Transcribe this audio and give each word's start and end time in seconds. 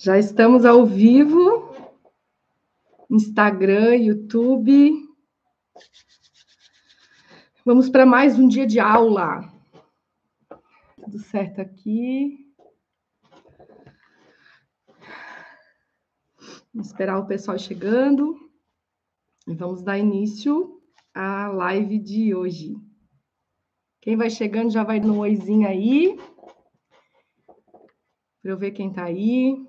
Já 0.00 0.16
estamos 0.16 0.64
ao 0.64 0.86
vivo, 0.86 1.74
Instagram, 3.10 3.96
YouTube. 3.96 4.92
Vamos 7.64 7.90
para 7.90 8.06
mais 8.06 8.38
um 8.38 8.46
dia 8.46 8.64
de 8.64 8.78
aula. 8.78 9.52
Tudo 11.02 11.18
certo 11.18 11.60
aqui. 11.60 12.48
Vamos 16.72 16.86
esperar 16.86 17.18
o 17.18 17.26
pessoal 17.26 17.58
chegando 17.58 18.38
e 19.48 19.54
vamos 19.56 19.82
dar 19.82 19.98
início 19.98 20.80
à 21.12 21.48
live 21.48 21.98
de 21.98 22.36
hoje. 22.36 22.76
Quem 24.00 24.16
vai 24.16 24.30
chegando 24.30 24.70
já 24.70 24.84
vai 24.84 25.00
no 25.00 25.18
oizinho 25.18 25.66
aí. 25.66 26.16
Para 28.40 28.52
eu 28.52 28.56
ver 28.56 28.70
quem 28.70 28.90
está 28.90 29.02
aí. 29.02 29.67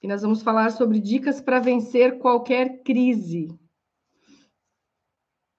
E 0.00 0.06
nós 0.06 0.22
vamos 0.22 0.42
falar 0.42 0.70
sobre 0.70 1.00
dicas 1.00 1.40
para 1.40 1.58
vencer 1.58 2.18
qualquer 2.18 2.82
crise. 2.82 3.48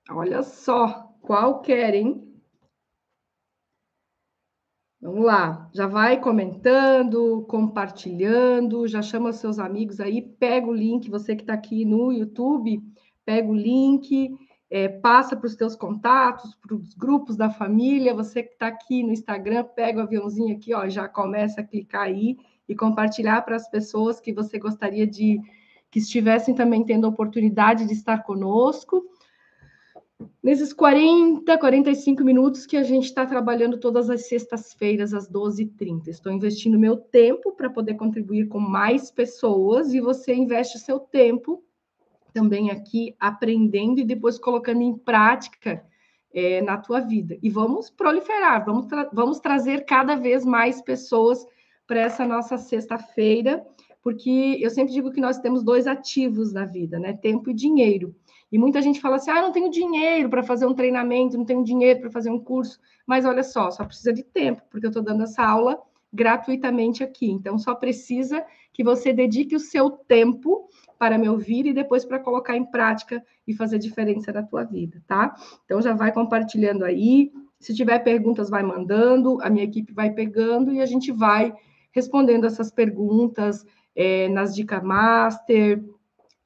Olha 0.09 0.41
só, 0.43 1.13
qualquer, 1.21 1.93
hein? 1.93 2.25
Vamos 5.01 5.23
lá, 5.23 5.69
já 5.73 5.87
vai 5.87 6.19
comentando, 6.19 7.45
compartilhando, 7.47 8.85
já 8.85 9.01
chama 9.01 9.31
seus 9.31 9.57
amigos 9.57 9.99
aí, 10.01 10.21
pega 10.21 10.67
o 10.67 10.73
link, 10.73 11.09
você 11.09 11.35
que 11.37 11.43
está 11.43 11.53
aqui 11.53 11.85
no 11.85 12.11
YouTube, 12.11 12.81
pega 13.23 13.47
o 13.47 13.55
link, 13.55 14.29
é, 14.69 14.89
passa 14.89 15.37
para 15.37 15.47
os 15.47 15.55
teus 15.55 15.73
contatos, 15.73 16.53
para 16.55 16.75
os 16.75 16.93
grupos 16.93 17.37
da 17.37 17.49
família, 17.49 18.13
você 18.13 18.43
que 18.43 18.51
está 18.53 18.67
aqui 18.67 19.01
no 19.01 19.13
Instagram, 19.13 19.63
pega 19.73 19.99
o 19.99 20.03
aviãozinho 20.03 20.55
aqui, 20.55 20.73
ó, 20.73 20.87
já 20.89 21.07
começa 21.07 21.61
a 21.61 21.63
clicar 21.63 22.03
aí 22.03 22.35
e 22.69 22.75
compartilhar 22.75 23.41
para 23.41 23.55
as 23.55 23.67
pessoas 23.67 24.21
que 24.21 24.31
você 24.31 24.59
gostaria 24.59 25.07
de 25.07 25.41
que 25.89 25.97
estivessem 25.97 26.53
também 26.53 26.85
tendo 26.85 27.07
a 27.07 27.09
oportunidade 27.09 27.87
de 27.87 27.93
estar 27.93 28.23
conosco. 28.23 29.03
Nesses 30.43 30.71
40, 30.71 31.57
45 31.57 32.23
minutos 32.23 32.67
que 32.67 32.77
a 32.77 32.83
gente 32.83 33.05
está 33.05 33.25
trabalhando 33.25 33.79
todas 33.79 34.09
as 34.09 34.27
sextas-feiras, 34.27 35.13
às 35.13 35.27
12h30. 35.27 36.07
Estou 36.07 36.31
investindo 36.31 36.77
meu 36.77 36.95
tempo 36.95 37.53
para 37.53 37.69
poder 37.69 37.95
contribuir 37.95 38.47
com 38.47 38.59
mais 38.59 39.09
pessoas 39.09 39.93
e 39.93 39.99
você 39.99 40.35
investe 40.35 40.77
o 40.77 40.79
seu 40.79 40.99
tempo 40.99 41.63
também 42.31 42.69
aqui 42.69 43.15
aprendendo 43.19 43.99
e 43.99 44.05
depois 44.05 44.37
colocando 44.37 44.81
em 44.81 44.95
prática 44.95 45.83
é, 46.31 46.61
na 46.61 46.77
tua 46.77 46.99
vida. 46.99 47.37
E 47.41 47.49
vamos 47.49 47.89
proliferar, 47.89 48.63
vamos, 48.63 48.85
tra 48.85 49.09
vamos 49.11 49.39
trazer 49.39 49.85
cada 49.85 50.15
vez 50.15 50.45
mais 50.45 50.81
pessoas 50.81 51.43
para 51.89 52.01
essa 52.01 52.23
nossa 52.23 52.55
sexta-feira, 52.55 53.65
porque 54.03 54.59
eu 54.61 54.69
sempre 54.69 54.93
digo 54.93 55.11
que 55.11 55.19
nós 55.19 55.39
temos 55.39 55.63
dois 55.63 55.87
ativos 55.87 56.53
na 56.53 56.63
vida, 56.63 56.99
né? 56.99 57.13
Tempo 57.13 57.49
e 57.49 57.53
dinheiro. 57.53 58.15
E 58.51 58.59
muita 58.59 58.79
gente 58.79 59.01
fala 59.01 59.15
assim: 59.15 59.31
ah, 59.31 59.41
não 59.41 59.51
tenho 59.51 59.71
dinheiro 59.71 60.29
para 60.29 60.43
fazer 60.43 60.67
um 60.67 60.75
treinamento, 60.75 61.35
não 61.35 61.45
tenho 61.45 61.63
dinheiro 61.63 61.99
para 61.99 62.11
fazer 62.11 62.29
um 62.29 62.39
curso. 62.39 62.79
Mas 63.07 63.25
olha 63.25 63.41
só, 63.41 63.71
só 63.71 63.83
precisa 63.83 64.13
de 64.13 64.23
tempo, 64.23 64.61
porque 64.69 64.85
eu 64.85 64.89
estou 64.89 65.01
dando 65.01 65.23
essa 65.23 65.43
aula 65.43 65.81
gratuitamente 66.13 67.03
aqui. 67.03 67.31
Então, 67.31 67.57
só 67.57 67.73
precisa 67.73 68.45
que 68.71 68.83
você 68.83 69.11
dedique 69.11 69.55
o 69.55 69.59
seu 69.59 69.89
tempo 69.89 70.69
para 70.99 71.17
me 71.17 71.27
ouvir 71.27 71.65
e 71.65 71.73
depois 71.73 72.05
para 72.05 72.19
colocar 72.19 72.55
em 72.55 72.65
prática 72.65 73.23
e 73.47 73.53
fazer 73.53 73.79
diferença 73.79 74.31
na 74.31 74.43
tua 74.43 74.63
vida, 74.63 75.01
tá? 75.07 75.35
Então, 75.65 75.81
já 75.81 75.93
vai 75.93 76.11
compartilhando 76.11 76.85
aí. 76.85 77.31
Se 77.59 77.73
tiver 77.73 77.97
perguntas, 77.99 78.47
vai 78.47 78.61
mandando, 78.61 79.41
a 79.41 79.49
minha 79.49 79.65
equipe 79.65 79.91
vai 79.91 80.11
pegando 80.11 80.71
e 80.71 80.81
a 80.81 80.85
gente 80.85 81.11
vai 81.11 81.51
respondendo 81.91 82.45
essas 82.45 82.71
perguntas 82.71 83.65
é, 83.95 84.27
nas 84.29 84.55
Dica 84.55 84.81
Master, 84.81 85.83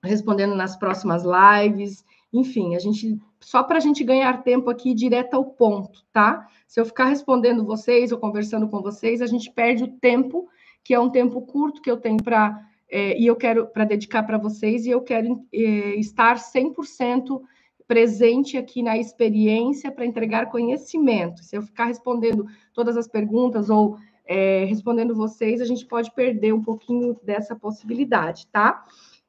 respondendo 0.04 0.56
nas 0.56 0.76
próximas 0.76 1.24
lives, 1.24 2.04
enfim, 2.32 2.76
a 2.76 2.80
gente 2.80 3.20
só 3.40 3.62
para 3.62 3.78
a 3.78 3.82
gente 3.82 4.04
ganhar 4.04 4.42
tempo 4.44 4.70
aqui 4.70 4.94
direto 4.94 5.36
ao 5.36 5.46
ponto, 5.46 6.04
tá? 6.12 6.48
Se 6.68 6.80
eu 6.80 6.86
ficar 6.86 7.06
respondendo 7.06 7.66
vocês 7.66 8.12
ou 8.12 8.18
conversando 8.18 8.68
com 8.68 8.82
vocês, 8.82 9.22
a 9.22 9.28
gente 9.28 9.52
perde 9.52 9.84
o 9.84 9.92
tempo, 10.00 10.48
que 10.84 10.94
é 10.94 11.00
um 11.00 11.10
tempo 11.10 11.42
curto 11.42 11.82
que 11.82 11.92
eu 11.92 11.98
tenho 11.98 12.22
para 12.22 12.60
é, 12.90 13.20
e 13.20 13.26
eu 13.26 13.36
quero 13.36 13.68
para 13.68 13.86
dedicar 13.86 14.24
para 14.24 14.38
vocês 14.38 14.86
e 14.86 14.90
eu 14.92 15.02
quero 15.02 15.46
é, 15.52 15.96
estar 15.96 16.38
100% 16.38 17.42
presente 17.88 18.58
aqui 18.58 18.82
na 18.82 18.98
experiência 18.98 19.92
para 19.92 20.06
entregar 20.06 20.50
conhecimento. 20.50 21.44
Se 21.44 21.56
eu 21.56 21.62
ficar 21.62 21.86
respondendo 21.86 22.46
todas 22.74 22.96
as 22.96 23.08
perguntas 23.08 23.70
ou 23.70 23.98
é, 24.26 24.66
respondendo 24.66 25.16
vocês, 25.16 25.62
a 25.62 25.66
gente 25.66 25.86
pode 25.86 26.12
perder 26.12 26.54
um 26.54 26.62
pouquinho 26.62 27.18
dessa 27.24 27.56
possibilidade, 27.56 28.48
tá? 28.48 28.84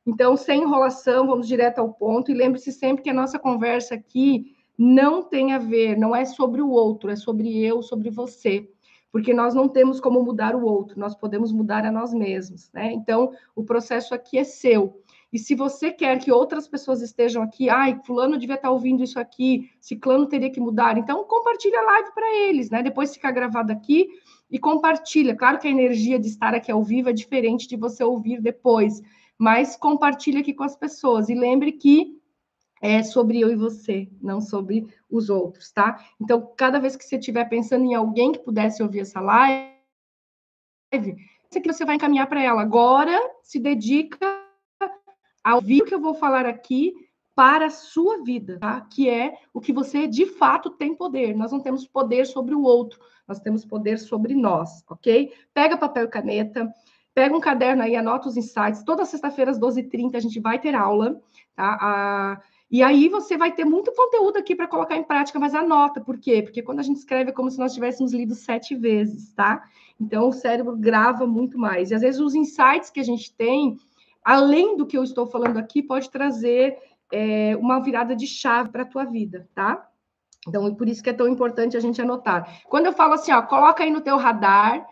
Então, 0.06 0.36
sem 0.36 0.62
enrolação, 0.62 1.26
vamos 1.26 1.48
direto 1.48 1.78
ao 1.78 1.92
ponto. 1.92 2.30
E 2.30 2.34
lembre-se 2.34 2.72
sempre 2.72 3.02
que 3.02 3.10
a 3.10 3.14
nossa 3.14 3.38
conversa 3.38 3.94
aqui 3.94 4.54
não 4.76 5.22
tem 5.22 5.52
a 5.52 5.58
ver, 5.58 5.96
não 5.96 6.14
é 6.14 6.24
sobre 6.24 6.60
o 6.60 6.68
outro, 6.68 7.10
é 7.10 7.16
sobre 7.16 7.58
eu, 7.58 7.82
sobre 7.82 8.10
você. 8.10 8.68
Porque 9.10 9.32
nós 9.32 9.54
não 9.54 9.68
temos 9.68 10.00
como 10.00 10.22
mudar 10.22 10.56
o 10.56 10.64
outro, 10.64 10.98
nós 10.98 11.14
podemos 11.14 11.52
mudar 11.52 11.86
a 11.86 11.92
nós 11.92 12.12
mesmos, 12.12 12.70
né? 12.72 12.92
Então, 12.92 13.32
o 13.54 13.62
processo 13.62 14.12
aqui 14.12 14.36
é 14.36 14.44
seu. 14.44 15.00
E 15.32 15.38
se 15.38 15.54
você 15.54 15.90
quer 15.90 16.18
que 16.18 16.30
outras 16.30 16.68
pessoas 16.68 17.00
estejam 17.00 17.42
aqui, 17.42 17.68
ai, 17.68 18.00
fulano 18.04 18.38
devia 18.38 18.56
estar 18.56 18.70
ouvindo 18.70 19.02
isso 19.02 19.18
aqui, 19.18 19.70
ciclano 19.80 20.26
teria 20.26 20.50
que 20.50 20.60
mudar, 20.60 20.98
então 20.98 21.24
compartilha 21.24 21.80
a 21.80 21.84
live 21.84 22.12
para 22.12 22.36
eles, 22.36 22.70
né? 22.70 22.82
Depois 22.82 23.14
fica 23.14 23.30
gravado 23.30 23.72
aqui, 23.72 24.08
e 24.50 24.58
compartilha. 24.58 25.36
Claro 25.36 25.58
que 25.58 25.66
a 25.66 25.70
energia 25.70 26.18
de 26.18 26.28
estar 26.28 26.54
aqui 26.54 26.70
ao 26.70 26.82
vivo 26.82 27.08
é 27.08 27.12
diferente 27.12 27.68
de 27.68 27.76
você 27.76 28.04
ouvir 28.04 28.40
depois, 28.40 29.02
mas 29.38 29.76
compartilha 29.76 30.40
aqui 30.40 30.54
com 30.54 30.64
as 30.64 30.76
pessoas. 30.76 31.28
E 31.28 31.34
lembre 31.34 31.72
que 31.72 32.18
é 32.80 33.02
sobre 33.02 33.40
eu 33.40 33.50
e 33.50 33.56
você, 33.56 34.08
não 34.20 34.40
sobre 34.40 34.86
os 35.10 35.30
outros, 35.30 35.72
tá? 35.72 36.04
Então, 36.20 36.52
cada 36.56 36.78
vez 36.78 36.96
que 36.96 37.04
você 37.04 37.16
estiver 37.16 37.48
pensando 37.48 37.84
em 37.84 37.94
alguém 37.94 38.32
que 38.32 38.40
pudesse 38.40 38.82
ouvir 38.82 39.00
essa 39.00 39.20
live, 39.20 39.74
aqui 40.92 41.72
você 41.72 41.84
vai 41.84 41.96
encaminhar 41.96 42.26
para 42.26 42.42
ela. 42.42 42.60
Agora, 42.60 43.18
se 43.42 43.58
dedica 43.58 44.44
a 45.42 45.54
ouvir 45.54 45.82
o 45.82 45.84
que 45.86 45.94
eu 45.94 46.00
vou 46.00 46.14
falar 46.14 46.46
aqui 46.46 46.92
para 47.34 47.66
a 47.66 47.70
sua 47.70 48.22
vida, 48.22 48.58
tá? 48.60 48.80
Que 48.82 49.08
é 49.08 49.34
o 49.52 49.60
que 49.60 49.72
você 49.72 50.06
de 50.06 50.26
fato 50.26 50.70
tem 50.70 50.94
poder. 50.94 51.34
Nós 51.34 51.50
não 51.50 51.60
temos 51.60 51.86
poder 51.86 52.26
sobre 52.26 52.54
o 52.54 52.62
outro, 52.62 53.00
nós 53.26 53.40
temos 53.40 53.64
poder 53.64 53.98
sobre 53.98 54.34
nós, 54.34 54.84
ok? 54.88 55.32
Pega 55.52 55.76
papel 55.76 56.04
e 56.04 56.08
caneta, 56.08 56.72
pega 57.14 57.36
um 57.36 57.40
caderno 57.40 57.82
aí, 57.82 57.96
anota 57.96 58.28
os 58.28 58.36
insights. 58.36 58.84
Toda 58.84 59.04
sexta-feira, 59.04 59.50
às 59.50 59.58
12h30, 59.58 60.16
a 60.16 60.20
gente 60.20 60.40
vai 60.40 60.58
ter 60.58 60.74
aula, 60.74 61.20
tá? 61.56 61.78
Ah, 61.80 62.40
e 62.70 62.82
aí 62.82 63.08
você 63.08 63.36
vai 63.36 63.52
ter 63.52 63.64
muito 63.64 63.92
conteúdo 63.92 64.36
aqui 64.36 64.54
para 64.54 64.66
colocar 64.66 64.96
em 64.96 65.04
prática, 65.04 65.38
mas 65.38 65.54
anota, 65.54 66.00
por 66.00 66.18
quê? 66.18 66.42
Porque 66.42 66.62
quando 66.62 66.80
a 66.80 66.82
gente 66.82 66.96
escreve 66.96 67.30
é 67.30 67.32
como 67.32 67.50
se 67.50 67.58
nós 67.58 67.72
tivéssemos 67.72 68.12
lido 68.12 68.34
sete 68.34 68.74
vezes, 68.74 69.32
tá? 69.32 69.62
Então 70.00 70.28
o 70.28 70.32
cérebro 70.32 70.76
grava 70.76 71.26
muito 71.26 71.58
mais. 71.58 71.90
E 71.90 71.94
às 71.94 72.00
vezes 72.00 72.20
os 72.20 72.34
insights 72.34 72.90
que 72.90 72.98
a 72.98 73.04
gente 73.04 73.32
tem, 73.32 73.76
além 74.24 74.76
do 74.76 74.86
que 74.86 74.98
eu 74.98 75.04
estou 75.04 75.26
falando 75.26 75.58
aqui, 75.58 75.82
pode 75.82 76.10
trazer 76.10 76.76
é, 77.14 77.56
uma 77.56 77.78
virada 77.78 78.16
de 78.16 78.26
chave 78.26 78.70
para 78.70 78.82
a 78.82 78.86
tua 78.86 79.04
vida, 79.04 79.48
tá? 79.54 79.88
Então, 80.48 80.66
é 80.66 80.74
por 80.74 80.88
isso 80.88 81.00
que 81.00 81.10
é 81.10 81.12
tão 81.12 81.28
importante 81.28 81.76
a 81.76 81.80
gente 81.80 82.02
anotar. 82.02 82.62
Quando 82.64 82.86
eu 82.86 82.92
falo 82.92 83.14
assim, 83.14 83.30
ó, 83.30 83.40
coloca 83.40 83.84
aí 83.84 83.90
no 83.90 84.00
teu 84.00 84.16
radar, 84.16 84.84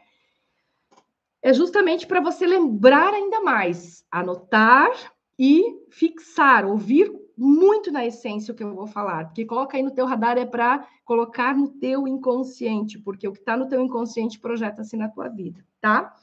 é 1.42 1.52
justamente 1.52 2.06
para 2.06 2.20
você 2.20 2.46
lembrar 2.46 3.12
ainda 3.12 3.40
mais, 3.40 4.06
anotar 4.08 4.88
e 5.36 5.64
fixar, 5.90 6.64
ouvir 6.64 7.12
muito 7.36 7.90
na 7.90 8.06
essência 8.06 8.52
o 8.52 8.56
que 8.56 8.62
eu 8.62 8.72
vou 8.72 8.86
falar, 8.86 9.24
porque 9.26 9.44
coloca 9.44 9.76
aí 9.76 9.82
no 9.82 9.90
teu 9.90 10.06
radar 10.06 10.38
é 10.38 10.46
para 10.46 10.86
colocar 11.04 11.56
no 11.56 11.70
teu 11.70 12.06
inconsciente, 12.06 13.00
porque 13.00 13.26
o 13.26 13.32
que 13.32 13.40
está 13.40 13.56
no 13.56 13.68
teu 13.68 13.80
inconsciente 13.80 14.38
projeta-se 14.38 14.96
na 14.96 15.08
tua 15.08 15.28
vida, 15.28 15.64
tá? 15.80 16.14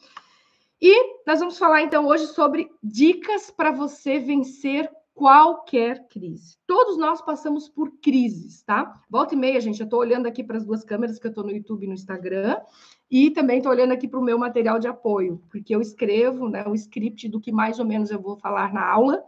E 0.81 1.19
nós 1.27 1.39
vamos 1.39 1.57
falar 1.57 1.81
então 1.81 2.07
hoje 2.07 2.27
sobre 2.27 2.71
dicas 2.81 3.51
para 3.51 3.69
você 3.69 4.17
vencer 4.17 4.89
qualquer 5.19 6.07
crise. 6.07 6.55
Todos 6.65 6.97
nós 6.97 7.21
passamos 7.21 7.67
por 7.67 7.91
crises, 8.01 8.63
tá? 8.63 8.93
Volta 9.09 9.35
e 9.35 9.37
meia, 9.37 9.59
gente, 9.59 9.81
eu 9.81 9.83
estou 9.83 9.99
olhando 9.99 10.27
aqui 10.27 10.41
para 10.41 10.55
as 10.55 10.63
duas 10.63 10.81
câmeras 10.81 11.19
que 11.19 11.27
eu 11.27 11.29
estou 11.29 11.43
no 11.43 11.51
YouTube 11.51 11.83
e 11.83 11.87
no 11.87 11.93
Instagram, 11.93 12.55
e 13.11 13.29
também 13.29 13.57
estou 13.57 13.69
olhando 13.69 13.91
aqui 13.91 14.07
para 14.07 14.17
o 14.17 14.23
meu 14.23 14.39
material 14.39 14.79
de 14.79 14.87
apoio, 14.87 15.43
porque 15.51 15.75
eu 15.75 15.81
escrevo 15.81 16.47
né, 16.47 16.63
o 16.65 16.73
script 16.73 17.27
do 17.27 17.37
que 17.37 17.51
mais 17.51 17.79
ou 17.79 17.85
menos 17.85 18.11
eu 18.11 18.21
vou 18.21 18.37
falar 18.37 18.73
na 18.73 18.89
aula, 18.89 19.21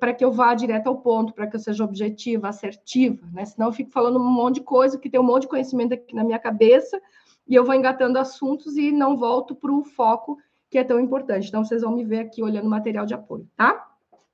para 0.00 0.14
que 0.14 0.24
eu 0.24 0.32
vá 0.32 0.54
direto 0.54 0.86
ao 0.86 0.96
ponto, 0.96 1.34
para 1.34 1.46
que 1.46 1.56
eu 1.56 1.60
seja 1.60 1.84
objetiva, 1.84 2.48
assertiva, 2.48 3.26
né? 3.34 3.44
Senão 3.44 3.66
eu 3.66 3.72
fico 3.72 3.90
falando 3.90 4.18
um 4.18 4.32
monte 4.32 4.56
de 4.56 4.60
coisa, 4.62 4.96
que 4.96 5.10
tem 5.10 5.20
um 5.20 5.24
monte 5.24 5.42
de 5.42 5.48
conhecimento 5.48 5.92
aqui 5.92 6.14
na 6.14 6.24
minha 6.24 6.38
cabeça, 6.38 6.98
e 7.46 7.54
eu 7.54 7.66
vou 7.66 7.74
engatando 7.74 8.18
assuntos 8.18 8.78
e 8.78 8.90
não 8.92 9.14
volto 9.14 9.54
para 9.54 9.72
o 9.72 9.84
foco 9.84 10.38
que 10.70 10.78
é 10.78 10.84
tão 10.84 10.98
importante. 10.98 11.48
Então, 11.48 11.62
vocês 11.62 11.82
vão 11.82 11.94
me 11.94 12.04
ver 12.04 12.20
aqui 12.20 12.42
olhando 12.42 12.66
o 12.66 12.70
material 12.70 13.04
de 13.04 13.12
apoio, 13.12 13.46
tá? 13.54 13.85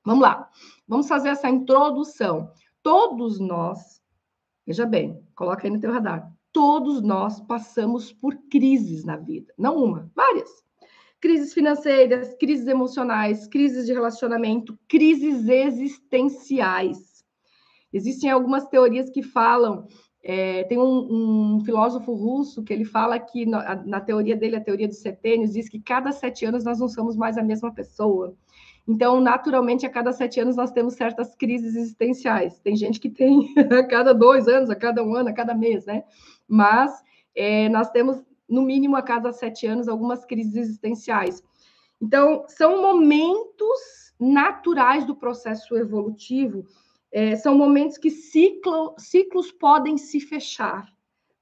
Vamos 0.04 0.22
lá, 0.22 0.48
vamos 0.86 1.06
fazer 1.06 1.28
essa 1.28 1.48
introdução. 1.48 2.50
Todos 2.82 3.38
nós, 3.38 4.02
veja 4.66 4.84
bem, 4.84 5.22
coloca 5.34 5.66
aí 5.66 5.70
no 5.70 5.80
teu 5.80 5.92
radar, 5.92 6.32
todos 6.52 7.00
nós 7.00 7.40
passamos 7.40 8.12
por 8.12 8.36
crises 8.50 9.04
na 9.04 9.16
vida, 9.16 9.52
não 9.56 9.76
uma, 9.76 10.10
várias. 10.14 10.50
crises 11.20 11.54
financeiras, 11.54 12.34
crises 12.34 12.66
emocionais, 12.66 13.46
crises 13.46 13.86
de 13.86 13.92
relacionamento, 13.92 14.76
crises 14.88 15.48
existenciais. 15.48 17.24
Existem 17.92 18.28
algumas 18.28 18.66
teorias 18.66 19.08
que 19.08 19.22
falam 19.22 19.86
é, 20.24 20.62
tem 20.64 20.78
um, 20.78 21.56
um, 21.56 21.64
filósofo 21.64 22.14
russo 22.14 22.62
que 22.62 22.72
ele 22.72 22.84
fala 22.84 23.18
que 23.18 23.44
na, 23.44 23.74
na, 23.84 24.00
teoria 24.00 24.36
dele, 24.36 24.54
a 24.54 24.60
teoria 24.60 24.86
dos 24.86 25.00
setênios, 25.00 25.52
diz 25.52 25.68
que 25.68 25.80
cada 25.80 26.12
sete 26.12 26.44
anos 26.44 26.64
nós 26.64 26.78
não 26.78 26.88
somos 26.88 27.16
mais 27.16 27.36
a 27.36 27.42
mesma 27.42 27.74
pessoa. 27.74 28.36
Então, 28.86 29.20
naturalmente, 29.20 29.86
a 29.86 29.90
cada 29.90 30.12
sete 30.12 30.40
anos 30.40 30.56
nós 30.56 30.72
temos 30.72 30.94
certas 30.94 31.34
crises 31.34 31.76
existenciais. 31.76 32.58
Tem 32.60 32.74
gente 32.74 32.98
que 32.98 33.08
tem 33.08 33.54
a 33.78 33.86
cada 33.86 34.12
dois 34.12 34.48
anos, 34.48 34.70
a 34.70 34.76
cada 34.76 35.02
um 35.04 35.14
ano, 35.14 35.28
a 35.28 35.32
cada 35.32 35.54
mês, 35.54 35.86
né? 35.86 36.04
Mas 36.48 37.02
é, 37.34 37.68
nós 37.68 37.90
temos, 37.90 38.22
no 38.48 38.62
mínimo, 38.62 38.96
a 38.96 39.02
cada 39.02 39.32
sete 39.32 39.66
anos, 39.66 39.88
algumas 39.88 40.24
crises 40.24 40.56
existenciais. 40.56 41.42
Então, 42.00 42.44
são 42.48 42.82
momentos 42.82 44.12
naturais 44.18 45.04
do 45.04 45.14
processo 45.14 45.76
evolutivo 45.76 46.64
é, 47.12 47.36
são 47.36 47.54
momentos 47.54 47.98
que 47.98 48.10
ciclo, 48.10 48.94
ciclos 48.96 49.52
podem 49.52 49.98
se 49.98 50.18
fechar 50.18 50.90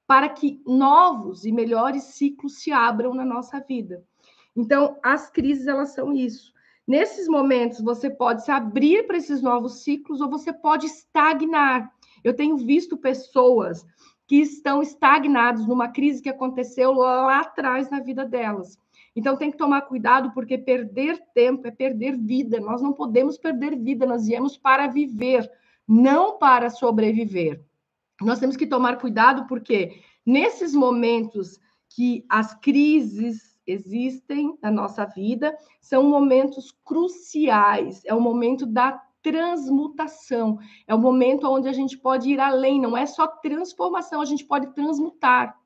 para 0.04 0.28
que 0.28 0.60
novos 0.66 1.44
e 1.44 1.52
melhores 1.52 2.02
ciclos 2.02 2.60
se 2.60 2.72
abram 2.72 3.14
na 3.14 3.25
nossa 3.25 3.60
vida. 3.60 4.04
Então, 4.56 4.98
as 5.00 5.31
crises, 5.31 5.69
elas 5.69 5.94
são 5.94 6.12
isso. 6.12 6.52
Nesses 6.90 7.28
momentos, 7.28 7.81
você 7.81 8.10
pode 8.10 8.44
se 8.44 8.50
abrir 8.50 9.06
para 9.06 9.16
esses 9.16 9.40
novos 9.40 9.84
ciclos 9.84 10.20
ou 10.20 10.28
você 10.28 10.52
pode 10.52 10.87
estagnar. 10.87 11.88
Eu 12.25 12.34
tenho 12.34 12.56
visto 12.56 12.96
pessoas 12.96 13.87
que 14.26 14.40
estão 14.40 14.82
estagnados 14.82 15.69
numa 15.69 15.87
crise 15.87 16.20
que 16.20 16.28
aconteceu 16.28 16.94
lá 16.94 17.42
atrás 17.42 17.88
na 17.88 18.00
vida 18.00 18.25
delas. 18.25 18.76
Então 19.14 19.37
tem 19.37 19.52
que 19.52 19.56
tomar 19.56 19.82
cuidado, 19.82 20.32
porque 20.32 20.58
perder 20.58 21.22
tempo 21.32 21.69
é 21.69 21.70
perder 21.70 22.16
vida. 22.16 22.58
Nós 22.58 22.82
não 22.82 22.92
podemos 22.92 23.38
perder 23.38 23.76
vida, 23.76 24.04
nós 24.04 24.26
viemos 24.26 24.56
para 24.56 24.88
viver 24.88 25.48
não 25.87 26.38
para 26.38 26.70
sobreviver. 26.70 27.64
Nós 28.20 28.40
temos 28.40 28.56
que 28.56 28.66
tomar 28.66 28.98
cuidado 28.98 29.46
porque 29.46 30.02
nesses 30.26 30.75
momentos 30.75 31.60
que 31.88 32.25
as 32.28 32.52
crises 32.52 33.50
existem 33.70 34.56
na 34.62 34.70
nossa 34.70 35.05
vida, 35.05 35.56
são 35.81 36.02
momentos 36.05 36.72
cruciais, 36.84 38.02
é 38.05 38.14
o 38.14 38.20
momento 38.20 38.67
da 38.67 39.02
transmutação, 39.22 40.58
é 40.87 40.94
o 40.94 40.99
momento 40.99 41.49
onde 41.49 41.69
a 41.69 41.72
gente 41.72 41.96
pode 41.99 42.31
ir 42.31 42.40
além, 42.40 42.81
não 42.81 42.96
é 42.96 43.06
só 43.06 43.26
transformação, 43.26 44.20
a 44.20 44.25
gente 44.25 44.44
pode 44.44 44.75
transmutar. 44.75 45.58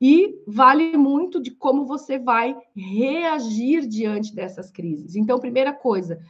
E 0.00 0.42
vale 0.46 0.96
muito 0.96 1.40
de 1.40 1.50
como 1.50 1.86
você 1.86 2.18
vai 2.18 2.56
reagir 2.76 3.86
diante 3.86 4.34
dessas 4.34 4.70
crises. 4.70 5.16
Então, 5.16 5.38
primeira 5.38 5.72
coisa, 5.72 6.20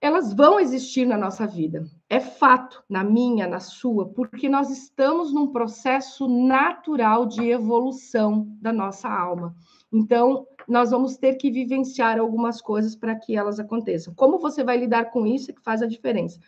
elas 0.00 0.32
vão 0.32 0.58
existir 0.58 1.06
na 1.06 1.16
nossa 1.16 1.46
vida. 1.46 1.84
É 2.08 2.20
fato, 2.20 2.82
na 2.88 3.04
minha, 3.04 3.46
na 3.46 3.60
sua, 3.60 4.08
porque 4.08 4.48
nós 4.48 4.70
estamos 4.70 5.32
num 5.32 5.48
processo 5.48 6.26
natural 6.26 7.26
de 7.26 7.48
evolução 7.48 8.46
da 8.60 8.72
nossa 8.72 9.08
alma. 9.08 9.54
Então, 9.92 10.46
nós 10.68 10.90
vamos 10.90 11.16
ter 11.16 11.34
que 11.34 11.50
vivenciar 11.50 12.18
algumas 12.18 12.62
coisas 12.62 12.94
para 12.94 13.14
que 13.14 13.36
elas 13.36 13.58
aconteçam. 13.58 14.14
Como 14.14 14.38
você 14.38 14.62
vai 14.62 14.76
lidar 14.76 15.06
com 15.06 15.26
isso 15.26 15.50
é 15.50 15.54
que 15.54 15.62
faz 15.62 15.82
a 15.82 15.86
diferença. 15.86 16.38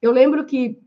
Eu 0.00 0.12
lembro 0.12 0.44
que 0.44 0.78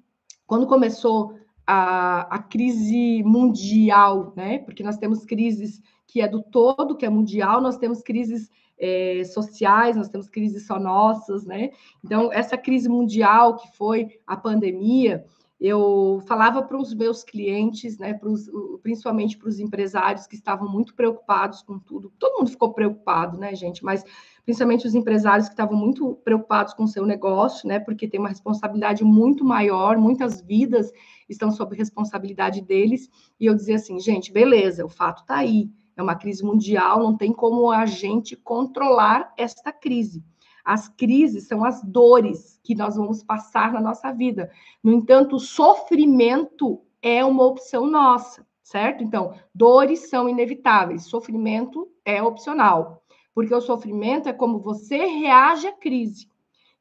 quando 0.45 0.65
começou 0.65 1.37
a, 1.65 2.21
a 2.33 2.39
crise 2.39 3.21
mundial, 3.23 4.31
né? 4.35 4.59
Porque 4.59 4.81
nós 4.81 4.97
temos 4.97 5.25
crises 5.25 5.81
que 6.07 6.21
é 6.21 6.27
do 6.27 6.41
todo, 6.41 6.95
que 6.95 7.05
é 7.05 7.09
mundial, 7.09 7.59
nós 7.59 7.77
temos 7.77 8.01
crises 8.01 8.49
é, 8.79 9.23
sociais, 9.25 9.97
nós 9.97 10.07
temos 10.07 10.29
crises 10.29 10.65
só 10.65 10.79
nossas, 10.79 11.45
né? 11.45 11.71
Então, 12.03 12.31
essa 12.31 12.57
crise 12.57 12.87
mundial 12.87 13.57
que 13.57 13.75
foi 13.75 14.19
a 14.25 14.37
pandemia, 14.37 15.25
eu 15.59 16.21
falava 16.27 16.61
para 16.61 16.77
os 16.77 16.93
meus 16.93 17.23
clientes, 17.23 17.97
né, 17.97 18.13
pros, 18.13 18.49
principalmente 18.83 19.37
para 19.37 19.49
os 19.49 19.59
empresários 19.59 20.27
que 20.27 20.35
estavam 20.35 20.71
muito 20.71 20.93
preocupados 20.93 21.63
com 21.63 21.79
tudo. 21.79 22.13
Todo 22.19 22.37
mundo 22.37 22.51
ficou 22.51 22.73
preocupado, 22.73 23.37
né, 23.37 23.55
gente? 23.55 23.83
Mas 23.83 24.03
principalmente 24.45 24.85
os 24.85 24.93
empresários 24.93 25.47
que 25.47 25.53
estavam 25.53 25.75
muito 25.75 26.15
preocupados 26.23 26.73
com 26.73 26.83
o 26.83 26.87
seu 26.87 27.05
negócio, 27.05 27.67
né? 27.67 27.79
Porque 27.79 28.07
tem 28.07 28.19
uma 28.19 28.29
responsabilidade 28.29 29.03
muito 29.03 29.43
maior, 29.43 29.97
muitas 29.97 30.41
vidas 30.41 30.91
estão 31.27 31.51
sob 31.51 31.75
responsabilidade 31.75 32.61
deles. 32.61 33.09
E 33.39 33.47
eu 33.47 33.55
dizia 33.55 33.77
assim, 33.77 33.99
gente, 33.99 34.31
beleza, 34.31 34.85
o 34.85 34.89
fato 34.89 35.21
está 35.21 35.37
aí 35.37 35.71
é 35.97 36.03
uma 36.03 36.15
crise 36.15 36.43
mundial, 36.43 37.01
não 37.01 37.17
tem 37.17 37.33
como 37.33 37.71
a 37.71 37.85
gente 37.87 38.35
controlar 38.35 39.33
esta 39.35 39.71
crise. 39.71 40.23
As 40.67 40.89
crises 40.89 41.47
são 41.47 41.63
as 41.63 41.81
dores 41.81 42.59
que 42.61 42.75
nós 42.75 42.97
vamos 42.97 43.23
passar 43.23 43.71
na 43.71 43.79
nossa 43.79 44.11
vida. 44.11 44.51
No 44.83 44.91
entanto, 44.91 45.37
o 45.37 45.39
sofrimento 45.39 46.81
é 47.01 47.23
uma 47.23 47.45
opção 47.45 47.85
nossa, 47.85 48.45
certo? 48.61 49.01
Então, 49.01 49.33
dores 49.55 50.09
são 50.09 50.27
inevitáveis, 50.27 51.05
sofrimento 51.05 51.89
é 52.03 52.21
opcional, 52.21 53.01
porque 53.33 53.55
o 53.55 53.61
sofrimento 53.61 54.27
é 54.27 54.33
como 54.33 54.59
você 54.59 55.05
reage 55.05 55.67
à 55.67 55.71
crise. 55.71 56.27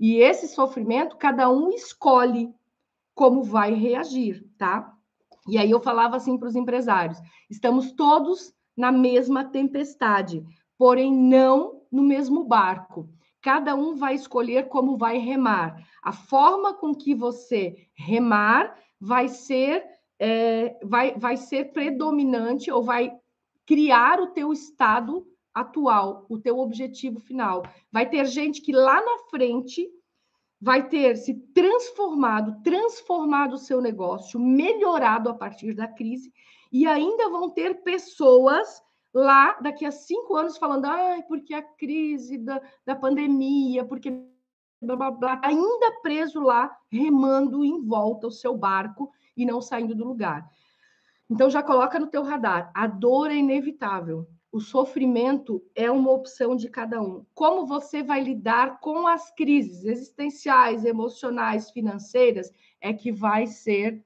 E 0.00 0.16
esse 0.16 0.48
sofrimento, 0.48 1.16
cada 1.16 1.48
um 1.48 1.70
escolhe 1.70 2.52
como 3.14 3.44
vai 3.44 3.72
reagir, 3.72 4.44
tá? 4.58 4.92
E 5.46 5.58
aí 5.58 5.70
eu 5.70 5.78
falava 5.80 6.16
assim 6.16 6.36
para 6.36 6.48
os 6.48 6.56
empresários: 6.56 7.20
estamos 7.48 7.92
todos 7.92 8.52
na 8.76 8.90
mesma 8.90 9.44
tempestade, 9.44 10.44
porém 10.76 11.14
não 11.14 11.82
no 11.88 12.02
mesmo 12.02 12.42
barco. 12.42 13.08
Cada 13.46 13.76
um 13.76 13.94
vai 13.94 14.16
escolher 14.16 14.66
como 14.66 14.98
vai 14.98 15.18
remar. 15.18 15.80
A 16.02 16.12
forma 16.12 16.74
com 16.74 16.92
que 16.92 17.14
você 17.14 17.76
remar 17.94 18.76
vai 19.00 19.28
ser 19.28 19.84
é, 20.18 20.76
vai, 20.82 21.14
vai 21.16 21.36
ser 21.36 21.66
predominante 21.72 22.72
ou 22.72 22.82
vai 22.82 23.16
criar 23.64 24.20
o 24.20 24.32
teu 24.32 24.52
estado 24.52 25.24
atual, 25.54 26.26
o 26.28 26.40
teu 26.40 26.58
objetivo 26.58 27.20
final. 27.20 27.62
Vai 27.92 28.10
ter 28.10 28.26
gente 28.26 28.60
que 28.60 28.72
lá 28.72 29.00
na 29.00 29.18
frente 29.30 29.88
vai 30.60 30.88
ter 30.88 31.16
se 31.16 31.32
transformado, 31.54 32.60
transformado 32.64 33.52
o 33.52 33.58
seu 33.58 33.80
negócio, 33.80 34.40
melhorado 34.40 35.28
a 35.28 35.34
partir 35.34 35.72
da 35.72 35.86
crise, 35.86 36.32
e 36.72 36.84
ainda 36.84 37.28
vão 37.28 37.48
ter 37.48 37.84
pessoas 37.84 38.82
lá 39.16 39.58
daqui 39.62 39.86
a 39.86 39.90
cinco 39.90 40.36
anos 40.36 40.58
falando, 40.58 40.84
ai, 40.84 41.22
porque 41.22 41.54
a 41.54 41.62
crise 41.62 42.36
da, 42.36 42.60
da 42.84 42.94
pandemia, 42.94 43.82
porque 43.82 44.10
blá, 44.82 44.94
blá, 44.94 45.10
blá, 45.10 45.40
ainda 45.42 46.00
preso 46.02 46.38
lá, 46.40 46.70
remando 46.92 47.64
em 47.64 47.82
volta 47.82 48.26
o 48.26 48.30
seu 48.30 48.54
barco 48.54 49.10
e 49.34 49.46
não 49.46 49.62
saindo 49.62 49.94
do 49.94 50.04
lugar. 50.04 50.46
Então 51.30 51.48
já 51.48 51.62
coloca 51.62 51.98
no 51.98 52.08
teu 52.08 52.22
radar, 52.22 52.70
a 52.74 52.86
dor 52.86 53.30
é 53.30 53.36
inevitável. 53.36 54.26
O 54.52 54.60
sofrimento 54.60 55.62
é 55.74 55.90
uma 55.90 56.10
opção 56.10 56.54
de 56.54 56.68
cada 56.68 57.00
um. 57.00 57.24
Como 57.34 57.66
você 57.66 58.02
vai 58.02 58.22
lidar 58.22 58.80
com 58.80 59.06
as 59.06 59.34
crises 59.34 59.84
existenciais, 59.84 60.84
emocionais, 60.84 61.70
financeiras, 61.70 62.50
é 62.80 62.92
que 62.92 63.10
vai 63.10 63.46
ser 63.46 64.04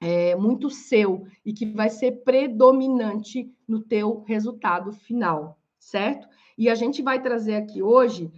é, 0.00 0.34
muito 0.36 0.70
seu 0.70 1.26
e 1.44 1.52
que 1.52 1.66
vai 1.66 1.90
ser 1.90 2.22
predominante 2.24 3.53
no 3.66 3.82
teu 3.82 4.22
resultado 4.26 4.92
final, 4.92 5.58
certo? 5.78 6.28
E 6.56 6.68
a 6.68 6.74
gente 6.74 7.02
vai 7.02 7.20
trazer 7.20 7.56
aqui 7.56 7.82
hoje 7.82 8.32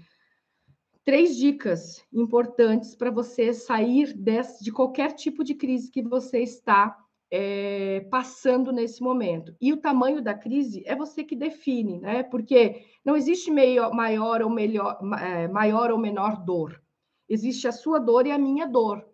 três 1.04 1.36
dicas 1.36 2.04
importantes 2.12 2.96
para 2.96 3.10
você 3.10 3.54
sair 3.54 4.12
desse, 4.12 4.64
de 4.64 4.72
qualquer 4.72 5.12
tipo 5.12 5.44
de 5.44 5.54
crise 5.54 5.90
que 5.90 6.02
você 6.02 6.40
está 6.40 6.98
é, 7.30 8.00
passando 8.10 8.72
nesse 8.72 9.02
momento. 9.02 9.54
E 9.60 9.72
o 9.72 9.76
tamanho 9.76 10.22
da 10.22 10.34
crise 10.34 10.82
é 10.86 10.94
você 10.94 11.22
que 11.22 11.36
define, 11.36 12.00
né? 12.00 12.22
Porque 12.24 12.84
não 13.04 13.16
existe 13.16 13.50
meio, 13.50 13.88
maior 13.92 14.42
ou 14.42 14.50
melhor, 14.50 14.98
é, 15.20 15.46
maior 15.48 15.90
ou 15.90 15.98
menor 15.98 16.44
dor. 16.44 16.82
Existe 17.28 17.66
a 17.66 17.72
sua 17.72 17.98
dor 17.98 18.26
e 18.26 18.32
a 18.32 18.38
minha 18.38 18.66
dor. 18.66 19.04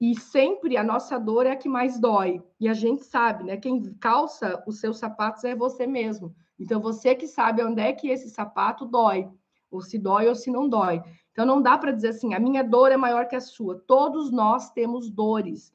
E 0.00 0.18
sempre 0.18 0.76
a 0.76 0.84
nossa 0.84 1.18
dor 1.18 1.46
é 1.46 1.52
a 1.52 1.56
que 1.56 1.68
mais 1.68 1.98
dói. 1.98 2.42
E 2.60 2.68
a 2.68 2.74
gente 2.74 3.04
sabe, 3.04 3.44
né? 3.44 3.56
Quem 3.56 3.94
calça 3.94 4.62
os 4.66 4.78
seus 4.78 4.98
sapatos 4.98 5.44
é 5.44 5.54
você 5.54 5.86
mesmo. 5.86 6.34
Então, 6.58 6.80
você 6.80 7.14
que 7.14 7.26
sabe 7.26 7.62
onde 7.62 7.80
é 7.80 7.92
que 7.92 8.08
esse 8.08 8.28
sapato 8.30 8.84
dói, 8.84 9.28
ou 9.70 9.80
se 9.80 9.98
dói 9.98 10.28
ou 10.28 10.34
se 10.34 10.50
não 10.50 10.68
dói. 10.68 11.02
Então, 11.32 11.46
não 11.46 11.62
dá 11.62 11.78
para 11.78 11.92
dizer 11.92 12.08
assim, 12.08 12.34
a 12.34 12.40
minha 12.40 12.62
dor 12.62 12.92
é 12.92 12.96
maior 12.96 13.26
que 13.26 13.36
a 13.36 13.40
sua. 13.40 13.78
Todos 13.86 14.30
nós 14.30 14.70
temos 14.70 15.10
dores. 15.10 15.72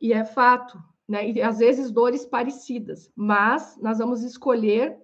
E 0.00 0.12
é 0.12 0.24
fato, 0.24 0.82
né? 1.06 1.30
E 1.30 1.42
às 1.42 1.58
vezes 1.58 1.90
dores 1.90 2.24
parecidas, 2.24 3.10
mas 3.14 3.78
nós 3.80 3.98
vamos 3.98 4.22
escolher 4.22 4.98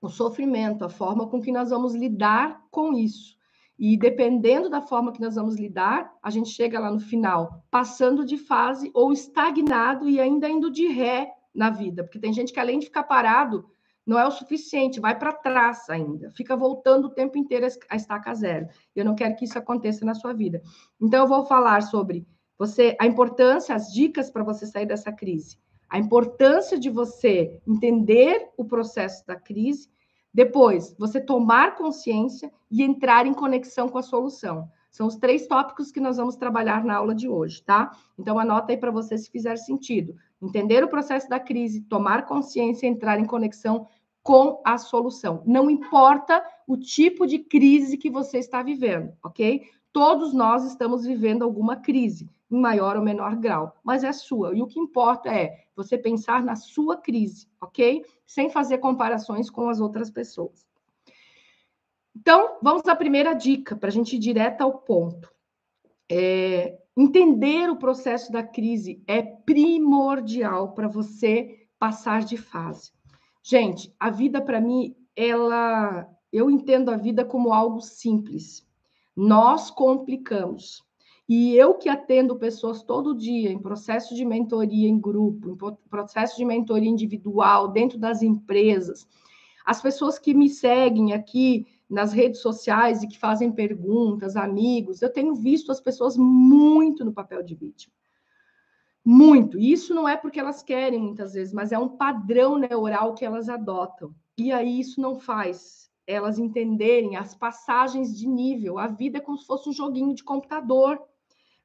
o 0.00 0.08
sofrimento, 0.08 0.84
a 0.84 0.88
forma 0.88 1.26
com 1.28 1.40
que 1.40 1.50
nós 1.50 1.70
vamos 1.70 1.94
lidar 1.94 2.62
com 2.70 2.92
isso. 2.92 3.36
E 3.78 3.96
dependendo 3.96 4.70
da 4.70 4.80
forma 4.80 5.12
que 5.12 5.20
nós 5.20 5.34
vamos 5.34 5.56
lidar, 5.56 6.12
a 6.22 6.30
gente 6.30 6.50
chega 6.50 6.78
lá 6.78 6.90
no 6.90 7.00
final 7.00 7.64
passando 7.70 8.24
de 8.24 8.36
fase 8.36 8.90
ou 8.94 9.12
estagnado 9.12 10.08
e 10.08 10.20
ainda 10.20 10.48
indo 10.48 10.70
de 10.70 10.86
ré 10.86 11.32
na 11.54 11.70
vida, 11.70 12.02
porque 12.02 12.18
tem 12.18 12.32
gente 12.32 12.52
que 12.52 12.60
além 12.60 12.78
de 12.78 12.86
ficar 12.86 13.04
parado 13.04 13.64
não 14.06 14.18
é 14.18 14.26
o 14.26 14.30
suficiente, 14.30 15.00
vai 15.00 15.18
para 15.18 15.32
trás 15.32 15.88
ainda, 15.88 16.30
fica 16.32 16.56
voltando 16.56 17.06
o 17.06 17.10
tempo 17.10 17.38
inteiro 17.38 17.66
a 17.88 17.96
estaca 17.96 18.34
zero. 18.34 18.68
Eu 18.94 19.04
não 19.04 19.14
quero 19.14 19.34
que 19.34 19.44
isso 19.44 19.58
aconteça 19.58 20.04
na 20.04 20.14
sua 20.14 20.34
vida. 20.34 20.60
Então, 21.00 21.22
eu 21.22 21.28
vou 21.28 21.46
falar 21.46 21.82
sobre 21.82 22.26
você, 22.58 22.96
a 23.00 23.06
importância, 23.06 23.74
as 23.74 23.92
dicas 23.92 24.30
para 24.30 24.44
você 24.44 24.66
sair 24.66 24.86
dessa 24.86 25.10
crise, 25.10 25.58
a 25.88 25.98
importância 25.98 26.78
de 26.78 26.90
você 26.90 27.60
entender 27.66 28.50
o 28.56 28.64
processo 28.64 29.26
da 29.26 29.36
crise, 29.36 29.88
depois 30.34 30.96
você 30.98 31.20
tomar 31.20 31.76
consciência 31.76 32.52
e 32.68 32.82
entrar 32.82 33.24
em 33.24 33.32
conexão 33.32 33.88
com 33.88 33.98
a 33.98 34.02
solução. 34.02 34.68
São 34.90 35.06
os 35.06 35.16
três 35.16 35.46
tópicos 35.46 35.92
que 35.92 36.00
nós 36.00 36.16
vamos 36.16 36.36
trabalhar 36.36 36.84
na 36.84 36.96
aula 36.96 37.14
de 37.14 37.28
hoje, 37.28 37.62
tá? 37.62 37.96
Então 38.18 38.38
anota 38.38 38.72
aí 38.72 38.76
para 38.76 38.90
você 38.90 39.16
se 39.16 39.30
fizer 39.30 39.56
sentido. 39.56 40.14
Entender 40.42 40.82
o 40.82 40.88
processo 40.88 41.28
da 41.28 41.38
crise, 41.38 41.82
tomar 41.82 42.26
consciência 42.26 42.86
entrar 42.86 43.18
em 43.18 43.24
conexão 43.24 43.86
com 44.22 44.60
a 44.64 44.76
solução. 44.78 45.42
Não 45.46 45.70
importa 45.70 46.44
o 46.66 46.76
tipo 46.76 47.26
de 47.26 47.38
crise 47.38 47.96
que 47.96 48.10
você 48.10 48.38
está 48.38 48.62
vivendo, 48.62 49.12
ok? 49.22 49.62
Todos 49.92 50.32
nós 50.32 50.64
estamos 50.64 51.04
vivendo 51.04 51.42
alguma 51.42 51.76
crise, 51.76 52.28
em 52.54 52.60
maior 52.60 52.96
ou 52.96 53.02
menor 53.02 53.34
grau, 53.34 53.76
mas 53.82 54.04
é 54.04 54.12
sua. 54.12 54.54
E 54.56 54.62
o 54.62 54.66
que 54.66 54.78
importa 54.78 55.28
é 55.28 55.64
você 55.74 55.98
pensar 55.98 56.44
na 56.44 56.54
sua 56.54 56.96
crise, 56.96 57.48
ok? 57.60 58.04
Sem 58.24 58.48
fazer 58.48 58.78
comparações 58.78 59.50
com 59.50 59.68
as 59.68 59.80
outras 59.80 60.08
pessoas. 60.08 60.64
Então, 62.14 62.58
vamos 62.62 62.86
à 62.86 62.94
primeira 62.94 63.34
dica, 63.34 63.74
para 63.74 63.88
a 63.88 63.92
gente 63.92 64.14
ir 64.14 64.20
direto 64.20 64.60
ao 64.60 64.78
ponto. 64.78 65.32
É, 66.08 66.78
entender 66.96 67.68
o 67.68 67.76
processo 67.76 68.30
da 68.30 68.42
crise 68.42 69.02
é 69.06 69.20
primordial 69.20 70.74
para 70.74 70.86
você 70.86 71.66
passar 71.76 72.22
de 72.22 72.36
fase. 72.36 72.92
Gente, 73.42 73.92
a 73.98 74.10
vida 74.10 74.40
para 74.40 74.60
mim, 74.60 74.94
ela, 75.16 76.08
eu 76.32 76.48
entendo 76.48 76.90
a 76.90 76.96
vida 76.96 77.24
como 77.24 77.52
algo 77.52 77.80
simples. 77.80 78.64
Nós 79.16 79.70
complicamos. 79.72 80.84
E 81.28 81.56
eu 81.56 81.74
que 81.74 81.88
atendo 81.88 82.36
pessoas 82.36 82.82
todo 82.82 83.14
dia 83.14 83.50
em 83.50 83.58
processo 83.58 84.14
de 84.14 84.24
mentoria 84.24 84.88
em 84.88 85.00
grupo, 85.00 85.50
em 85.50 85.88
processo 85.88 86.36
de 86.36 86.44
mentoria 86.44 86.90
individual, 86.90 87.68
dentro 87.68 87.98
das 87.98 88.22
empresas, 88.22 89.08
as 89.64 89.80
pessoas 89.80 90.18
que 90.18 90.34
me 90.34 90.50
seguem 90.50 91.14
aqui 91.14 91.66
nas 91.88 92.12
redes 92.12 92.40
sociais 92.40 93.02
e 93.02 93.08
que 93.08 93.18
fazem 93.18 93.50
perguntas, 93.50 94.36
amigos, 94.36 95.00
eu 95.00 95.10
tenho 95.10 95.34
visto 95.34 95.72
as 95.72 95.80
pessoas 95.80 96.16
muito 96.16 97.04
no 97.04 97.12
papel 97.12 97.42
de 97.42 97.54
vítima. 97.54 97.92
Muito. 99.04 99.58
E 99.58 99.72
isso 99.72 99.94
não 99.94 100.08
é 100.08 100.16
porque 100.16 100.40
elas 100.40 100.62
querem 100.62 101.00
muitas 101.00 101.34
vezes, 101.34 101.52
mas 101.52 101.72
é 101.72 101.78
um 101.78 101.88
padrão 101.88 102.58
neural 102.58 103.14
que 103.14 103.24
elas 103.24 103.48
adotam. 103.48 104.14
E 104.36 104.50
aí 104.50 104.80
isso 104.80 105.00
não 105.00 105.18
faz 105.18 105.90
elas 106.06 106.38
entenderem 106.38 107.16
as 107.16 107.34
passagens 107.34 108.16
de 108.16 108.26
nível. 108.26 108.78
A 108.78 108.86
vida 108.86 109.18
é 109.18 109.20
como 109.20 109.38
se 109.38 109.46
fosse 109.46 109.68
um 109.68 109.72
joguinho 109.72 110.14
de 110.14 110.24
computador. 110.24 111.00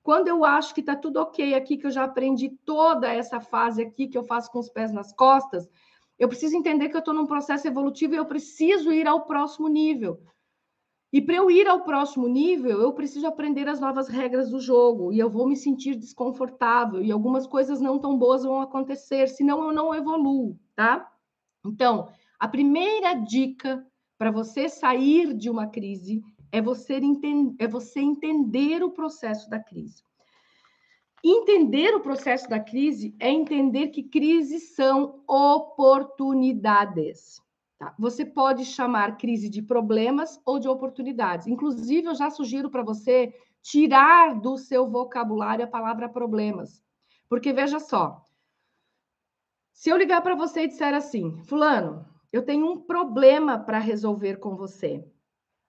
Quando 0.10 0.28
eu 0.28 0.44
acho 0.44 0.74
que 0.74 0.80
está 0.80 0.96
tudo 0.96 1.18
ok 1.18 1.54
aqui, 1.54 1.78
que 1.78 1.86
eu 1.86 1.92
já 1.92 2.04
aprendi 2.04 2.50
toda 2.66 3.08
essa 3.14 3.40
fase 3.40 3.84
aqui 3.84 4.08
que 4.08 4.18
eu 4.18 4.24
faço 4.24 4.52
com 4.52 4.58
os 4.58 4.68
pés 4.68 4.92
nas 4.92 5.14
costas, 5.14 5.70
eu 6.18 6.28
preciso 6.28 6.56
entender 6.56 6.90
que 6.90 6.96
eu 6.96 7.00
estou 7.00 7.14
num 7.14 7.28
processo 7.28 7.68
evolutivo 7.68 8.16
e 8.16 8.18
eu 8.18 8.26
preciso 8.26 8.92
ir 8.92 9.08
ao 9.08 9.28
próximo 9.28 9.68
nível. 9.68 10.20
E 11.14 11.22
para 11.22 11.36
eu 11.36 11.52
ir 11.52 11.68
ao 11.68 11.84
próximo 11.84 12.28
nível, 12.28 12.82
eu 12.82 12.92
preciso 12.92 13.28
aprender 13.28 13.70
as 13.70 13.80
novas 13.80 14.08
regras 14.08 14.50
do 14.50 14.60
jogo 14.60 15.14
e 15.14 15.20
eu 15.20 15.30
vou 15.30 15.48
me 15.48 15.56
sentir 15.56 15.94
desconfortável 15.94 17.04
e 17.04 17.12
algumas 17.12 17.46
coisas 17.46 17.80
não 17.80 18.00
tão 18.00 18.18
boas 18.18 18.44
vão 18.44 18.62
acontecer, 18.62 19.28
senão 19.28 19.64
eu 19.64 19.72
não 19.72 19.94
evoluo, 19.94 20.60
tá? 20.76 21.08
Então, 21.64 22.10
a 22.40 22.48
primeira 22.48 23.14
dica 23.14 23.86
para 24.18 24.32
você 24.32 24.70
sair 24.70 25.36
de 25.36 25.52
uma 25.52 25.68
crise 25.68 26.24
é 26.52 26.62
você, 26.62 27.00
é 27.60 27.68
você 27.68 28.00
entender 28.00 28.84
o 28.84 28.92
processo 28.92 29.50
da 29.50 29.60
crise. 29.60 30.04
Entender 31.24 31.96
o 31.96 32.00
processo 32.00 32.50
da 32.50 32.60
crise 32.60 33.16
é 33.20 33.30
entender 33.30 33.90
que 33.90 34.04
crises 34.04 34.76
são 34.76 35.22
oportunidades. 35.28 37.42
Tá? 37.78 37.94
Você 38.00 38.26
pode 38.26 38.66
chamar 38.66 39.18
crise 39.18 39.50
de 39.50 39.62
problemas 39.62 40.40
ou 40.46 40.60
de 40.60 40.68
oportunidades. 40.68 41.48
Inclusive, 41.48 42.08
eu 42.08 42.16
já 42.16 42.30
sugiro 42.30 42.70
para 42.70 42.84
você 42.84 43.34
tirar 43.62 44.40
do 44.40 44.58
seu 44.58 44.90
vocabulário 44.90 45.66
a 45.66 45.68
palavra 45.68 46.08
problemas. 46.08 46.82
Porque 47.28 47.52
veja 47.54 47.80
só, 47.80 48.26
se 49.74 49.90
eu 49.90 49.98
ligar 49.98 50.22
para 50.22 50.36
você 50.36 50.64
e 50.64 50.68
disser 50.68 50.94
assim, 50.94 51.38
Fulano, 51.44 52.06
eu 52.32 52.44
tenho 52.44 52.70
um 52.70 52.82
problema 52.82 53.58
para 53.58 53.80
resolver 53.80 54.38
com 54.38 54.56
você, 54.56 55.06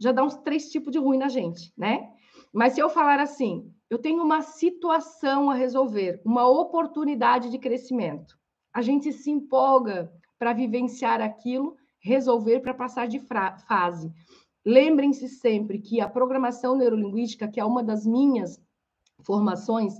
já 0.01 0.11
dá 0.13 0.25
uns 0.25 0.35
três 0.37 0.71
tipos 0.71 0.91
de 0.91 0.99
ruim 0.99 1.19
na 1.19 1.29
gente, 1.29 1.73
né? 1.77 2.11
Mas 2.53 2.73
se 2.73 2.81
eu 2.81 2.89
falar 2.89 3.21
assim, 3.21 3.71
eu 3.89 3.99
tenho 3.99 4.23
uma 4.23 4.41
situação 4.41 5.51
a 5.51 5.55
resolver, 5.55 6.21
uma 6.25 6.49
oportunidade 6.49 7.51
de 7.51 7.59
crescimento. 7.59 8.39
A 8.73 8.83
gente 8.83 9.13
se 9.13 9.31
empolga 9.31 10.13
para 10.39 10.53
vivenciar 10.53 11.21
aquilo, 11.21 11.77
resolver 12.01 12.61
para 12.61 12.73
passar 12.73 13.07
de 13.07 13.21
fase. 13.69 14.11
Lembrem-se 14.65 15.29
sempre 15.29 15.79
que 15.79 16.01
a 16.01 16.09
programação 16.09 16.77
neurolinguística, 16.77 17.49
que 17.49 17.61
é 17.61 17.65
uma 17.65 17.83
das 17.83 18.07
minhas 18.07 18.61
formações, 19.23 19.95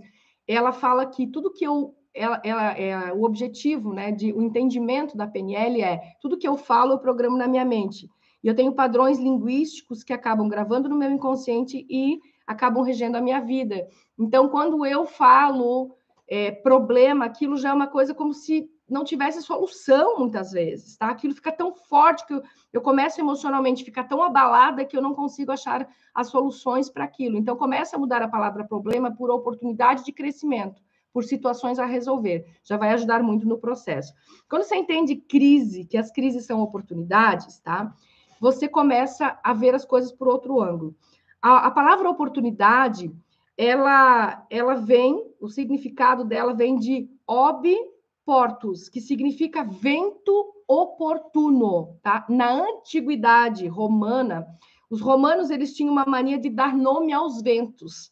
ela 0.47 0.73
fala 0.73 1.07
que 1.07 1.27
tudo 1.27 1.53
que 1.53 1.65
eu 1.65 1.95
ela, 2.13 2.41
ela 2.45 2.73
é 2.73 3.13
o 3.13 3.23
objetivo, 3.23 3.93
né, 3.93 4.11
de 4.11 4.33
o 4.33 4.43
entendimento 4.43 5.17
da 5.17 5.29
PNL 5.29 5.81
é 5.81 6.01
tudo 6.21 6.37
que 6.37 6.49
eu 6.49 6.57
falo 6.57 6.93
eu 6.93 6.99
programo 6.99 7.37
na 7.37 7.47
minha 7.47 7.65
mente. 7.65 8.11
E 8.43 8.49
eu 8.49 8.55
tenho 8.55 8.73
padrões 8.73 9.19
linguísticos 9.19 10.03
que 10.03 10.13
acabam 10.13 10.49
gravando 10.49 10.89
no 10.89 10.97
meu 10.97 11.11
inconsciente 11.11 11.87
e 11.89 12.21
acabam 12.47 12.83
regendo 12.83 13.17
a 13.17 13.21
minha 13.21 13.41
vida. 13.41 13.87
Então, 14.19 14.49
quando 14.49 14.85
eu 14.85 15.07
falo 15.07 15.95
é, 16.29 16.51
problema, 16.51 17.25
aquilo 17.25 17.57
já 17.57 17.71
é 17.71 17.73
uma 17.73 17.87
coisa 17.87 18.15
como 18.15 18.33
se 18.33 18.71
não 18.89 19.05
tivesse 19.05 19.41
solução 19.41 20.19
muitas 20.19 20.51
vezes, 20.51 20.97
tá? 20.97 21.09
Aquilo 21.09 21.35
fica 21.35 21.53
tão 21.53 21.73
forte 21.75 22.27
que 22.27 22.35
eu, 22.35 22.43
eu 22.73 22.81
começo 22.81 23.21
emocionalmente 23.21 23.83
a 23.83 23.85
ficar 23.85 24.05
tão 24.05 24.23
abalada 24.23 24.85
que 24.85 24.97
eu 24.97 25.03
não 25.03 25.15
consigo 25.15 25.53
achar 25.53 25.89
as 26.13 26.29
soluções 26.29 26.91
para 26.91 27.05
aquilo. 27.05 27.37
Então, 27.37 27.57
começa 27.57 27.97
a 27.97 27.99
mudar 27.99 28.21
a 28.21 28.29
palavra 28.29 28.65
problema 28.65 29.15
por 29.15 29.31
oportunidade 29.31 30.05
de 30.05 30.13
crescimento, 30.13 30.83
por 31.13 31.23
situações 31.23 31.79
a 31.79 31.87
resolver. 31.87 32.45
Já 32.65 32.77
vai 32.77 32.91
ajudar 32.91 33.23
muito 33.23 33.47
no 33.47 33.59
processo. 33.59 34.13
Quando 34.49 34.65
você 34.65 34.75
entende 34.75 35.15
crise, 35.17 35.85
que 35.85 35.97
as 35.97 36.11
crises 36.11 36.45
são 36.45 36.61
oportunidades, 36.61 37.61
tá? 37.61 37.95
Você 38.41 38.67
começa 38.67 39.39
a 39.45 39.53
ver 39.53 39.75
as 39.75 39.85
coisas 39.85 40.11
por 40.11 40.27
outro 40.27 40.63
ângulo. 40.63 40.97
A, 41.43 41.67
a 41.67 41.71
palavra 41.71 42.09
oportunidade, 42.09 43.15
ela, 43.57 44.47
ela 44.49 44.75
vem, 44.75 45.23
o 45.39 45.49
significado 45.49 46.25
dela 46.25 46.55
vem 46.55 46.77
de 46.77 47.09
ob 47.27 47.77
portus, 48.25 48.89
que 48.89 49.01
significa 49.01 49.63
vento 49.63 50.55
oportuno, 50.67 51.99
tá? 52.03 52.25
Na 52.29 52.51
antiguidade 52.53 53.67
romana, 53.67 54.47
os 54.89 55.01
romanos 55.01 55.51
eles 55.51 55.75
tinham 55.75 55.93
uma 55.93 56.05
mania 56.07 56.39
de 56.39 56.49
dar 56.49 56.75
nome 56.75 57.13
aos 57.13 57.43
ventos. 57.43 58.11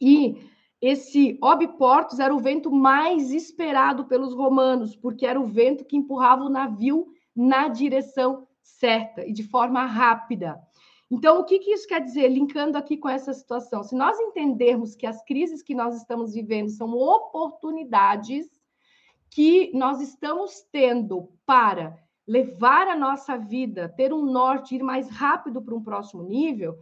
E 0.00 0.36
esse 0.80 1.38
portus 1.76 2.18
era 2.18 2.34
o 2.34 2.38
vento 2.38 2.70
mais 2.70 3.30
esperado 3.30 4.06
pelos 4.06 4.34
romanos, 4.34 4.96
porque 4.96 5.26
era 5.26 5.38
o 5.38 5.46
vento 5.46 5.84
que 5.84 5.96
empurrava 5.96 6.44
o 6.44 6.48
navio 6.48 7.08
na 7.36 7.68
direção 7.68 8.46
certa 8.78 9.24
e 9.26 9.32
de 9.32 9.42
forma 9.42 9.84
rápida. 9.84 10.60
Então, 11.10 11.40
o 11.40 11.44
que, 11.44 11.58
que 11.58 11.72
isso 11.72 11.88
quer 11.88 12.00
dizer, 12.00 12.28
linkando 12.28 12.78
aqui 12.78 12.96
com 12.96 13.08
essa 13.08 13.32
situação? 13.32 13.82
Se 13.82 13.96
nós 13.96 14.18
entendermos 14.20 14.94
que 14.94 15.06
as 15.06 15.24
crises 15.24 15.62
que 15.62 15.74
nós 15.74 15.96
estamos 15.96 16.34
vivendo 16.34 16.70
são 16.70 16.92
oportunidades 16.92 18.46
que 19.28 19.70
nós 19.74 20.00
estamos 20.00 20.62
tendo 20.72 21.32
para 21.44 21.96
levar 22.26 22.86
a 22.86 22.96
nossa 22.96 23.36
vida, 23.36 23.88
ter 23.88 24.12
um 24.12 24.24
norte, 24.24 24.76
ir 24.76 24.82
mais 24.82 25.08
rápido 25.08 25.60
para 25.60 25.74
um 25.74 25.82
próximo 25.82 26.22
nível, 26.22 26.78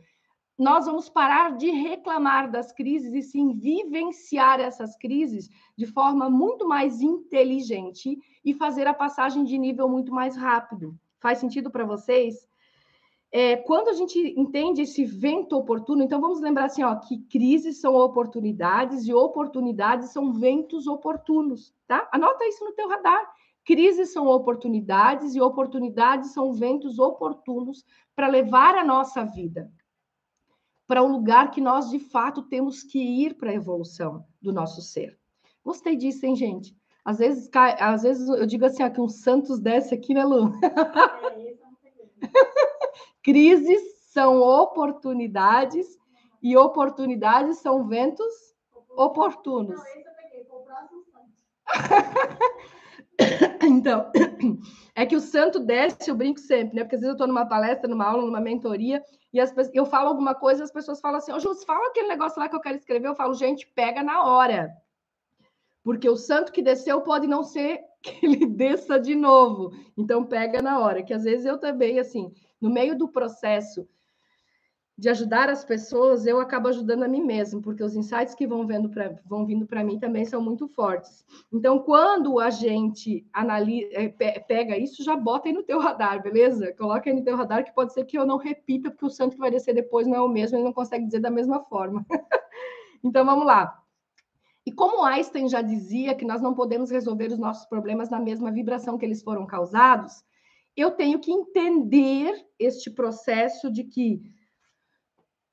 nós 0.58 0.86
vamos 0.86 1.08
parar 1.08 1.56
de 1.56 1.70
reclamar 1.70 2.50
das 2.50 2.72
crises 2.72 3.14
e 3.14 3.22
sim 3.22 3.54
vivenciar 3.54 4.60
essas 4.60 4.96
crises 4.96 5.48
de 5.76 5.86
forma 5.86 6.28
muito 6.28 6.66
mais 6.66 7.00
inteligente 7.00 8.18
e 8.44 8.52
fazer 8.52 8.86
a 8.86 8.92
passagem 8.92 9.44
de 9.44 9.56
nível 9.56 9.88
muito 9.88 10.12
mais 10.12 10.36
rápido. 10.36 10.98
Faz 11.20 11.38
sentido 11.38 11.70
para 11.70 11.84
vocês? 11.84 12.48
É, 13.30 13.56
quando 13.56 13.88
a 13.88 13.92
gente 13.92 14.18
entende 14.38 14.82
esse 14.82 15.04
vento 15.04 15.56
oportuno, 15.56 16.02
então 16.02 16.20
vamos 16.20 16.40
lembrar 16.40 16.66
assim, 16.66 16.82
ó, 16.82 16.96
que 16.96 17.18
crises 17.24 17.80
são 17.80 17.94
oportunidades 17.94 19.06
e 19.06 19.12
oportunidades 19.12 20.10
são 20.10 20.32
ventos 20.32 20.86
oportunos, 20.86 21.74
tá? 21.86 22.08
Anota 22.10 22.46
isso 22.46 22.64
no 22.64 22.72
teu 22.72 22.88
radar. 22.88 23.30
Crises 23.64 24.12
são 24.12 24.26
oportunidades 24.26 25.34
e 25.34 25.40
oportunidades 25.42 26.32
são 26.32 26.54
ventos 26.54 26.98
oportunos 26.98 27.84
para 28.16 28.26
levar 28.26 28.74
a 28.76 28.84
nossa 28.84 29.24
vida 29.24 29.70
para 30.88 31.02
o 31.02 31.06
um 31.06 31.12
lugar 31.12 31.50
que 31.50 31.60
nós 31.60 31.90
de 31.90 31.98
fato 31.98 32.42
temos 32.42 32.82
que 32.82 32.98
ir 32.98 33.34
para 33.34 33.50
a 33.50 33.54
evolução 33.54 34.24
do 34.40 34.50
nosso 34.50 34.80
ser. 34.80 35.18
Gostei 35.62 35.94
disso, 35.94 36.24
hein, 36.24 36.34
gente? 36.34 36.74
Às 37.08 37.20
vezes, 37.20 37.48
cai, 37.48 37.74
às 37.80 38.02
vezes 38.02 38.28
eu 38.28 38.44
digo 38.44 38.66
assim, 38.66 38.82
ó, 38.82 38.90
que 38.90 39.00
um 39.00 39.08
Santos 39.08 39.58
desce 39.58 39.94
aqui, 39.94 40.12
né, 40.12 40.22
Lu? 40.26 40.52
É, 40.62 41.56
Crises 43.24 43.80
são 44.12 44.42
oportunidades 44.42 45.86
e 46.42 46.54
oportunidades 46.54 47.60
são 47.60 47.88
ventos 47.88 48.26
oportunos. 48.94 49.80
Então, 53.60 54.12
é 54.94 55.04
que 55.04 55.16
o 55.16 55.20
santo 55.20 55.58
desce, 55.58 56.08
eu 56.08 56.14
brinco 56.14 56.38
sempre, 56.38 56.76
né? 56.76 56.84
Porque 56.84 56.94
às 56.94 57.00
vezes 57.00 57.08
eu 57.08 57.14
estou 57.14 57.26
numa 57.26 57.44
palestra, 57.44 57.88
numa 57.88 58.06
aula, 58.06 58.24
numa 58.24 58.40
mentoria, 58.40 59.02
e 59.32 59.40
as, 59.40 59.52
eu 59.74 59.84
falo 59.84 60.08
alguma 60.08 60.36
coisa, 60.36 60.62
as 60.62 60.70
pessoas 60.70 61.00
falam 61.00 61.18
assim, 61.18 61.32
ô 61.32 61.40
Jus, 61.40 61.64
fala 61.64 61.88
aquele 61.88 62.06
negócio 62.06 62.38
lá 62.38 62.48
que 62.48 62.54
eu 62.54 62.60
quero 62.60 62.76
escrever. 62.76 63.08
Eu 63.08 63.16
falo, 63.16 63.34
gente, 63.34 63.66
pega 63.74 64.04
na 64.04 64.24
hora. 64.24 64.72
Porque 65.88 66.06
o 66.06 66.16
santo 66.16 66.52
que 66.52 66.60
desceu 66.60 67.00
pode 67.00 67.26
não 67.26 67.42
ser 67.42 67.80
que 68.04 68.26
ele 68.26 68.44
desça 68.44 69.00
de 69.00 69.14
novo. 69.14 69.72
Então, 69.96 70.22
pega 70.22 70.60
na 70.60 70.78
hora. 70.80 71.02
Que 71.02 71.14
às 71.14 71.24
vezes 71.24 71.46
eu 71.46 71.56
também, 71.56 71.98
assim, 71.98 72.30
no 72.60 72.68
meio 72.68 72.94
do 72.94 73.08
processo 73.08 73.88
de 74.98 75.08
ajudar 75.08 75.48
as 75.48 75.64
pessoas, 75.64 76.26
eu 76.26 76.40
acabo 76.40 76.68
ajudando 76.68 77.04
a 77.04 77.08
mim 77.08 77.24
mesmo, 77.24 77.62
porque 77.62 77.82
os 77.82 77.96
insights 77.96 78.34
que 78.34 78.46
vão, 78.46 78.66
vendo 78.66 78.90
pra, 78.90 79.18
vão 79.24 79.46
vindo 79.46 79.66
para 79.66 79.82
mim 79.82 79.98
também 79.98 80.26
são 80.26 80.42
muito 80.42 80.68
fortes. 80.68 81.24
Então, 81.50 81.78
quando 81.78 82.38
a 82.38 82.50
gente 82.50 83.26
analisa, 83.32 83.88
é, 83.92 84.08
pega 84.10 84.76
isso, 84.76 85.02
já 85.02 85.16
bota 85.16 85.48
aí 85.48 85.54
no 85.54 85.62
teu 85.62 85.78
radar, 85.78 86.22
beleza? 86.22 86.70
Coloca 86.74 87.08
aí 87.08 87.16
no 87.16 87.24
teu 87.24 87.34
radar 87.34 87.64
que 87.64 87.74
pode 87.74 87.94
ser 87.94 88.04
que 88.04 88.18
eu 88.18 88.26
não 88.26 88.36
repita, 88.36 88.90
porque 88.90 89.06
o 89.06 89.10
santo 89.10 89.36
que 89.36 89.40
vai 89.40 89.50
descer 89.50 89.74
depois 89.74 90.06
não 90.06 90.16
é 90.16 90.20
o 90.20 90.28
mesmo, 90.28 90.58
ele 90.58 90.64
não 90.64 90.72
consegue 90.74 91.06
dizer 91.06 91.20
da 91.20 91.30
mesma 91.30 91.64
forma. 91.64 92.04
então, 93.02 93.24
vamos 93.24 93.46
lá. 93.46 93.87
E 94.68 94.70
como 94.70 95.02
Einstein 95.02 95.48
já 95.48 95.62
dizia 95.62 96.14
que 96.14 96.26
nós 96.26 96.42
não 96.42 96.52
podemos 96.52 96.90
resolver 96.90 97.28
os 97.28 97.38
nossos 97.38 97.64
problemas 97.64 98.10
na 98.10 98.20
mesma 98.20 98.52
vibração 98.52 98.98
que 98.98 99.06
eles 99.06 99.22
foram 99.22 99.46
causados, 99.46 100.22
eu 100.76 100.90
tenho 100.90 101.18
que 101.18 101.32
entender 101.32 102.34
este 102.58 102.90
processo 102.90 103.72
de 103.72 103.82
que 103.82 104.20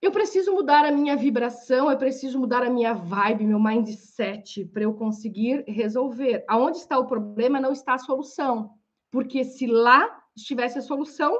eu 0.01 0.11
preciso 0.11 0.51
mudar 0.51 0.83
a 0.83 0.91
minha 0.91 1.15
vibração, 1.15 1.89
eu 1.89 1.97
preciso 1.97 2.37
mudar 2.37 2.61
a 2.61 2.69
minha 2.69 2.93
vibe, 2.93 3.45
meu 3.45 3.57
mindset, 3.57 4.65
para 4.65 4.83
eu 4.83 4.93
conseguir 4.93 5.63
resolver. 5.65 6.43
Aonde 6.45 6.79
está 6.79 6.99
o 6.99 7.07
problema 7.07 7.57
não 7.57 7.71
está 7.71 7.93
a 7.93 7.99
solução. 7.99 8.71
Porque 9.09 9.45
se 9.45 9.65
lá 9.65 10.13
estivesse 10.35 10.77
a 10.77 10.81
solução, 10.81 11.33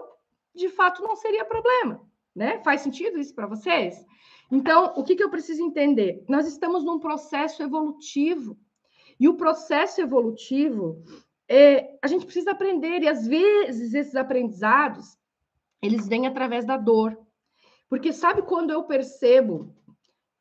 de 0.56 0.70
fato 0.70 1.04
não 1.04 1.18
seria 1.18 1.44
problema. 1.44 2.02
Né? 2.34 2.62
Faz 2.64 2.80
sentido 2.80 3.20
isso 3.20 3.36
para 3.36 3.48
vocês? 3.48 4.02
Então, 4.52 4.94
o 4.96 5.04
que, 5.04 5.16
que 5.16 5.24
eu 5.24 5.30
preciso 5.30 5.62
entender? 5.64 6.24
Nós 6.28 6.48
estamos 6.48 6.84
num 6.84 7.00
processo 7.00 7.64
evolutivo. 7.64 8.58
E 9.20 9.28
o 9.28 9.36
processo 9.36 10.02
evolutivo, 10.02 11.02
é, 11.48 11.98
a 12.02 12.08
gente 12.08 12.26
precisa 12.26 12.52
aprender, 12.52 13.02
e 13.02 13.08
às 13.08 13.26
vezes 13.26 13.94
esses 13.94 14.16
aprendizados, 14.16 15.18
eles 15.82 16.08
vêm 16.08 16.28
através 16.28 16.66
da 16.66 16.78
dor. 16.78 17.18
Porque 17.90 18.12
sabe 18.12 18.42
quando 18.42 18.72
eu 18.72 18.84
percebo 18.84 19.74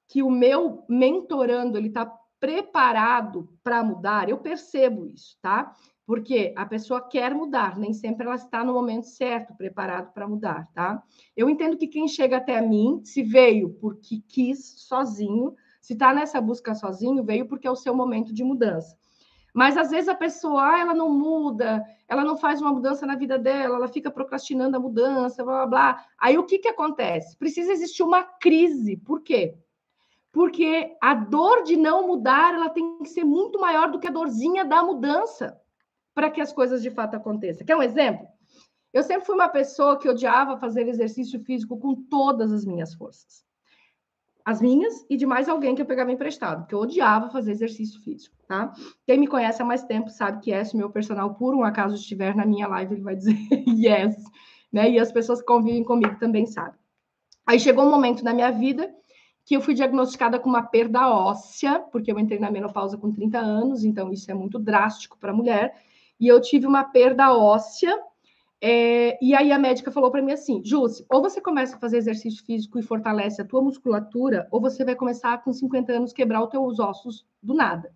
que 0.08 0.23
o 0.23 0.30
meu 0.30 0.84
mentorando 0.88 1.78
ele 1.78 1.88
está 1.88 2.06
preparado 2.40 3.49
para 3.62 3.82
mudar? 3.82 4.28
Eu 4.28 4.38
percebo 4.38 5.06
isso, 5.06 5.38
tá? 5.40 5.75
Porque 6.06 6.52
a 6.54 6.66
pessoa 6.66 7.00
quer 7.00 7.34
mudar, 7.34 7.78
nem 7.78 7.94
sempre 7.94 8.26
ela 8.26 8.34
está 8.34 8.62
no 8.62 8.75
momento 8.75 9.06
certo, 9.06 9.54
preparado 9.54 10.12
para 10.12 10.28
mudar, 10.28 10.68
tá? 10.75 11.02
Eu 11.34 11.49
entendo 11.49 11.78
que 11.78 11.87
quem 11.87 12.06
chega 12.06 12.37
até 12.37 12.61
mim, 12.61 13.00
se 13.04 13.23
veio 13.23 13.70
porque 13.80 14.23
quis 14.28 14.75
sozinho, 14.82 15.54
se 15.80 15.94
está 15.94 16.12
nessa 16.12 16.40
busca 16.40 16.75
sozinho, 16.75 17.25
veio 17.25 17.46
porque 17.46 17.66
é 17.66 17.70
o 17.70 17.76
seu 17.76 17.94
momento 17.94 18.34
de 18.34 18.44
mudança. 18.44 18.96
Mas 19.54 19.76
às 19.76 19.90
vezes 19.90 20.08
a 20.08 20.14
pessoa, 20.14 20.73
ah, 20.73 20.80
ela 20.80 20.94
não 20.94 21.08
muda, 21.08 21.82
ela 22.08 22.25
não 22.25 22.37
faz 22.37 22.61
uma 22.61 22.73
mudança 22.73 23.06
na 23.06 23.14
vida 23.14 23.38
dela, 23.38 23.76
ela 23.76 23.88
fica 23.88 24.11
procrastinando 24.11 24.76
a 24.76 24.80
mudança, 24.80 25.44
blá 25.44 25.58
blá 25.58 25.66
blá. 25.66 26.06
Aí 26.19 26.36
o 26.36 26.45
que, 26.45 26.58
que 26.58 26.69
acontece? 26.69 27.36
Precisa 27.38 27.73
existir 27.73 28.02
uma 28.02 28.25
crise. 28.25 28.97
Por 28.97 29.23
quê? 29.23 29.56
Porque 30.32 30.97
a 31.00 31.14
dor 31.14 31.62
de 31.62 31.76
não 31.76 32.08
mudar, 32.08 32.54
ela 32.54 32.69
tem 32.69 32.99
que 32.99 33.08
ser 33.08 33.23
muito 33.23 33.60
maior 33.60 33.90
do 33.90 34.00
que 34.00 34.08
a 34.08 34.12
dorzinha 34.12 34.64
da 34.64 34.82
mudança 34.82 35.56
para 36.14 36.30
que 36.30 36.40
as 36.40 36.52
coisas 36.52 36.82
de 36.82 36.90
fato 36.90 37.16
aconteçam. 37.16 37.66
Quer 37.66 37.76
um 37.76 37.82
exemplo? 37.82 38.26
Eu 38.92 39.02
sempre 39.02 39.26
fui 39.26 39.34
uma 39.34 39.48
pessoa 39.48 39.98
que 39.98 40.08
odiava 40.08 40.56
fazer 40.56 40.86
exercício 40.86 41.40
físico 41.40 41.78
com 41.78 41.94
todas 41.94 42.52
as 42.52 42.64
minhas 42.64 42.94
forças 42.94 43.44
as 44.44 44.60
minhas 44.60 45.06
e 45.08 45.16
de 45.16 45.24
mais 45.24 45.48
alguém 45.48 45.74
que 45.74 45.80
eu 45.80 45.86
pegava 45.86 46.12
emprestado, 46.12 46.60
porque 46.60 46.74
eu 46.74 46.80
odiava 46.80 47.30
fazer 47.30 47.52
exercício 47.52 48.00
físico, 48.02 48.36
tá? 48.46 48.72
Quem 49.06 49.18
me 49.18 49.26
conhece 49.26 49.62
há 49.62 49.64
mais 49.64 49.84
tempo 49.84 50.10
sabe 50.10 50.42
que 50.42 50.50
esse 50.50 50.76
meu 50.76 50.90
personal, 50.90 51.34
por 51.34 51.54
um 51.54 51.64
acaso 51.64 51.94
estiver 51.94 52.36
na 52.36 52.44
minha 52.44 52.68
live, 52.68 52.94
ele 52.94 53.02
vai 53.02 53.16
dizer 53.16 53.34
yes, 53.66 54.14
né? 54.70 54.90
E 54.90 54.98
as 54.98 55.10
pessoas 55.10 55.40
que 55.40 55.46
convivem 55.46 55.82
comigo 55.82 56.18
também 56.18 56.44
sabem. 56.44 56.78
Aí 57.46 57.58
chegou 57.58 57.86
um 57.86 57.90
momento 57.90 58.22
na 58.22 58.34
minha 58.34 58.50
vida 58.50 58.94
que 59.46 59.56
eu 59.56 59.60
fui 59.60 59.74
diagnosticada 59.74 60.38
com 60.38 60.48
uma 60.48 60.62
perda 60.62 61.08
óssea, 61.08 61.78
porque 61.80 62.10
eu 62.10 62.18
entrei 62.18 62.38
na 62.38 62.50
menopausa 62.50 62.96
com 62.96 63.12
30 63.12 63.38
anos, 63.38 63.84
então 63.84 64.10
isso 64.12 64.30
é 64.30 64.34
muito 64.34 64.58
drástico 64.58 65.18
para 65.18 65.32
a 65.32 65.34
mulher, 65.34 65.74
e 66.20 66.28
eu 66.28 66.40
tive 66.40 66.66
uma 66.66 66.84
perda 66.84 67.36
óssea 67.36 67.96
é, 68.66 69.18
e 69.22 69.34
aí 69.34 69.52
a 69.52 69.58
médica 69.58 69.92
falou 69.92 70.10
para 70.10 70.22
mim 70.22 70.32
assim, 70.32 70.62
Júcia, 70.64 71.04
ou 71.10 71.20
você 71.20 71.38
começa 71.38 71.76
a 71.76 71.78
fazer 71.78 71.98
exercício 71.98 72.42
físico 72.46 72.78
e 72.78 72.82
fortalece 72.82 73.42
a 73.42 73.44
tua 73.44 73.60
musculatura, 73.60 74.48
ou 74.50 74.58
você 74.58 74.82
vai 74.84 74.94
começar 74.94 75.36
com 75.44 75.52
50 75.52 75.92
anos 75.92 76.14
quebrar 76.14 76.42
os 76.42 76.48
teus 76.48 76.80
ossos 76.80 77.26
do 77.42 77.52
nada. 77.52 77.92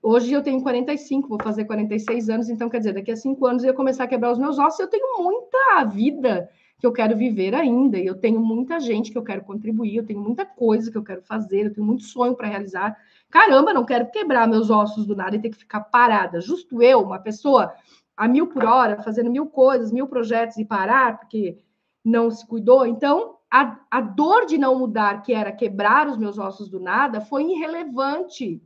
Hoje 0.00 0.32
eu 0.32 0.44
tenho 0.44 0.62
45, 0.62 1.28
vou 1.28 1.42
fazer 1.42 1.64
46 1.64 2.28
anos, 2.28 2.48
então 2.48 2.70
quer 2.70 2.78
dizer, 2.78 2.92
daqui 2.92 3.10
a 3.10 3.16
cinco 3.16 3.46
anos 3.46 3.64
eu 3.64 3.70
ia 3.70 3.74
começar 3.74 4.04
a 4.04 4.06
quebrar 4.06 4.30
os 4.30 4.38
meus 4.38 4.56
ossos. 4.56 4.78
Eu 4.78 4.86
tenho 4.86 5.20
muita 5.20 5.84
vida 5.86 6.48
que 6.78 6.86
eu 6.86 6.92
quero 6.92 7.16
viver 7.16 7.52
ainda, 7.52 7.98
eu 7.98 8.14
tenho 8.14 8.38
muita 8.38 8.78
gente 8.78 9.10
que 9.10 9.18
eu 9.18 9.24
quero 9.24 9.42
contribuir, 9.42 9.96
eu 9.96 10.06
tenho 10.06 10.20
muita 10.20 10.46
coisa 10.46 10.88
que 10.88 10.96
eu 10.96 11.02
quero 11.02 11.22
fazer, 11.22 11.66
eu 11.66 11.74
tenho 11.74 11.84
muito 11.84 12.04
sonho 12.04 12.36
para 12.36 12.46
realizar. 12.46 12.96
Caramba, 13.30 13.74
não 13.74 13.84
quero 13.84 14.10
quebrar 14.10 14.46
meus 14.46 14.70
ossos 14.70 15.06
do 15.06 15.16
nada 15.16 15.36
e 15.36 15.40
ter 15.40 15.50
que 15.50 15.58
ficar 15.58 15.80
parada. 15.80 16.40
Justo 16.40 16.82
eu, 16.82 17.02
uma 17.02 17.18
pessoa 17.18 17.74
a 18.16 18.26
mil 18.26 18.46
por 18.46 18.64
hora, 18.64 19.02
fazendo 19.02 19.30
mil 19.30 19.46
coisas, 19.46 19.92
mil 19.92 20.06
projetos 20.06 20.56
e 20.56 20.64
parar, 20.64 21.18
porque 21.18 21.58
não 22.04 22.30
se 22.30 22.46
cuidou. 22.46 22.86
Então, 22.86 23.36
a, 23.50 23.78
a 23.90 24.00
dor 24.00 24.46
de 24.46 24.56
não 24.56 24.78
mudar, 24.78 25.22
que 25.22 25.34
era 25.34 25.52
quebrar 25.52 26.08
os 26.08 26.16
meus 26.16 26.38
ossos 26.38 26.68
do 26.68 26.80
nada, 26.80 27.20
foi 27.20 27.44
irrelevante. 27.44 28.62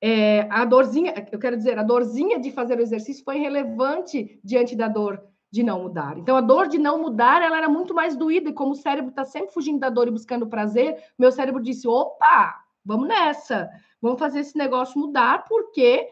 É, 0.00 0.46
a 0.50 0.64
dorzinha, 0.64 1.14
eu 1.32 1.38
quero 1.38 1.56
dizer, 1.56 1.78
a 1.78 1.82
dorzinha 1.82 2.38
de 2.38 2.50
fazer 2.50 2.78
o 2.78 2.82
exercício 2.82 3.24
foi 3.24 3.36
irrelevante 3.36 4.38
diante 4.44 4.76
da 4.76 4.88
dor 4.88 5.22
de 5.50 5.62
não 5.62 5.82
mudar. 5.82 6.18
Então, 6.18 6.36
a 6.36 6.40
dor 6.40 6.66
de 6.66 6.78
não 6.78 7.00
mudar, 7.00 7.40
ela 7.40 7.56
era 7.56 7.68
muito 7.68 7.94
mais 7.94 8.16
doída, 8.16 8.50
e 8.50 8.52
como 8.52 8.72
o 8.72 8.76
cérebro 8.76 9.10
está 9.10 9.24
sempre 9.24 9.54
fugindo 9.54 9.78
da 9.78 9.88
dor 9.88 10.08
e 10.08 10.10
buscando 10.10 10.46
prazer, 10.46 11.02
meu 11.18 11.30
cérebro 11.30 11.62
disse: 11.62 11.86
opa, 11.86 12.63
vamos 12.84 13.08
nessa, 13.08 13.70
vamos 14.00 14.18
fazer 14.18 14.40
esse 14.40 14.56
negócio 14.56 15.00
mudar, 15.00 15.44
porque 15.44 16.08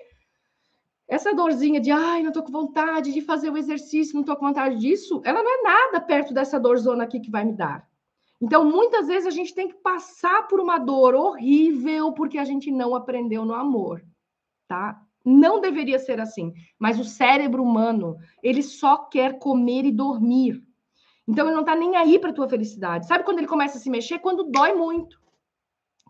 essa 1.06 1.34
dorzinha 1.34 1.80
de, 1.80 1.90
ai, 1.90 2.22
não 2.22 2.28
estou 2.28 2.42
com 2.42 2.50
vontade 2.50 3.12
de 3.12 3.20
fazer 3.20 3.50
o 3.50 3.58
exercício, 3.58 4.14
não 4.14 4.22
estou 4.22 4.36
com 4.36 4.46
vontade 4.46 4.78
disso, 4.78 5.20
ela 5.24 5.42
não 5.42 5.50
é 5.50 5.62
nada 5.62 6.00
perto 6.00 6.32
dessa 6.32 6.58
dorzona 6.58 7.04
aqui 7.04 7.20
que 7.20 7.30
vai 7.30 7.44
me 7.44 7.52
dar. 7.52 7.86
Então, 8.40 8.64
muitas 8.64 9.06
vezes 9.06 9.26
a 9.26 9.30
gente 9.30 9.54
tem 9.54 9.68
que 9.68 9.74
passar 9.74 10.48
por 10.48 10.58
uma 10.58 10.78
dor 10.78 11.14
horrível 11.14 12.12
porque 12.12 12.38
a 12.38 12.44
gente 12.44 12.72
não 12.72 12.94
aprendeu 12.94 13.44
no 13.44 13.54
amor, 13.54 14.02
tá? 14.66 15.00
Não 15.24 15.60
deveria 15.60 15.98
ser 15.98 16.20
assim, 16.20 16.52
mas 16.76 16.98
o 16.98 17.04
cérebro 17.04 17.62
humano, 17.62 18.16
ele 18.42 18.62
só 18.62 18.96
quer 18.96 19.38
comer 19.38 19.84
e 19.84 19.92
dormir. 19.92 20.60
Então, 21.28 21.46
ele 21.46 21.54
não 21.54 21.60
está 21.60 21.76
nem 21.76 21.94
aí 21.94 22.18
para 22.18 22.32
tua 22.32 22.48
felicidade. 22.48 23.06
Sabe 23.06 23.22
quando 23.22 23.38
ele 23.38 23.46
começa 23.46 23.78
a 23.78 23.80
se 23.80 23.88
mexer? 23.88 24.18
Quando 24.18 24.50
dói 24.50 24.74
muito. 24.74 25.21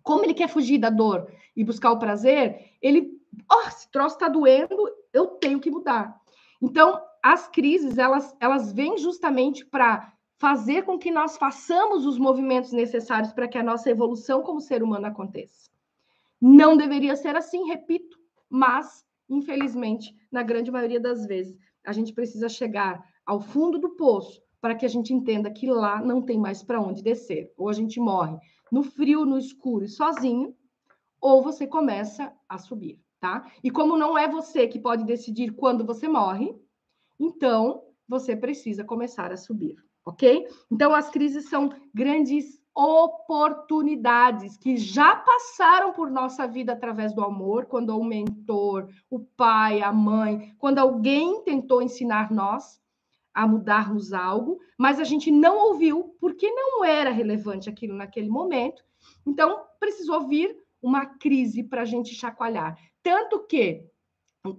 Como 0.03 0.25
ele 0.25 0.35
quer 0.35 0.49
fugir 0.49 0.79
da 0.79 0.91
dor 0.91 1.31
e 1.57 1.65
buscar 1.65 1.93
o 1.93 1.99
prazer, 1.99 2.77
ele 2.81 3.23
oh, 3.51 3.69
esse 3.69 3.91
troço 3.91 4.17
está 4.17 4.29
doendo, 4.29 4.77
eu 5.12 5.27
tenho 5.27 5.61
que 5.61 5.71
mudar. 5.71 6.21
Então, 6.61 7.01
as 7.23 7.49
crises, 7.49 7.99
elas, 7.99 8.35
elas 8.41 8.73
vêm 8.73 8.99
justamente 8.99 9.65
para 9.65 10.12
fazer 10.38 10.83
com 10.83 10.99
que 10.99 11.11
nós 11.11 11.37
façamos 11.37 12.05
os 12.05 12.19
movimentos 12.19 12.73
necessários 12.73 13.33
para 13.33 13.47
que 13.47 13.59
a 13.59 13.62
nossa 13.62 13.91
evolução 13.91 14.43
como 14.43 14.61
ser 14.61 14.83
humano 14.83 15.07
aconteça. 15.07 15.71
Não 16.41 16.77
deveria 16.77 17.15
ser 17.15 17.37
assim, 17.37 17.69
repito, 17.69 18.19
mas, 18.51 19.05
infelizmente, 19.29 20.15
na 20.31 20.43
grande 20.43 20.71
maioria 20.71 20.99
das 20.99 21.27
vezes, 21.27 21.57
a 21.85 21.93
gente 21.93 22.12
precisa 22.12 22.49
chegar 22.49 23.03
ao 23.25 23.41
fundo 23.41 23.79
do 23.79 23.91
poço 23.91 24.43
para 24.61 24.75
que 24.75 24.85
a 24.85 24.88
gente 24.88 25.15
entenda 25.15 25.51
que 25.51 25.67
lá 25.69 26.01
não 26.01 26.21
tem 26.23 26.38
mais 26.38 26.62
para 26.62 26.81
onde 26.81 27.03
descer. 27.03 27.53
Ou 27.57 27.69
a 27.69 27.73
gente 27.73 28.01
morre 28.01 28.37
no 28.73 28.83
frio, 28.83 29.25
no 29.25 29.39
escuro 29.39 29.85
e 29.85 29.89
sozinho, 29.89 30.57
ou 31.21 31.43
você 31.43 31.67
começa 31.69 32.33
a 32.49 32.59
subir 32.59 32.99
tá? 33.23 33.47
E 33.63 33.71
como 33.71 33.97
não 33.97 34.19
é 34.19 34.29
você 34.29 34.67
que 34.67 34.81
pode 34.81 35.05
decidir 35.05 35.53
quando 35.53 35.87
você 35.87 36.09
morre, 36.09 36.53
então 37.21 37.85
você 38.09 38.35
precisa 38.35 38.83
começar 38.83 39.31
a 39.31 39.37
subir, 39.37 39.77
ok? 40.05 40.45
Então 40.69 40.93
as 40.93 41.09
crises 41.09 41.49
são 41.49 41.71
grandes 41.95 42.61
oportunidades 42.75 44.57
que 44.57 44.77
já 44.77 45.15
passaram 45.15 45.93
por 45.93 46.11
nossa 46.11 46.49
vida 46.49 46.73
através 46.73 47.15
do 47.15 47.23
amor, 47.23 47.67
quando 47.67 47.97
o 47.97 48.03
mentor, 48.03 48.89
o 49.09 49.21
pai, 49.21 49.83
a 49.83 49.93
mãe, 49.93 50.53
quando 50.59 50.79
alguém 50.79 51.45
tentou 51.45 51.81
ensinar 51.81 52.33
nós 52.33 52.82
a 53.35 53.47
mudarmos 53.47 54.12
algo, 54.12 54.61
mas 54.79 55.01
a 55.01 55.05
gente 55.05 55.31
não 55.31 55.68
ouviu 55.68 56.16
porque 56.21 56.51
não 56.51 56.85
era 56.85 57.11
relevante 57.11 57.68
aquilo 57.68 57.95
naquele 57.95 58.29
momento. 58.29 58.85
Então, 59.27 59.64
precisou 59.81 60.29
vir 60.29 60.57
uma 60.81 61.07
crise 61.07 61.62
para 61.62 61.83
a 61.83 61.85
gente 61.87 62.14
chacoalhar. 62.14 62.77
Tanto 63.03 63.47
que 63.47 63.87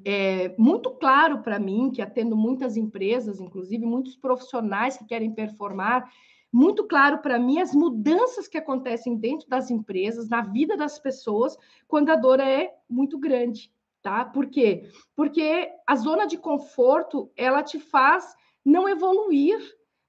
é 0.05 0.55
muito 0.57 0.91
claro 0.91 1.41
para 1.41 1.59
mim 1.59 1.91
que 1.91 2.01
atendo 2.01 2.35
muitas 2.35 2.77
empresas, 2.77 3.39
inclusive 3.41 3.85
muitos 3.85 4.15
profissionais 4.15 4.97
que 4.97 5.05
querem 5.05 5.33
performar, 5.33 6.09
muito 6.51 6.85
claro 6.85 7.17
para 7.17 7.39
mim 7.39 7.59
as 7.59 7.73
mudanças 7.73 8.47
que 8.47 8.57
acontecem 8.57 9.17
dentro 9.17 9.49
das 9.49 9.71
empresas, 9.71 10.29
na 10.29 10.41
vida 10.41 10.77
das 10.77 10.99
pessoas, 10.99 11.57
quando 11.87 12.11
a 12.11 12.15
dor 12.15 12.39
é 12.39 12.73
muito 12.87 13.17
grande, 13.17 13.73
tá? 14.01 14.23
Por 14.23 14.47
quê? 14.47 14.89
Porque 15.15 15.69
a 15.85 15.95
zona 15.95 16.27
de 16.27 16.37
conforto, 16.37 17.31
ela 17.35 17.63
te 17.63 17.79
faz 17.79 18.35
não 18.63 18.87
evoluir, 18.87 19.59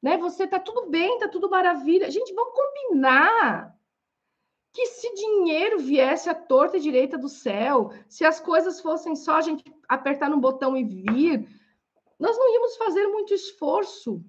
né? 0.02 0.16
Você 0.18 0.46
tá 0.46 0.58
tudo 0.58 0.90
bem, 0.90 1.18
tá 1.18 1.28
tudo 1.28 1.50
maravilha. 1.50 2.10
Gente, 2.10 2.34
vamos 2.34 2.54
combinar 2.54 3.74
que 4.72 4.86
se 4.86 5.14
dinheiro 5.14 5.78
viesse 5.78 6.28
à 6.28 6.34
torta 6.34 6.76
e 6.76 6.80
direita 6.80 7.16
do 7.16 7.28
céu, 7.28 7.92
se 8.08 8.24
as 8.24 8.40
coisas 8.40 8.80
fossem 8.80 9.14
só 9.14 9.36
a 9.36 9.40
gente 9.40 9.64
apertar 9.88 10.28
no 10.28 10.40
botão 10.40 10.76
e 10.76 10.82
vir, 10.82 11.48
nós 12.18 12.36
não 12.36 12.52
íamos 12.52 12.76
fazer 12.76 13.06
muito 13.06 13.32
esforço 13.32 14.24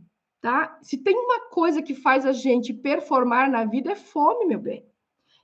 tá? 0.46 0.78
Se 0.80 0.96
tem 0.96 1.18
uma 1.18 1.50
coisa 1.50 1.82
que 1.82 1.96
faz 1.96 2.24
a 2.24 2.32
gente 2.32 2.72
performar 2.72 3.50
na 3.50 3.66
vida 3.66 3.94
é 3.94 3.96
fome, 3.96 4.46
meu 4.46 4.60
bem. 4.60 4.86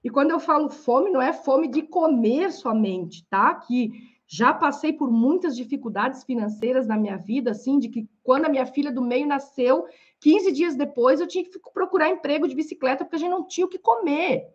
E 0.03 0.11
quando 0.11 0.29
eu 0.29 0.39
falo 0.39 0.69
fome, 0.69 1.09
não 1.09 1.19
é 1.19 1.33
fome 1.33 1.67
de 1.67 1.81
comer 1.81 2.51
somente, 2.51 3.25
tá? 3.27 3.55
Que 3.55 4.10
já 4.31 4.53
passei 4.53 4.93
por 4.93 5.11
muitas 5.11 5.55
dificuldades 5.55 6.23
financeiras 6.23 6.87
na 6.87 6.95
minha 6.95 7.17
vida, 7.17 7.51
assim, 7.51 7.79
de 7.79 7.89
que 7.89 8.07
quando 8.23 8.45
a 8.45 8.49
minha 8.49 8.65
filha 8.65 8.91
do 8.91 9.01
meio 9.01 9.27
nasceu, 9.27 9.85
15 10.21 10.51
dias 10.51 10.75
depois 10.75 11.19
eu 11.19 11.27
tinha 11.27 11.43
que 11.43 11.59
procurar 11.73 12.09
emprego 12.09 12.47
de 12.47 12.55
bicicleta 12.55 13.03
porque 13.03 13.17
a 13.17 13.19
gente 13.19 13.31
não 13.31 13.47
tinha 13.47 13.65
o 13.65 13.69
que 13.69 13.79
comer. 13.79 14.47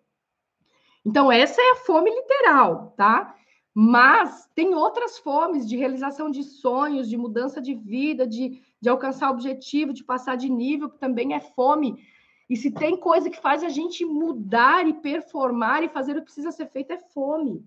Então, 1.05 1.31
essa 1.31 1.61
é 1.61 1.73
a 1.73 1.77
fome 1.77 2.11
literal, 2.11 2.95
tá? 2.97 3.35
Mas 3.75 4.49
tem 4.55 4.75
outras 4.75 5.19
fomes 5.19 5.69
de 5.69 5.77
realização 5.77 6.31
de 6.31 6.43
sonhos, 6.43 7.09
de 7.09 7.17
mudança 7.17 7.61
de 7.61 7.75
vida, 7.75 8.27
de 8.27 8.63
de 8.87 8.89
alcançar 8.89 9.31
objetivo, 9.31 9.93
de 9.93 10.05
passar 10.05 10.37
de 10.37 10.49
nível, 10.49 10.91
que 10.91 10.99
também 10.99 11.35
é 11.35 11.41
fome. 11.41 12.07
E 12.49 12.57
se 12.57 12.71
tem 12.71 12.97
coisa 12.97 13.29
que 13.29 13.41
faz 13.41 13.65
a 13.65 13.69
gente 13.69 14.05
mudar 14.05 14.87
e 14.87 14.95
performar 14.95 15.83
e 15.83 15.89
fazer 15.89 16.13
o 16.13 16.17
que 16.17 16.27
precisa 16.27 16.53
ser 16.53 16.67
feito, 16.67 16.93
é 16.93 16.99
fome. 16.99 17.67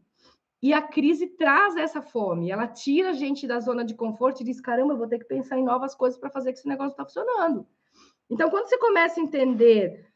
E 0.62 0.74
a 0.74 0.82
crise 0.82 1.26
traz 1.26 1.78
essa 1.78 2.02
fome, 2.02 2.52
ela 2.52 2.67
tira 2.67 3.12
a 3.12 3.13
gente 3.13 3.48
da 3.48 3.60
zona 3.60 3.84
de 3.86 3.95
conforto 3.95 4.41
e 4.41 4.43
diz: 4.43 4.60
caramba, 4.60 4.93
eu 4.93 4.98
vou 4.98 5.08
ter 5.08 5.19
que 5.19 5.26
pensar 5.26 5.58
em 5.58 5.63
novas 5.63 5.95
coisas 5.95 6.19
para 6.19 6.30
fazer 6.30 6.52
que 6.52 6.60
esse 6.60 6.67
negócio 6.67 6.91
está 6.91 7.06
funcionando. 7.06 7.65
Então, 8.30 8.50
quando 8.50 8.67
você 8.67 8.78
começa 8.78 9.19
a 9.19 9.24
entender 9.24 10.10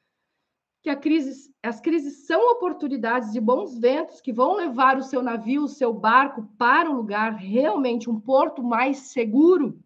que 0.84 0.94
crise, 0.98 1.50
as 1.64 1.80
crises 1.80 2.28
são 2.28 2.52
oportunidades 2.52 3.32
de 3.32 3.40
bons 3.40 3.80
ventos 3.80 4.20
que 4.20 4.34
vão 4.34 4.54
levar 4.54 4.98
o 4.98 5.04
seu 5.04 5.24
navio, 5.24 5.64
o 5.64 5.70
seu 5.70 5.94
barco 5.94 6.44
para 6.58 6.92
um 6.92 6.96
lugar 6.96 7.36
realmente 7.36 8.10
um 8.10 8.20
porto 8.20 8.62
mais 8.62 8.98
seguro, 8.98 9.80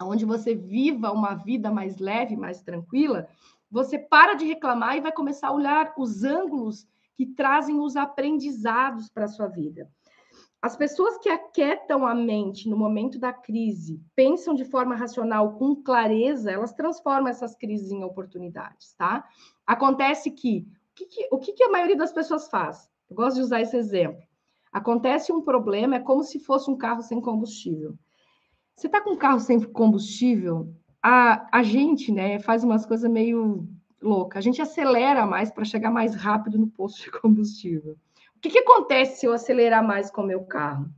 onde 0.00 0.26
você 0.26 0.54
viva 0.54 1.10
uma 1.10 1.34
vida 1.34 1.70
mais 1.70 1.98
leve, 1.98 2.36
mais 2.36 2.60
tranquila, 2.60 3.26
você 3.70 3.98
para 3.98 4.34
de 4.34 4.44
reclamar 4.44 4.96
e 4.96 5.00
vai 5.00 5.10
começar 5.10 5.48
a 5.48 5.54
olhar 5.54 5.94
os 5.96 6.22
ângulos 6.22 6.86
que 7.16 7.26
trazem 7.26 7.80
os 7.80 7.96
aprendizados 7.96 9.08
para 9.08 9.24
a 9.24 9.28
sua 9.28 9.48
vida. 9.48 9.90
As 10.60 10.76
pessoas 10.76 11.18
que 11.18 11.28
aquietam 11.28 12.06
a 12.06 12.14
mente 12.14 12.68
no 12.68 12.76
momento 12.76 13.18
da 13.18 13.32
crise, 13.32 14.02
pensam 14.14 14.54
de 14.54 14.64
forma 14.64 14.94
racional, 14.94 15.54
com 15.54 15.76
clareza, 15.76 16.50
elas 16.50 16.72
transformam 16.72 17.28
essas 17.28 17.54
crises 17.54 17.90
em 17.90 18.02
oportunidades, 18.02 18.94
tá? 18.94 19.24
Acontece 19.66 20.30
que 20.30 20.66
o 20.92 21.06
que, 21.06 21.28
o 21.30 21.38
que 21.38 21.62
a 21.62 21.70
maioria 21.70 21.96
das 21.96 22.12
pessoas 22.12 22.48
faz? 22.48 22.88
Eu 23.08 23.16
gosto 23.16 23.36
de 23.36 23.42
usar 23.42 23.60
esse 23.60 23.76
exemplo. 23.76 24.22
Acontece 24.72 25.30
um 25.32 25.42
problema, 25.42 25.96
é 25.96 26.00
como 26.00 26.22
se 26.22 26.38
fosse 26.38 26.70
um 26.70 26.76
carro 26.76 27.02
sem 27.02 27.20
combustível. 27.20 27.94
Você 28.74 28.88
está 28.88 29.00
com 29.00 29.10
um 29.10 29.16
carro 29.16 29.40
sem 29.40 29.60
combustível, 29.60 30.74
a, 31.02 31.46
a 31.58 31.62
gente 31.62 32.10
né, 32.10 32.40
faz 32.40 32.64
umas 32.64 32.84
coisas 32.84 33.10
meio 33.10 33.68
loucas. 34.00 34.38
A 34.38 34.40
gente 34.40 34.60
acelera 34.60 35.26
mais 35.26 35.50
para 35.50 35.64
chegar 35.64 35.90
mais 35.90 36.14
rápido 36.14 36.58
no 36.58 36.68
posto 36.68 37.02
de 37.02 37.10
combustível. 37.10 37.96
O 38.36 38.40
que, 38.40 38.50
que 38.50 38.58
acontece 38.58 39.20
se 39.20 39.26
eu 39.26 39.32
acelerar 39.32 39.84
mais 39.84 40.10
com 40.10 40.22
o 40.22 40.26
meu 40.26 40.44
carro? 40.44 40.88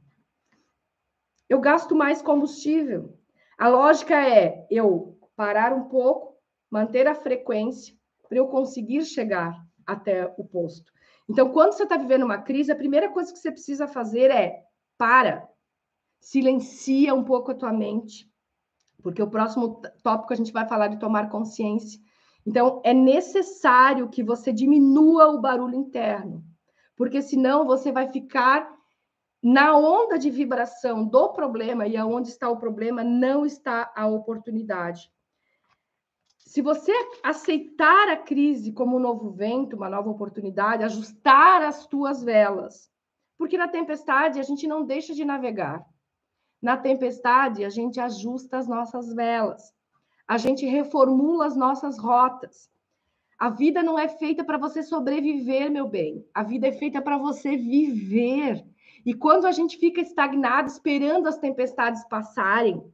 Eu 1.49 1.61
gasto 1.61 1.95
mais 1.95 2.21
combustível. 2.21 3.17
A 3.57 3.69
lógica 3.69 4.15
é 4.15 4.67
eu 4.71 5.19
parar 5.35 5.73
um 5.73 5.85
pouco, 5.85 6.37
manter 6.71 7.07
a 7.07 7.15
frequência 7.15 7.97
para 8.29 8.39
eu 8.39 8.49
conseguir 8.49 9.05
chegar 9.05 9.55
até 9.87 10.33
o 10.37 10.45
posto. 10.45 10.93
Então, 11.29 11.51
quando 11.51 11.73
você 11.73 11.85
está 11.85 11.97
vivendo 11.97 12.25
uma 12.25 12.39
crise, 12.39 12.73
a 12.73 12.77
primeira 12.77 13.11
coisa 13.11 13.33
que 13.33 13.39
você 13.39 13.51
precisa 13.51 13.87
fazer 13.87 14.31
é 14.31 14.63
para, 14.97 15.49
silencia 16.21 17.15
um 17.15 17.25
pouco 17.25 17.51
a 17.51 17.55
tua 17.55 17.73
mente, 17.73 18.31
porque 19.03 19.23
o 19.23 19.31
próximo 19.31 19.81
tópico 20.03 20.33
a 20.33 20.37
gente 20.37 20.53
vai 20.53 20.67
falar 20.67 20.89
de 20.89 20.99
tomar 20.99 21.31
consciência. 21.31 22.01
Então, 22.47 22.81
é 22.85 22.95
necessário 22.95 24.09
que 24.09 24.23
você 24.23 24.53
diminua 24.53 25.29
o 25.29 25.41
barulho 25.41 25.75
interno, 25.75 26.45
porque 26.97 27.21
senão 27.21 27.67
você 27.67 27.93
vai 27.93 28.11
ficar 28.11 28.77
na 29.43 29.77
onda 29.77 30.19
de 30.19 30.31
vibração 30.31 31.05
do 31.05 31.33
problema, 31.33 31.87
e 31.87 31.97
aonde 31.97 32.29
está 32.29 32.49
o 32.49 32.57
problema 32.57 33.05
não 33.05 33.47
está 33.47 33.93
a 33.95 34.07
oportunidade. 34.07 35.11
Se 36.39 36.63
você 36.63 36.93
aceitar 37.23 38.09
a 38.09 38.17
crise 38.17 38.73
como 38.73 38.97
um 38.97 39.01
novo 39.01 39.31
vento, 39.31 39.77
uma 39.77 39.91
nova 39.91 40.09
oportunidade, 40.09 40.83
ajustar 40.83 41.63
as 41.63 41.87
tuas 41.87 42.23
velas, 42.23 42.91
porque 43.37 43.59
na 43.59 43.69
tempestade 43.69 44.41
a 44.41 44.43
gente 44.43 44.67
não 44.67 44.85
deixa 44.85 45.15
de 45.15 45.25
navegar. 45.25 45.87
Na 46.61 46.77
tempestade, 46.77 47.65
a 47.65 47.69
gente 47.69 48.01
ajusta 48.01 48.59
as 48.59 48.67
nossas 48.67 49.15
velas, 49.15 49.73
a 50.29 50.37
gente 50.37 50.67
reformula 50.67 51.47
as 51.47 51.57
nossas 51.57 51.99
rotas. 51.99 52.71
A 53.39 53.49
vida 53.49 53.83
não 53.83 53.99
é 53.99 54.09
feita 54.09 54.45
para 54.45 54.59
você 54.59 54.83
sobreviver, 54.83 55.71
meu 55.71 55.89
bem. 55.89 56.23
A 56.35 56.43
vida 56.43 56.69
é 56.69 56.73
feita 56.73 57.01
para 57.01 57.17
você 57.17 57.57
viver. 57.57 58.63
E 59.07 59.15
quando 59.15 59.47
a 59.47 59.53
gente 59.53 59.79
fica 59.79 60.03
estagnado 60.03 60.69
esperando 60.69 61.29
as 61.29 61.39
tempestades 61.39 62.05
passarem 62.05 62.85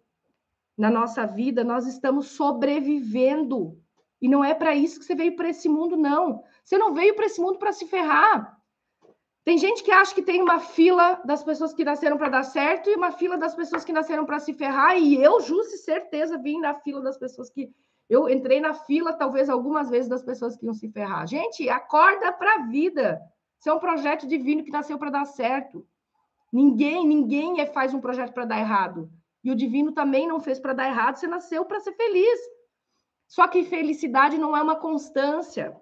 na 0.78 0.90
nossa 0.90 1.26
vida, 1.26 1.64
nós 1.64 1.86
estamos 1.86 2.28
sobrevivendo. 2.28 3.76
E 4.22 4.28
não 4.28 4.44
é 4.44 4.54
para 4.54 4.74
isso 4.76 5.00
que 5.00 5.04
você 5.04 5.14
veio 5.14 5.34
para 5.34 5.48
esse 5.48 5.68
mundo, 5.68 5.96
não. 5.96 6.44
Você 6.62 6.78
não 6.78 6.94
veio 6.94 7.16
para 7.16 7.26
esse 7.26 7.40
mundo 7.40 7.58
para 7.58 7.72
se 7.72 7.86
ferrar. 7.86 8.56
Tem 9.44 9.58
gente 9.58 9.82
que 9.82 9.90
acha 9.90 10.14
que 10.14 10.22
tem 10.22 10.40
uma 10.40 10.58
fila 10.58 11.20
das 11.24 11.44
pessoas 11.44 11.74
que 11.74 11.84
nasceram 11.84 12.16
para 12.16 12.30
dar 12.30 12.44
certo 12.44 12.88
e 12.88 12.94
uma 12.94 13.12
fila 13.12 13.36
das 13.36 13.54
pessoas 13.54 13.84
que 13.84 13.92
nasceram 13.92 14.24
para 14.24 14.38
se 14.38 14.54
ferrar, 14.54 14.96
e 14.96 15.22
eu, 15.22 15.38
justo 15.40 15.76
certeza, 15.76 16.38
vim 16.38 16.60
na 16.60 16.74
fila 16.74 17.02
das 17.02 17.18
pessoas 17.18 17.50
que. 17.50 17.70
Eu 18.08 18.28
entrei 18.28 18.60
na 18.60 18.74
fila, 18.74 19.14
talvez, 19.14 19.48
algumas 19.48 19.88
vezes, 19.88 20.08
das 20.08 20.22
pessoas 20.22 20.56
que 20.56 20.66
iam 20.66 20.74
se 20.74 20.90
ferrar. 20.90 21.26
Gente, 21.26 21.68
acorda 21.70 22.32
para 22.32 22.54
a 22.54 22.66
vida. 22.66 23.20
Isso 23.58 23.70
é 23.70 23.72
um 23.72 23.78
projeto 23.78 24.26
divino 24.26 24.62
que 24.62 24.70
nasceu 24.70 24.98
para 24.98 25.08
dar 25.08 25.24
certo. 25.24 25.86
Ninguém, 26.52 27.06
ninguém 27.06 27.60
é, 27.60 27.66
faz 27.66 27.94
um 27.94 28.00
projeto 28.00 28.32
para 28.32 28.44
dar 28.44 28.60
errado. 28.60 29.10
E 29.42 29.50
o 29.50 29.56
divino 29.56 29.92
também 29.92 30.28
não 30.28 30.38
fez 30.38 30.60
para 30.60 30.74
dar 30.74 30.86
errado, 30.86 31.16
você 31.16 31.26
nasceu 31.26 31.64
para 31.64 31.80
ser 31.80 31.92
feliz. 31.92 32.40
Só 33.26 33.48
que 33.48 33.64
felicidade 33.64 34.36
não 34.36 34.56
é 34.56 34.62
uma 34.62 34.76
constância. 34.76 35.74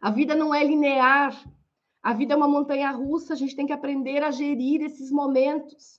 A 0.00 0.10
vida 0.10 0.34
não 0.34 0.54
é 0.54 0.64
linear. 0.64 1.34
A 2.04 2.12
vida 2.12 2.34
é 2.34 2.36
uma 2.36 2.46
montanha 2.46 2.90
russa, 2.90 3.32
a 3.32 3.36
gente 3.36 3.56
tem 3.56 3.66
que 3.66 3.72
aprender 3.72 4.22
a 4.22 4.30
gerir 4.30 4.82
esses 4.82 5.10
momentos. 5.10 5.98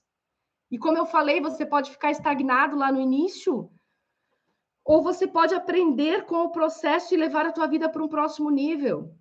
E 0.70 0.78
como 0.78 0.96
eu 0.96 1.04
falei, 1.04 1.40
você 1.40 1.66
pode 1.66 1.90
ficar 1.90 2.12
estagnado 2.12 2.76
lá 2.76 2.92
no 2.92 3.00
início, 3.00 3.68
ou 4.84 5.02
você 5.02 5.26
pode 5.26 5.52
aprender 5.52 6.24
com 6.26 6.44
o 6.44 6.52
processo 6.52 7.12
e 7.12 7.16
levar 7.16 7.44
a 7.44 7.50
tua 7.50 7.66
vida 7.66 7.88
para 7.88 8.04
um 8.04 8.08
próximo 8.08 8.50
nível. 8.50 9.12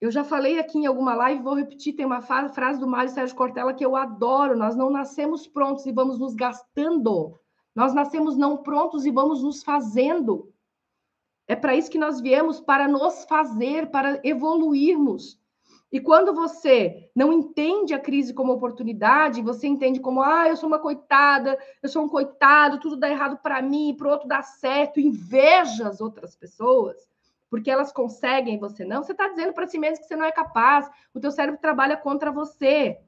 Eu 0.00 0.10
já 0.10 0.24
falei 0.24 0.58
aqui 0.58 0.76
em 0.76 0.86
alguma 0.86 1.14
live, 1.14 1.40
vou 1.40 1.54
repetir, 1.54 1.94
tem 1.94 2.04
uma 2.04 2.20
frase 2.20 2.80
do 2.80 2.88
Mário 2.88 3.12
Sérgio 3.12 3.36
Cortella 3.36 3.72
que 3.72 3.86
eu 3.86 3.94
adoro, 3.94 4.58
nós 4.58 4.74
não 4.74 4.90
nascemos 4.90 5.46
prontos 5.46 5.86
e 5.86 5.92
vamos 5.92 6.18
nos 6.18 6.34
gastando. 6.34 7.38
Nós 7.76 7.94
nascemos 7.94 8.36
não 8.36 8.56
prontos 8.56 9.06
e 9.06 9.10
vamos 9.12 9.40
nos 9.40 9.62
fazendo. 9.62 10.52
É 11.46 11.54
para 11.54 11.76
isso 11.76 11.92
que 11.92 11.98
nós 11.98 12.20
viemos, 12.20 12.60
para 12.60 12.88
nos 12.88 13.24
fazer, 13.24 13.92
para 13.92 14.20
evoluirmos. 14.24 15.38
E 15.92 16.00
quando 16.00 16.34
você 16.34 17.08
não 17.14 17.32
entende 17.32 17.94
a 17.94 17.98
crise 17.98 18.34
como 18.34 18.52
oportunidade, 18.52 19.42
você 19.42 19.66
entende 19.66 20.00
como, 20.00 20.22
ah, 20.22 20.48
eu 20.48 20.56
sou 20.56 20.66
uma 20.66 20.78
coitada, 20.78 21.56
eu 21.82 21.88
sou 21.88 22.04
um 22.04 22.08
coitado, 22.08 22.80
tudo 22.80 22.96
dá 22.96 23.08
errado 23.08 23.38
para 23.42 23.62
mim, 23.62 23.94
para 23.96 24.08
o 24.08 24.10
outro 24.10 24.26
dá 24.26 24.42
certo, 24.42 24.98
inveja 24.98 25.88
as 25.88 26.00
outras 26.00 26.34
pessoas, 26.34 27.08
porque 27.48 27.70
elas 27.70 27.92
conseguem, 27.92 28.58
você 28.58 28.84
não. 28.84 29.04
Você 29.04 29.12
está 29.12 29.28
dizendo 29.28 29.52
para 29.52 29.68
si 29.68 29.78
mesmo 29.78 29.98
que 29.98 30.08
você 30.08 30.16
não 30.16 30.24
é 30.24 30.32
capaz. 30.32 30.90
O 31.14 31.20
teu 31.20 31.30
cérebro 31.30 31.60
trabalha 31.60 31.96
contra 31.96 32.32
você. 32.32 32.98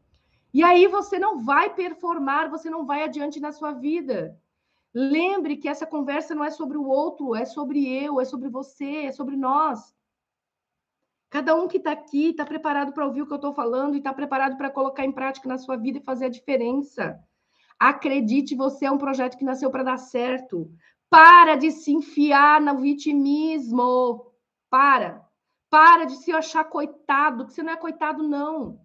E 0.54 0.62
aí 0.62 0.86
você 0.86 1.18
não 1.18 1.42
vai 1.42 1.74
performar, 1.74 2.48
você 2.48 2.70
não 2.70 2.86
vai 2.86 3.02
adiante 3.02 3.40
na 3.40 3.50
sua 3.50 3.72
vida. 3.72 4.38
Lembre 4.94 5.56
que 5.56 5.68
essa 5.68 5.86
conversa 5.86 6.34
não 6.34 6.44
é 6.44 6.50
sobre 6.50 6.78
o 6.78 6.86
outro, 6.86 7.34
é 7.34 7.44
sobre 7.44 7.86
eu, 7.86 8.20
é 8.20 8.24
sobre 8.24 8.48
você, 8.48 9.06
é 9.06 9.12
sobre 9.12 9.36
nós. 9.36 9.95
Cada 11.36 11.54
um 11.54 11.68
que 11.68 11.76
está 11.76 11.92
aqui 11.92 12.30
está 12.30 12.46
preparado 12.46 12.94
para 12.94 13.04
ouvir 13.04 13.20
o 13.20 13.26
que 13.26 13.32
eu 13.34 13.36
estou 13.36 13.52
falando 13.52 13.94
e 13.94 13.98
está 13.98 14.10
preparado 14.10 14.56
para 14.56 14.70
colocar 14.70 15.04
em 15.04 15.12
prática 15.12 15.46
na 15.46 15.58
sua 15.58 15.76
vida 15.76 15.98
e 15.98 16.02
fazer 16.02 16.24
a 16.24 16.30
diferença. 16.30 17.22
Acredite, 17.78 18.56
você 18.56 18.86
é 18.86 18.90
um 18.90 18.96
projeto 18.96 19.36
que 19.36 19.44
nasceu 19.44 19.70
para 19.70 19.82
dar 19.82 19.98
certo. 19.98 20.72
Para 21.10 21.54
de 21.54 21.70
se 21.72 21.92
enfiar 21.92 22.58
no 22.58 22.78
vitimismo. 22.78 24.32
Para. 24.70 25.28
Para 25.68 26.06
de 26.06 26.16
se 26.16 26.32
achar 26.32 26.64
coitado, 26.64 27.44
que 27.44 27.52
você 27.52 27.62
não 27.62 27.74
é 27.74 27.76
coitado, 27.76 28.22
não. 28.22 28.80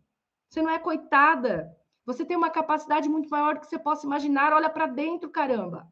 Você 0.49 0.61
não 0.61 0.71
é 0.71 0.77
coitada. 0.77 1.73
Você 2.05 2.25
tem 2.25 2.35
uma 2.35 2.49
capacidade 2.49 3.07
muito 3.07 3.29
maior 3.29 3.53
do 3.53 3.61
que 3.61 3.67
você 3.67 3.79
possa 3.79 4.05
imaginar. 4.05 4.51
Olha 4.51 4.69
para 4.69 4.87
dentro, 4.87 5.29
caramba. 5.29 5.87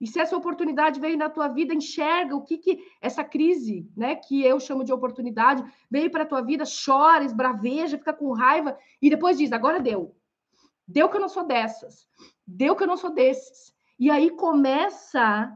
E 0.00 0.06
se 0.06 0.18
essa 0.18 0.36
oportunidade 0.36 0.98
veio 0.98 1.18
na 1.18 1.28
tua 1.28 1.48
vida, 1.48 1.74
enxerga 1.74 2.34
o 2.34 2.42
que 2.42 2.56
que 2.56 2.82
essa 3.00 3.22
crise, 3.22 3.86
né, 3.94 4.16
que 4.16 4.42
eu 4.42 4.58
chamo 4.58 4.82
de 4.82 4.92
oportunidade, 4.92 5.62
veio 5.90 6.10
para 6.10 6.22
a 6.22 6.26
tua 6.26 6.40
vida, 6.40 6.64
chora, 6.64 7.22
esbraveja, 7.22 7.98
fica 7.98 8.12
com 8.14 8.32
raiva 8.32 8.78
e 9.02 9.10
depois 9.10 9.36
diz: 9.36 9.52
agora 9.52 9.78
deu. 9.78 10.16
Deu 10.88 11.08
que 11.08 11.16
eu 11.16 11.20
não 11.20 11.28
sou 11.28 11.46
dessas. 11.46 12.08
Deu 12.46 12.74
que 12.74 12.82
eu 12.82 12.86
não 12.86 12.96
sou 12.96 13.10
desses. 13.10 13.72
E 13.98 14.10
aí 14.10 14.30
começa 14.30 15.52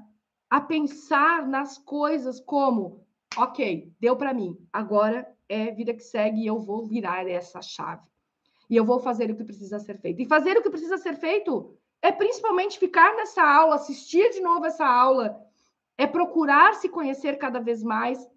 a 0.51 0.61
pensar 0.61 1.49
nas 1.49 1.79
coisas 1.79 2.39
como, 2.39 3.05
ok, 3.37 3.93
deu 3.99 4.17
para 4.17 4.35
mim. 4.35 4.57
Agora 4.73 5.27
é 5.49 5.73
vida 5.73 5.95
que 5.95 6.03
segue 6.03 6.43
e 6.43 6.47
eu 6.47 6.61
vou 6.61 6.85
virar 6.85 7.27
essa 7.27 7.61
chave. 7.63 8.07
E 8.69 8.77
eu 8.77 8.85
vou 8.85 9.01
fazer 9.01 9.31
o 9.31 9.37
que 9.37 9.45
precisa 9.45 9.79
ser 9.79 9.99
feito. 9.99 10.21
E 10.21 10.27
fazer 10.27 10.57
o 10.57 10.63
que 10.63 10.71
precisa 10.71 10.99
ser 10.99 11.17
feito 11.17 11.77
é 12.05 12.13
principalmente 12.13 12.79
ficar 12.79 13.17
nessa 13.17 13.43
aula, 13.43 13.77
assistir 13.77 14.29
de 14.29 14.41
novo 14.41 14.67
essa 14.67 14.87
aula, 14.87 15.43
é 15.97 16.07
procurar 16.07 16.75
se 16.75 16.87
conhecer 16.87 17.39
cada 17.39 17.61
vez 17.61 17.83
mais, 17.83 18.29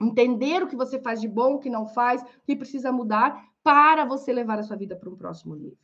entender 0.00 0.62
o 0.62 0.66
que 0.66 0.74
você 0.74 0.98
faz 0.98 1.20
de 1.20 1.28
bom, 1.28 1.56
o 1.56 1.58
que 1.58 1.68
não 1.68 1.86
faz, 1.86 2.22
o 2.22 2.26
que 2.46 2.56
precisa 2.56 2.90
mudar 2.90 3.44
para 3.62 4.06
você 4.06 4.32
levar 4.32 4.58
a 4.58 4.62
sua 4.62 4.76
vida 4.76 4.96
para 4.96 5.10
um 5.10 5.16
próximo 5.16 5.54
nível. 5.54 5.76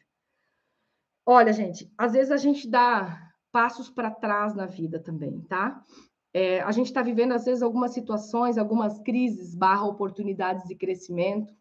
Olha, 1.26 1.52
gente, 1.52 1.92
às 1.98 2.14
vezes 2.14 2.32
a 2.32 2.38
gente 2.38 2.66
dá 2.66 3.30
passos 3.52 3.90
para 3.90 4.10
trás 4.10 4.54
na 4.54 4.64
vida 4.64 4.98
também, 4.98 5.42
tá? 5.42 5.84
É, 6.32 6.62
a 6.62 6.72
gente 6.72 6.86
está 6.86 7.02
vivendo, 7.02 7.32
às 7.32 7.44
vezes, 7.44 7.62
algumas 7.62 7.92
situações, 7.92 8.56
algumas 8.56 8.98
crises, 9.00 9.54
barra 9.54 9.84
oportunidades 9.84 10.66
de 10.66 10.74
crescimento, 10.74 11.54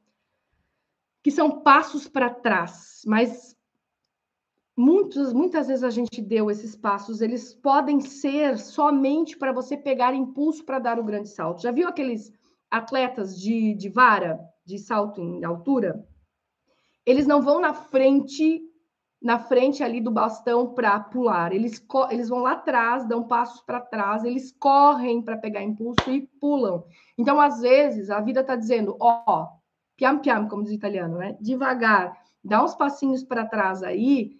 que 1.21 1.29
são 1.29 1.59
passos 1.59 2.07
para 2.07 2.29
trás, 2.29 3.01
mas 3.05 3.56
muitos, 4.77 5.33
muitas 5.33 5.67
vezes 5.67 5.83
a 5.83 5.89
gente 5.89 6.21
deu 6.21 6.51
esses 6.51 6.75
passos, 6.75 7.19
eles 7.19 7.53
podem 7.55 7.99
ser 7.99 8.59
somente 8.59 9.35
para 9.35 9.51
você 9.51 9.75
pegar 9.75 10.13
impulso 10.13 10.63
para 10.63 10.77
dar 10.77 10.99
o 10.99 11.03
grande 11.03 11.29
salto. 11.29 11.63
Já 11.63 11.71
viu 11.71 11.87
aqueles 11.87 12.31
atletas 12.69 13.39
de, 13.39 13.73
de 13.73 13.89
vara, 13.89 14.39
de 14.63 14.77
salto 14.77 15.19
em 15.19 15.43
altura? 15.43 16.07
Eles 17.03 17.25
não 17.25 17.41
vão 17.41 17.59
na 17.59 17.73
frente 17.73 18.63
na 19.19 19.39
frente 19.39 19.83
ali 19.83 19.99
do 19.99 20.11
bastão 20.11 20.75
para 20.75 20.99
pular. 20.99 21.51
Eles, 21.51 21.83
eles 22.11 22.29
vão 22.29 22.37
lá 22.39 22.51
atrás, 22.51 23.03
dão 23.07 23.23
passos 23.23 23.61
para 23.61 23.81
trás, 23.81 24.23
eles 24.23 24.51
correm 24.51 25.23
para 25.23 25.35
pegar 25.35 25.63
impulso 25.63 26.11
e 26.11 26.27
pulam. 26.39 26.83
Então, 27.17 27.41
às 27.41 27.61
vezes, 27.61 28.11
a 28.11 28.21
vida 28.21 28.41
está 28.41 28.55
dizendo, 28.55 28.95
ó, 28.99 29.47
piam 29.95 30.19
piam, 30.19 30.47
como 30.47 30.61
diz 30.61 30.71
o 30.71 30.75
italiano, 30.75 31.17
né? 31.17 31.35
Devagar, 31.41 32.15
dá 32.43 32.63
uns 32.63 32.75
passinhos 32.75 33.23
para 33.23 33.47
trás 33.47 33.81
aí 33.81 34.39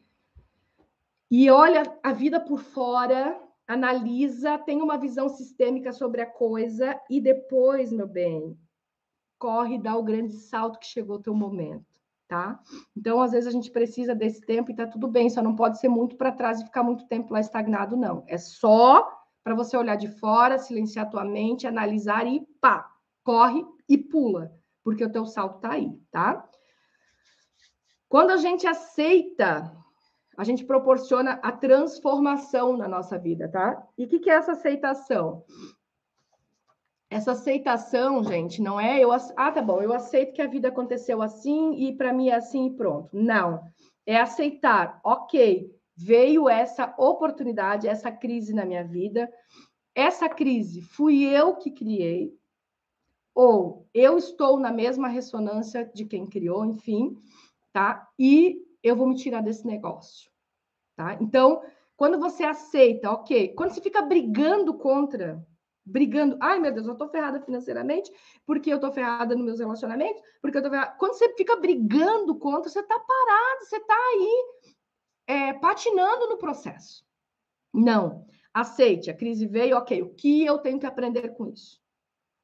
e 1.30 1.50
olha 1.50 1.84
a 2.04 2.12
vida 2.14 2.40
por 2.40 2.60
fora, 2.60 3.40
analisa, 3.68 4.58
tem 4.58 4.82
uma 4.82 4.98
visão 4.98 5.28
sistêmica 5.28 5.92
sobre 5.92 6.22
a 6.22 6.26
coisa 6.26 7.00
e 7.10 7.20
depois, 7.20 7.92
meu 7.92 8.08
bem, 8.08 8.58
corre 9.38 9.76
e 9.76 9.82
dá 9.82 9.96
o 9.96 10.04
grande 10.04 10.34
salto 10.34 10.80
que 10.80 10.88
chegou 10.88 11.18
o 11.18 11.22
teu 11.22 11.34
momento 11.34 11.98
tá? 12.28 12.60
Então, 12.96 13.22
às 13.22 13.32
vezes 13.32 13.48
a 13.48 13.52
gente 13.52 13.72
precisa 13.72 14.14
desse 14.14 14.42
tempo 14.42 14.70
e 14.70 14.76
tá 14.76 14.86
tudo 14.86 15.08
bem, 15.08 15.30
só 15.30 15.42
não 15.42 15.56
pode 15.56 15.80
ser 15.80 15.88
muito 15.88 16.16
para 16.16 16.32
trás 16.32 16.60
e 16.60 16.66
ficar 16.66 16.84
muito 16.84 17.08
tempo 17.08 17.34
lá 17.34 17.40
estagnado, 17.40 17.96
não. 17.96 18.24
É 18.28 18.38
só 18.38 19.08
para 19.44 19.56
você 19.56 19.78
olhar 19.78 19.96
de 19.96 20.10
fora, 20.10 20.60
silenciar 20.60 21.10
tua 21.10 21.24
mente, 21.24 21.66
analisar 21.66 22.28
e 22.28 22.46
pá, 22.60 22.90
corre 23.24 23.66
e 23.88 23.98
pula, 23.98 24.52
porque 24.84 25.04
o 25.04 25.12
teu 25.12 25.26
salto 25.26 25.62
tá 25.62 25.72
aí, 25.72 25.90
tá? 26.12 26.48
Quando 28.10 28.32
a 28.32 28.38
gente 28.38 28.68
aceita, 28.68 29.74
a 30.38 30.44
gente 30.44 30.64
proporciona 30.64 31.40
a 31.44 31.52
transformação 31.52 32.78
na 32.78 32.88
nossa 32.88 33.18
vida, 33.18 33.50
tá? 33.50 33.84
E 33.98 34.06
o 34.06 34.08
que, 34.08 34.20
que 34.20 34.30
é 34.30 34.36
essa 34.36 34.52
aceitação? 34.54 35.44
essa 37.10 37.32
aceitação, 37.32 38.24
gente, 38.24 38.62
não 38.62 38.80
é 38.80 39.00
eu, 39.00 39.12
ah, 39.12 39.52
tá 39.52 39.62
bom, 39.62 39.82
eu 39.82 39.94
aceito 39.94 40.34
que 40.34 40.42
a 40.42 40.48
vida 40.48 40.68
aconteceu 40.68 41.22
assim 41.22 41.74
e 41.76 41.96
para 41.96 42.12
mim 42.12 42.30
é 42.30 42.36
assim 42.36 42.68
e 42.68 42.74
pronto. 42.74 43.10
Não. 43.16 43.64
É 44.06 44.18
aceitar, 44.18 45.00
ok, 45.04 45.74
veio 45.96 46.50
essa 46.50 46.94
oportunidade, 46.98 47.88
essa 47.88 48.12
crise 48.12 48.54
na 48.54 48.66
minha 48.66 48.84
vida. 48.84 49.32
Essa 49.96 50.30
crise 50.30 50.82
fui 50.82 51.24
eu 51.24 51.56
que 51.56 51.72
criei, 51.72 52.38
ou 53.34 53.88
eu 53.94 54.18
estou 54.18 54.60
na 54.60 54.72
mesma 54.72 55.08
ressonância 55.08 55.90
de 55.94 56.06
quem 56.06 56.26
criou, 56.26 56.66
enfim, 56.66 57.16
tá? 57.72 58.08
E 58.20 58.67
eu 58.88 58.96
vou 58.96 59.08
me 59.08 59.16
tirar 59.16 59.42
desse 59.42 59.66
negócio, 59.66 60.32
tá? 60.96 61.18
Então, 61.22 61.62
quando 61.96 62.20
você 62.20 62.44
aceita, 62.44 63.12
ok, 63.12 63.54
quando 63.56 63.72
você 63.72 63.82
fica 63.82 64.02
brigando 64.02 64.74
contra 64.78 65.46
brigando. 65.88 66.38
Ai, 66.42 66.60
meu 66.60 66.72
Deus, 66.72 66.86
eu 66.86 66.96
tô 66.96 67.08
ferrada 67.08 67.40
financeiramente, 67.40 68.12
porque 68.46 68.72
eu 68.72 68.80
tô 68.80 68.92
ferrada 68.92 69.34
nos 69.36 69.46
meus 69.46 69.60
relacionamentos, 69.60 70.22
porque 70.42 70.58
eu 70.58 70.62
tô 70.62 70.70
ferrada. 70.70 70.96
Quando 70.98 71.14
você 71.14 71.34
fica 71.36 71.56
brigando 71.56 72.38
contra, 72.38 72.70
você 72.70 72.84
tá 72.84 73.00
parado, 73.00 73.66
você 73.66 73.80
tá 73.80 73.96
aí 73.96 74.46
é, 75.28 75.54
patinando 75.54 76.28
no 76.28 76.38
processo. 76.38 77.06
Não. 77.74 78.28
Aceite, 78.54 79.10
a 79.10 79.16
crise 79.16 79.46
veio, 79.46 79.78
ok, 79.78 80.02
o 80.02 80.14
que 80.14 80.46
eu 80.46 80.58
tenho 80.58 80.80
que 80.80 80.86
aprender 80.86 81.30
com 81.30 81.48
isso? 81.48 81.80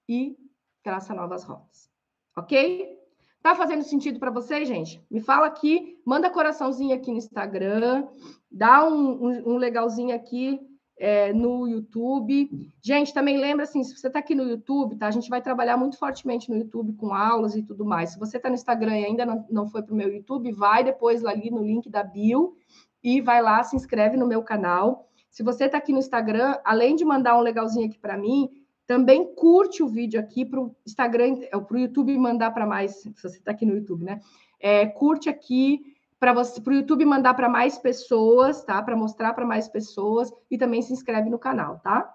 E 0.07 0.37
traça 0.81 1.13
novas 1.13 1.43
rotas. 1.43 1.89
Ok? 2.37 3.02
Tá 3.43 3.53
fazendo 3.55 3.83
sentido 3.83 4.19
para 4.19 4.31
vocês, 4.31 4.65
gente? 4.65 5.05
Me 5.11 5.19
fala 5.19 5.47
aqui, 5.47 5.99
manda 6.05 6.29
coraçãozinho 6.29 6.95
aqui 6.95 7.11
no 7.11 7.17
Instagram, 7.17 8.07
dá 8.49 8.87
um, 8.87 9.27
um, 9.27 9.49
um 9.49 9.57
legalzinho 9.57 10.15
aqui 10.15 10.61
é, 10.97 11.33
no 11.33 11.67
YouTube. 11.67 12.49
Gente, 12.81 13.13
também 13.13 13.37
lembra 13.37 13.65
assim, 13.65 13.83
se 13.83 13.97
você 13.97 14.07
está 14.07 14.19
aqui 14.19 14.33
no 14.33 14.43
YouTube, 14.43 14.95
tá? 14.95 15.07
A 15.07 15.11
gente 15.11 15.29
vai 15.29 15.41
trabalhar 15.41 15.75
muito 15.75 15.97
fortemente 15.97 16.49
no 16.49 16.55
YouTube 16.55 16.93
com 16.93 17.13
aulas 17.13 17.53
e 17.53 17.61
tudo 17.61 17.83
mais. 17.83 18.11
Se 18.11 18.17
você 18.17 18.37
está 18.37 18.47
no 18.47 18.55
Instagram 18.55 18.97
e 18.97 19.05
ainda 19.07 19.25
não, 19.25 19.45
não 19.49 19.67
foi 19.67 19.83
para 19.83 19.93
o 19.93 19.97
meu 19.97 20.07
YouTube, 20.07 20.49
vai 20.53 20.81
depois 20.81 21.25
ali 21.25 21.51
no 21.51 21.61
link 21.61 21.89
da 21.89 22.01
bio 22.01 22.55
e 23.03 23.19
vai 23.19 23.41
lá, 23.41 23.61
se 23.61 23.75
inscreve 23.75 24.15
no 24.15 24.25
meu 24.25 24.41
canal. 24.41 25.09
Se 25.29 25.43
você 25.43 25.65
está 25.65 25.79
aqui 25.79 25.91
no 25.91 25.99
Instagram, 25.99 26.57
além 26.63 26.95
de 26.95 27.03
mandar 27.03 27.37
um 27.37 27.41
legalzinho 27.41 27.87
aqui 27.87 27.99
para 27.99 28.17
mim, 28.17 28.49
também 28.85 29.33
curte 29.35 29.81
o 29.81 29.87
vídeo 29.87 30.19
aqui 30.19 30.45
para 30.45 30.59
o 30.59 30.75
Instagram, 30.85 31.37
para 31.51 31.75
o 31.75 31.79
YouTube 31.79 32.17
mandar 32.17 32.51
para 32.51 32.65
mais, 32.65 33.01
se 33.01 33.13
você 33.13 33.37
está 33.37 33.51
aqui 33.51 33.65
no 33.65 33.75
YouTube, 33.75 34.03
né? 34.03 34.19
É, 34.59 34.85
curte 34.85 35.29
aqui 35.29 35.81
para 36.19 36.33
o 36.33 36.73
YouTube 36.73 37.05
mandar 37.05 37.33
para 37.33 37.49
mais 37.49 37.77
pessoas, 37.77 38.63
tá? 38.63 38.81
Para 38.81 38.95
mostrar 38.95 39.33
para 39.33 39.45
mais 39.45 39.67
pessoas 39.67 40.31
e 40.49 40.57
também 40.57 40.81
se 40.81 40.93
inscreve 40.93 41.29
no 41.29 41.39
canal, 41.39 41.79
tá? 41.79 42.13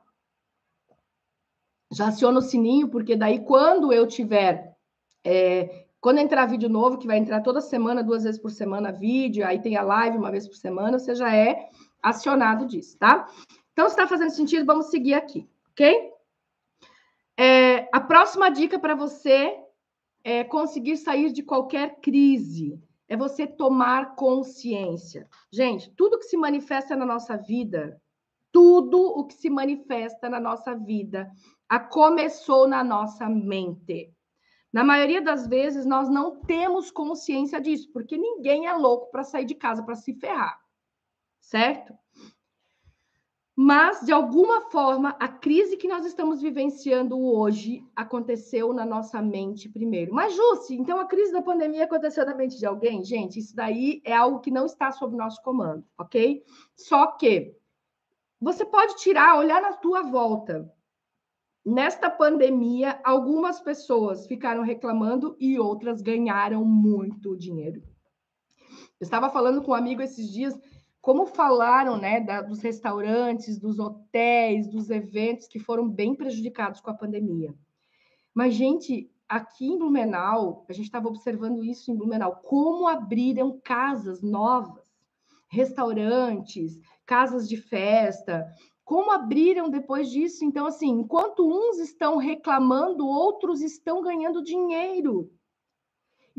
Já 1.93 2.09
aciona 2.09 2.39
o 2.39 2.43
sininho, 2.43 2.89
porque 2.89 3.17
daí 3.17 3.41
quando 3.41 3.93
eu 3.93 4.07
tiver 4.07 4.77
é, 5.25 5.87
quando 6.01 6.19
entrar 6.19 6.47
vídeo 6.47 6.69
novo, 6.69 6.99
que 6.99 7.07
vai 7.07 7.19
entrar 7.19 7.41
toda 7.41 7.61
semana, 7.61 8.05
duas 8.05 8.23
vezes 8.23 8.41
por 8.41 8.51
semana 8.51 8.93
vídeo, 8.93 9.47
aí 9.47 9.61
tem 9.61 9.77
a 9.77 9.83
live 9.83 10.17
uma 10.17 10.31
vez 10.31 10.47
por 10.47 10.57
semana, 10.57 10.99
você 10.99 11.15
já 11.15 11.35
é 11.35 11.69
acionado 12.03 12.67
disso, 12.67 12.97
tá? 12.99 13.29
Então, 13.73 13.87
se 13.87 13.95
está 13.95 14.07
fazendo 14.07 14.31
sentido, 14.31 14.65
vamos 14.65 14.87
seguir 14.87 15.15
aqui, 15.15 15.49
ok? 15.73 16.18
É, 17.39 17.89
a 17.93 18.01
próxima 18.01 18.51
dica 18.51 18.81
para 18.81 18.97
você 18.97 19.57
é 20.25 20.43
conseguir 20.43 20.97
sair 20.97 21.33
de 21.33 21.43
qualquer 21.43 22.01
crise 22.01 22.83
é 23.09 23.17
você 23.17 23.47
tomar 23.47 24.15
consciência. 24.15 25.27
Gente, 25.51 25.91
tudo 25.97 26.19
que 26.19 26.27
se 26.27 26.37
manifesta 26.37 26.95
na 26.95 27.07
nossa 27.07 27.37
vida, 27.37 28.01
tudo 28.53 29.01
o 29.01 29.27
que 29.27 29.35
se 29.35 29.49
manifesta 29.49 30.29
na 30.29 30.39
nossa 30.39 30.75
vida, 30.75 31.31
a 31.69 31.81
começou 31.81 32.69
na 32.69 32.85
nossa 32.85 33.29
mente. 33.29 34.13
Na 34.71 34.85
maioria 34.85 35.23
das 35.23 35.47
vezes, 35.47 35.87
nós 35.87 36.11
não 36.11 36.43
temos 36.43 36.91
consciência 36.91 37.59
disso, 37.59 37.91
porque 37.93 38.19
ninguém 38.19 38.67
é 38.67 38.75
louco 38.75 39.11
para 39.11 39.25
sair 39.25 39.47
de 39.47 39.55
casa 39.55 39.83
para 39.83 39.95
se 39.95 40.13
ferrar, 40.15 40.61
certo? 41.41 41.95
Mas, 43.61 44.07
de 44.07 44.13
alguma 44.13 44.71
forma, 44.71 45.17
a 45.19 45.27
crise 45.27 45.77
que 45.77 45.89
nós 45.89 46.07
estamos 46.07 46.41
vivenciando 46.41 47.21
hoje 47.21 47.85
aconteceu 47.97 48.73
na 48.73 48.87
nossa 48.87 49.21
mente 49.21 49.69
primeiro. 49.69 50.15
Mas, 50.15 50.33
Jussi, 50.33 50.77
então 50.77 51.01
a 51.01 51.07
crise 51.07 51.33
da 51.33 51.43
pandemia 51.43 51.83
aconteceu 51.83 52.25
na 52.25 52.37
mente 52.37 52.57
de 52.57 52.65
alguém? 52.65 53.03
Gente, 53.03 53.41
isso 53.41 53.57
daí 53.57 54.01
é 54.05 54.15
algo 54.15 54.39
que 54.39 54.53
não 54.53 54.65
está 54.65 54.93
sob 54.93 55.17
nosso 55.17 55.43
comando, 55.43 55.85
ok? 55.99 56.41
Só 56.77 57.09
que 57.09 57.53
você 58.41 58.65
pode 58.65 58.95
tirar, 58.99 59.37
olhar 59.37 59.61
na 59.61 59.73
tua 59.73 60.03
volta. 60.03 60.73
Nesta 61.67 62.09
pandemia, 62.09 63.01
algumas 63.03 63.59
pessoas 63.59 64.25
ficaram 64.29 64.63
reclamando 64.63 65.37
e 65.41 65.59
outras 65.59 66.01
ganharam 66.01 66.65
muito 66.65 67.37
dinheiro. 67.37 67.83
Eu 69.01 69.05
estava 69.05 69.29
falando 69.31 69.63
com 69.63 69.73
um 69.73 69.75
amigo 69.75 70.01
esses 70.01 70.33
dias 70.33 70.57
como 71.09 71.25
falaram 71.25 71.97
né, 71.97 72.21
da, 72.21 72.43
dos 72.43 72.61
restaurantes, 72.61 73.59
dos 73.59 73.79
hotéis, 73.79 74.69
dos 74.69 74.91
eventos 74.91 75.49
que 75.49 75.59
foram 75.59 75.89
bem 75.89 76.15
prejudicados 76.15 76.83
com 76.83 76.91
a 76.91 76.95
pandemia. 76.95 77.55
Mas, 78.35 78.53
gente, 78.53 79.11
aqui 79.27 79.69
em 79.69 79.79
Blumenau, 79.79 80.67
a 80.69 80.73
gente 80.75 80.85
estava 80.85 81.09
observando 81.09 81.65
isso 81.65 81.91
em 81.91 81.97
Blumenau, 81.97 82.43
como 82.45 82.87
abriram 82.87 83.59
casas 83.65 84.21
novas, 84.21 84.85
restaurantes, 85.49 86.79
casas 87.07 87.49
de 87.49 87.57
festa, 87.57 88.47
como 88.85 89.11
abriram 89.11 89.71
depois 89.71 90.11
disso. 90.11 90.45
Então, 90.45 90.67
assim, 90.67 90.91
enquanto 90.91 91.49
uns 91.49 91.79
estão 91.79 92.19
reclamando, 92.19 93.07
outros 93.07 93.63
estão 93.63 94.03
ganhando 94.03 94.45
dinheiro. 94.45 95.33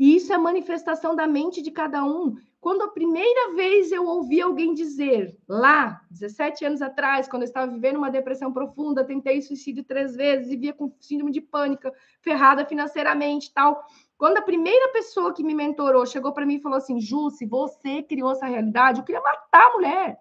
E 0.00 0.16
isso 0.16 0.32
é 0.32 0.38
manifestação 0.38 1.14
da 1.14 1.26
mente 1.26 1.60
de 1.60 1.70
cada 1.70 2.02
um. 2.02 2.34
Quando 2.58 2.80
a 2.80 2.88
primeira 2.88 3.52
vez 3.52 3.92
eu 3.92 4.06
ouvi 4.06 4.40
alguém 4.40 4.72
dizer, 4.72 5.36
lá, 5.46 6.00
17 6.10 6.64
anos 6.64 6.80
atrás, 6.80 7.28
quando 7.28 7.42
eu 7.42 7.48
estava 7.48 7.70
vivendo 7.70 7.98
uma 7.98 8.10
depressão 8.10 8.50
profunda, 8.50 9.04
tentei 9.04 9.42
suicídio 9.42 9.84
três 9.84 10.16
vezes 10.16 10.50
e 10.50 10.56
via 10.56 10.72
com 10.72 10.90
síndrome 10.98 11.30
de 11.30 11.42
pânico, 11.42 11.92
ferrada 12.22 12.64
financeiramente 12.64 13.52
tal. 13.52 13.84
Quando 14.16 14.38
a 14.38 14.42
primeira 14.42 14.88
pessoa 14.88 15.34
que 15.34 15.44
me 15.44 15.54
mentorou 15.54 16.06
chegou 16.06 16.32
para 16.32 16.46
mim 16.46 16.54
e 16.54 16.62
falou 16.62 16.78
assim: 16.78 16.98
Ju, 16.98 17.28
se 17.28 17.44
você 17.44 18.02
criou 18.02 18.32
essa 18.32 18.46
realidade, 18.46 19.00
eu 19.00 19.04
queria 19.04 19.20
matar 19.20 19.66
a 19.66 19.72
mulher. 19.74 20.18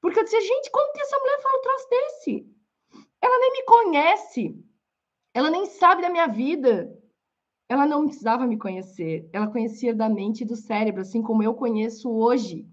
Porque 0.00 0.18
eu 0.18 0.24
disse, 0.24 0.40
gente, 0.40 0.68
como 0.72 0.92
que 0.92 1.00
essa 1.00 1.16
mulher 1.16 1.40
fala 1.40 1.58
um 1.58 1.62
troço 1.62 1.88
desse? 1.90 2.46
Ela 3.22 3.38
nem 3.38 3.52
me 3.52 3.62
conhece, 3.62 4.64
ela 5.32 5.48
nem 5.48 5.66
sabe 5.66 6.02
da 6.02 6.10
minha 6.10 6.26
vida 6.26 6.98
ela 7.68 7.86
não 7.86 8.06
precisava 8.06 8.46
me 8.46 8.56
conhecer, 8.56 9.28
ela 9.32 9.46
conhecia 9.46 9.94
da 9.94 10.08
mente 10.08 10.40
e 10.40 10.46
do 10.46 10.56
cérebro, 10.56 11.02
assim 11.02 11.22
como 11.22 11.42
eu 11.42 11.54
conheço 11.54 12.10
hoje. 12.10 12.66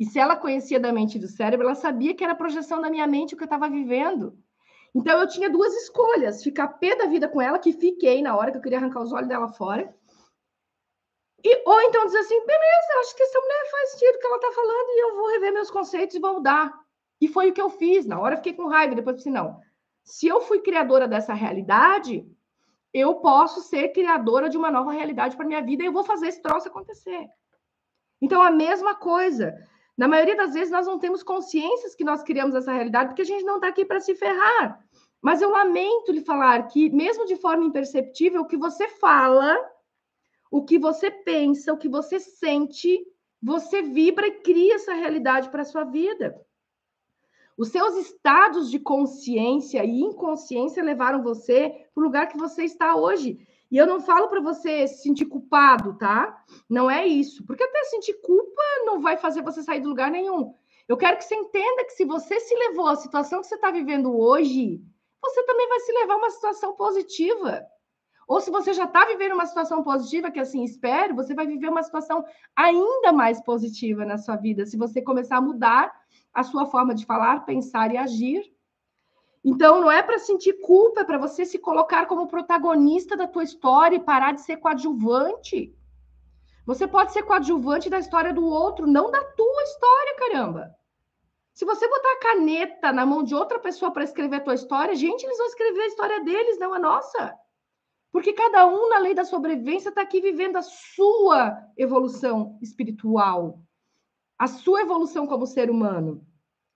E 0.00 0.04
se 0.04 0.18
ela 0.18 0.36
conhecia 0.36 0.80
da 0.80 0.92
mente 0.92 1.16
e 1.16 1.20
do 1.20 1.28
cérebro, 1.28 1.66
ela 1.66 1.74
sabia 1.74 2.14
que 2.14 2.24
era 2.24 2.34
projeção 2.34 2.80
da 2.80 2.90
minha 2.90 3.06
mente 3.06 3.34
o 3.34 3.36
que 3.36 3.42
eu 3.42 3.46
estava 3.46 3.68
vivendo. 3.68 4.38
Então 4.94 5.20
eu 5.20 5.28
tinha 5.28 5.50
duas 5.50 5.74
escolhas: 5.74 6.42
ficar 6.42 6.68
pé 6.68 6.96
da 6.96 7.06
vida 7.06 7.28
com 7.28 7.40
ela, 7.40 7.58
que 7.58 7.72
fiquei 7.72 8.22
na 8.22 8.36
hora 8.36 8.50
que 8.50 8.56
eu 8.56 8.62
queria 8.62 8.78
arrancar 8.78 9.02
os 9.02 9.12
olhos 9.12 9.28
dela 9.28 9.48
fora. 9.48 9.94
E, 11.44 11.62
ou 11.68 11.80
então 11.82 12.06
dizer 12.06 12.18
assim: 12.18 12.38
beleza, 12.46 13.00
acho 13.00 13.14
que 13.14 13.22
essa 13.22 13.40
mulher 13.40 13.70
faz 13.70 13.90
sentido 13.90 14.16
o 14.16 14.18
que 14.18 14.26
ela 14.26 14.36
está 14.36 14.52
falando 14.52 14.88
e 14.88 15.02
eu 15.02 15.16
vou 15.16 15.30
rever 15.30 15.52
meus 15.52 15.70
conceitos 15.70 16.16
e 16.16 16.20
vou 16.20 16.34
mudar. 16.34 16.72
E 17.20 17.28
foi 17.28 17.50
o 17.50 17.52
que 17.52 17.60
eu 17.60 17.70
fiz. 17.70 18.06
Na 18.06 18.18
hora 18.18 18.34
eu 18.34 18.38
fiquei 18.38 18.54
com 18.54 18.68
raiva, 18.68 18.94
depois 18.94 19.16
disse: 19.16 19.30
não. 19.30 19.60
Se 20.02 20.26
eu 20.26 20.40
fui 20.40 20.60
criadora 20.60 21.08
dessa 21.08 21.34
realidade, 21.34 22.26
eu 22.98 23.16
posso 23.16 23.60
ser 23.60 23.88
criadora 23.88 24.48
de 24.48 24.56
uma 24.56 24.70
nova 24.70 24.90
realidade 24.90 25.36
para 25.36 25.46
minha 25.46 25.60
vida 25.60 25.82
e 25.82 25.86
eu 25.86 25.92
vou 25.92 26.02
fazer 26.02 26.28
esse 26.28 26.40
troço 26.40 26.68
acontecer. 26.68 27.26
Então, 28.22 28.40
a 28.40 28.50
mesma 28.50 28.94
coisa. 28.94 29.54
Na 29.98 30.08
maioria 30.08 30.34
das 30.34 30.54
vezes, 30.54 30.70
nós 30.70 30.86
não 30.86 30.98
temos 30.98 31.22
consciências 31.22 31.94
que 31.94 32.04
nós 32.04 32.22
criamos 32.22 32.54
essa 32.54 32.72
realidade, 32.72 33.10
porque 33.10 33.20
a 33.20 33.26
gente 33.26 33.44
não 33.44 33.56
está 33.56 33.68
aqui 33.68 33.84
para 33.84 34.00
se 34.00 34.14
ferrar. 34.14 34.82
Mas 35.20 35.42
eu 35.42 35.50
lamento 35.50 36.10
lhe 36.10 36.22
falar 36.22 36.66
que, 36.68 36.88
mesmo 36.88 37.26
de 37.26 37.36
forma 37.36 37.64
imperceptível, 37.64 38.40
o 38.40 38.46
que 38.46 38.56
você 38.56 38.88
fala, 38.88 39.54
o 40.50 40.64
que 40.64 40.78
você 40.78 41.10
pensa, 41.10 41.74
o 41.74 41.78
que 41.78 41.90
você 41.90 42.18
sente, 42.18 42.98
você 43.42 43.82
vibra 43.82 44.26
e 44.26 44.40
cria 44.40 44.76
essa 44.76 44.94
realidade 44.94 45.50
para 45.50 45.60
a 45.60 45.66
sua 45.66 45.84
vida. 45.84 46.34
Os 47.56 47.68
seus 47.68 47.96
estados 47.96 48.70
de 48.70 48.78
consciência 48.78 49.84
e 49.84 50.00
inconsciência 50.00 50.82
levaram 50.82 51.22
você 51.22 51.86
para 51.94 52.00
o 52.02 52.04
lugar 52.04 52.28
que 52.28 52.36
você 52.36 52.64
está 52.64 52.94
hoje. 52.96 53.38
E 53.70 53.76
eu 53.76 53.86
não 53.86 54.00
falo 54.00 54.28
para 54.28 54.40
você 54.40 54.86
se 54.86 55.02
sentir 55.02 55.24
culpado, 55.26 55.96
tá? 55.98 56.44
Não 56.68 56.90
é 56.90 57.06
isso. 57.06 57.44
Porque 57.46 57.64
até 57.64 57.84
sentir 57.84 58.14
culpa 58.20 58.62
não 58.84 59.00
vai 59.00 59.16
fazer 59.16 59.42
você 59.42 59.62
sair 59.62 59.80
do 59.80 59.88
lugar 59.88 60.10
nenhum. 60.10 60.54
Eu 60.86 60.96
quero 60.96 61.16
que 61.16 61.24
você 61.24 61.34
entenda 61.34 61.84
que 61.84 61.92
se 61.92 62.04
você 62.04 62.38
se 62.38 62.54
levou 62.54 62.86
à 62.86 62.96
situação 62.96 63.40
que 63.40 63.46
você 63.46 63.56
está 63.56 63.70
vivendo 63.70 64.16
hoje, 64.16 64.80
você 65.20 65.42
também 65.44 65.68
vai 65.68 65.80
se 65.80 65.92
levar 65.92 66.14
a 66.14 66.18
uma 66.18 66.30
situação 66.30 66.74
positiva. 66.74 67.66
Ou 68.26 68.40
se 68.40 68.50
você 68.50 68.72
já 68.72 68.84
está 68.84 69.04
vivendo 69.04 69.34
uma 69.34 69.46
situação 69.46 69.82
positiva, 69.84 70.30
que 70.30 70.40
assim 70.40 70.64
espero, 70.64 71.14
você 71.14 71.32
vai 71.32 71.46
viver 71.46 71.68
uma 71.68 71.82
situação 71.82 72.24
ainda 72.56 73.12
mais 73.12 73.40
positiva 73.40 74.04
na 74.04 74.18
sua 74.18 74.36
vida, 74.36 74.66
se 74.66 74.76
você 74.76 75.00
começar 75.00 75.36
a 75.36 75.40
mudar 75.40 75.92
a 76.34 76.42
sua 76.42 76.66
forma 76.66 76.94
de 76.94 77.06
falar, 77.06 77.46
pensar 77.46 77.94
e 77.94 77.96
agir. 77.96 78.42
Então, 79.44 79.80
não 79.80 79.90
é 79.90 80.02
para 80.02 80.18
sentir 80.18 80.54
culpa, 80.54 81.02
é 81.02 81.04
para 81.04 81.18
você 81.18 81.44
se 81.44 81.56
colocar 81.56 82.06
como 82.06 82.26
protagonista 82.26 83.16
da 83.16 83.28
tua 83.28 83.44
história 83.44 83.96
e 83.96 84.00
parar 84.00 84.32
de 84.32 84.40
ser 84.40 84.56
coadjuvante. 84.56 85.72
Você 86.66 86.88
pode 86.88 87.12
ser 87.12 87.22
coadjuvante 87.22 87.88
da 87.88 88.00
história 88.00 88.34
do 88.34 88.44
outro, 88.44 88.88
não 88.88 89.08
da 89.08 89.22
tua 89.22 89.62
história, 89.62 90.16
caramba. 90.16 90.74
Se 91.54 91.64
você 91.64 91.88
botar 91.88 92.12
a 92.12 92.20
caneta 92.20 92.92
na 92.92 93.06
mão 93.06 93.22
de 93.22 93.36
outra 93.36 93.60
pessoa 93.60 93.92
para 93.92 94.02
escrever 94.02 94.36
a 94.36 94.40
tua 94.40 94.54
história, 94.54 94.96
gente, 94.96 95.22
eles 95.24 95.38
vão 95.38 95.46
escrever 95.46 95.80
a 95.80 95.86
história 95.86 96.24
deles, 96.24 96.58
não 96.58 96.74
a 96.74 96.78
nossa. 96.78 97.32
Porque 98.16 98.32
cada 98.32 98.66
um, 98.66 98.88
na 98.88 98.96
lei 98.96 99.12
da 99.12 99.26
sobrevivência, 99.26 99.90
está 99.90 100.00
aqui 100.00 100.22
vivendo 100.22 100.56
a 100.56 100.62
sua 100.62 101.54
evolução 101.76 102.56
espiritual 102.62 103.60
a 104.38 104.46
sua 104.46 104.80
evolução 104.80 105.26
como 105.26 105.46
ser 105.46 105.70
humano. 105.70 106.26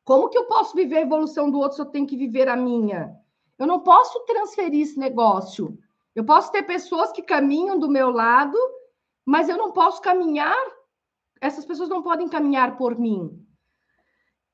Como 0.04 0.28
que 0.28 0.36
eu 0.36 0.44
posso 0.44 0.74
viver 0.74 0.98
a 0.98 1.00
evolução 1.00 1.50
do 1.50 1.58
outro 1.58 1.76
se 1.76 1.80
eu 1.80 1.86
tenho 1.86 2.06
que 2.06 2.16
viver 2.16 2.46
a 2.46 2.56
minha? 2.56 3.16
Eu 3.58 3.66
não 3.66 3.80
posso 3.80 4.20
transferir 4.26 4.82
esse 4.82 4.98
negócio. 4.98 5.78
Eu 6.14 6.24
posso 6.24 6.52
ter 6.52 6.62
pessoas 6.64 7.10
que 7.10 7.22
caminham 7.22 7.78
do 7.78 7.88
meu 7.88 8.10
lado, 8.10 8.58
mas 9.24 9.48
eu 9.48 9.56
não 9.56 9.72
posso 9.72 10.02
caminhar. 10.02 10.62
Essas 11.40 11.64
pessoas 11.64 11.88
não 11.88 12.02
podem 12.02 12.28
caminhar 12.28 12.76
por 12.76 12.98
mim. 12.98 13.42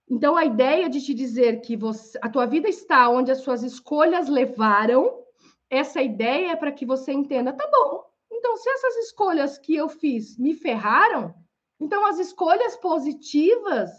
Então, 0.09 0.37
a 0.37 0.45
ideia 0.45 0.89
de 0.89 1.01
te 1.01 1.13
dizer 1.13 1.63
que 1.63 1.77
você, 1.77 2.17
a 2.23 2.29
tua 2.29 2.47
vida 2.47 2.69
está 2.69 3.09
onde 3.09 3.33
as 3.33 3.41
suas 3.41 3.65
escolhas 3.65 4.29
levaram, 4.29 5.26
essa 5.71 6.03
ideia 6.03 6.53
é 6.53 6.57
para 6.57 6.73
que 6.73 6.87
você 6.87 7.13
entenda, 7.13 7.53
tá 7.53 7.69
bom. 7.71 8.05
Então, 8.31 8.57
se 8.57 8.69
essas 8.69 8.97
escolhas 8.97 9.59
que 9.59 9.75
eu 9.75 9.89
fiz 9.89 10.39
me 10.39 10.55
ferraram, 10.55 11.35
então, 11.81 12.07
as 12.07 12.19
escolhas 12.19 12.77
positivas 12.77 13.91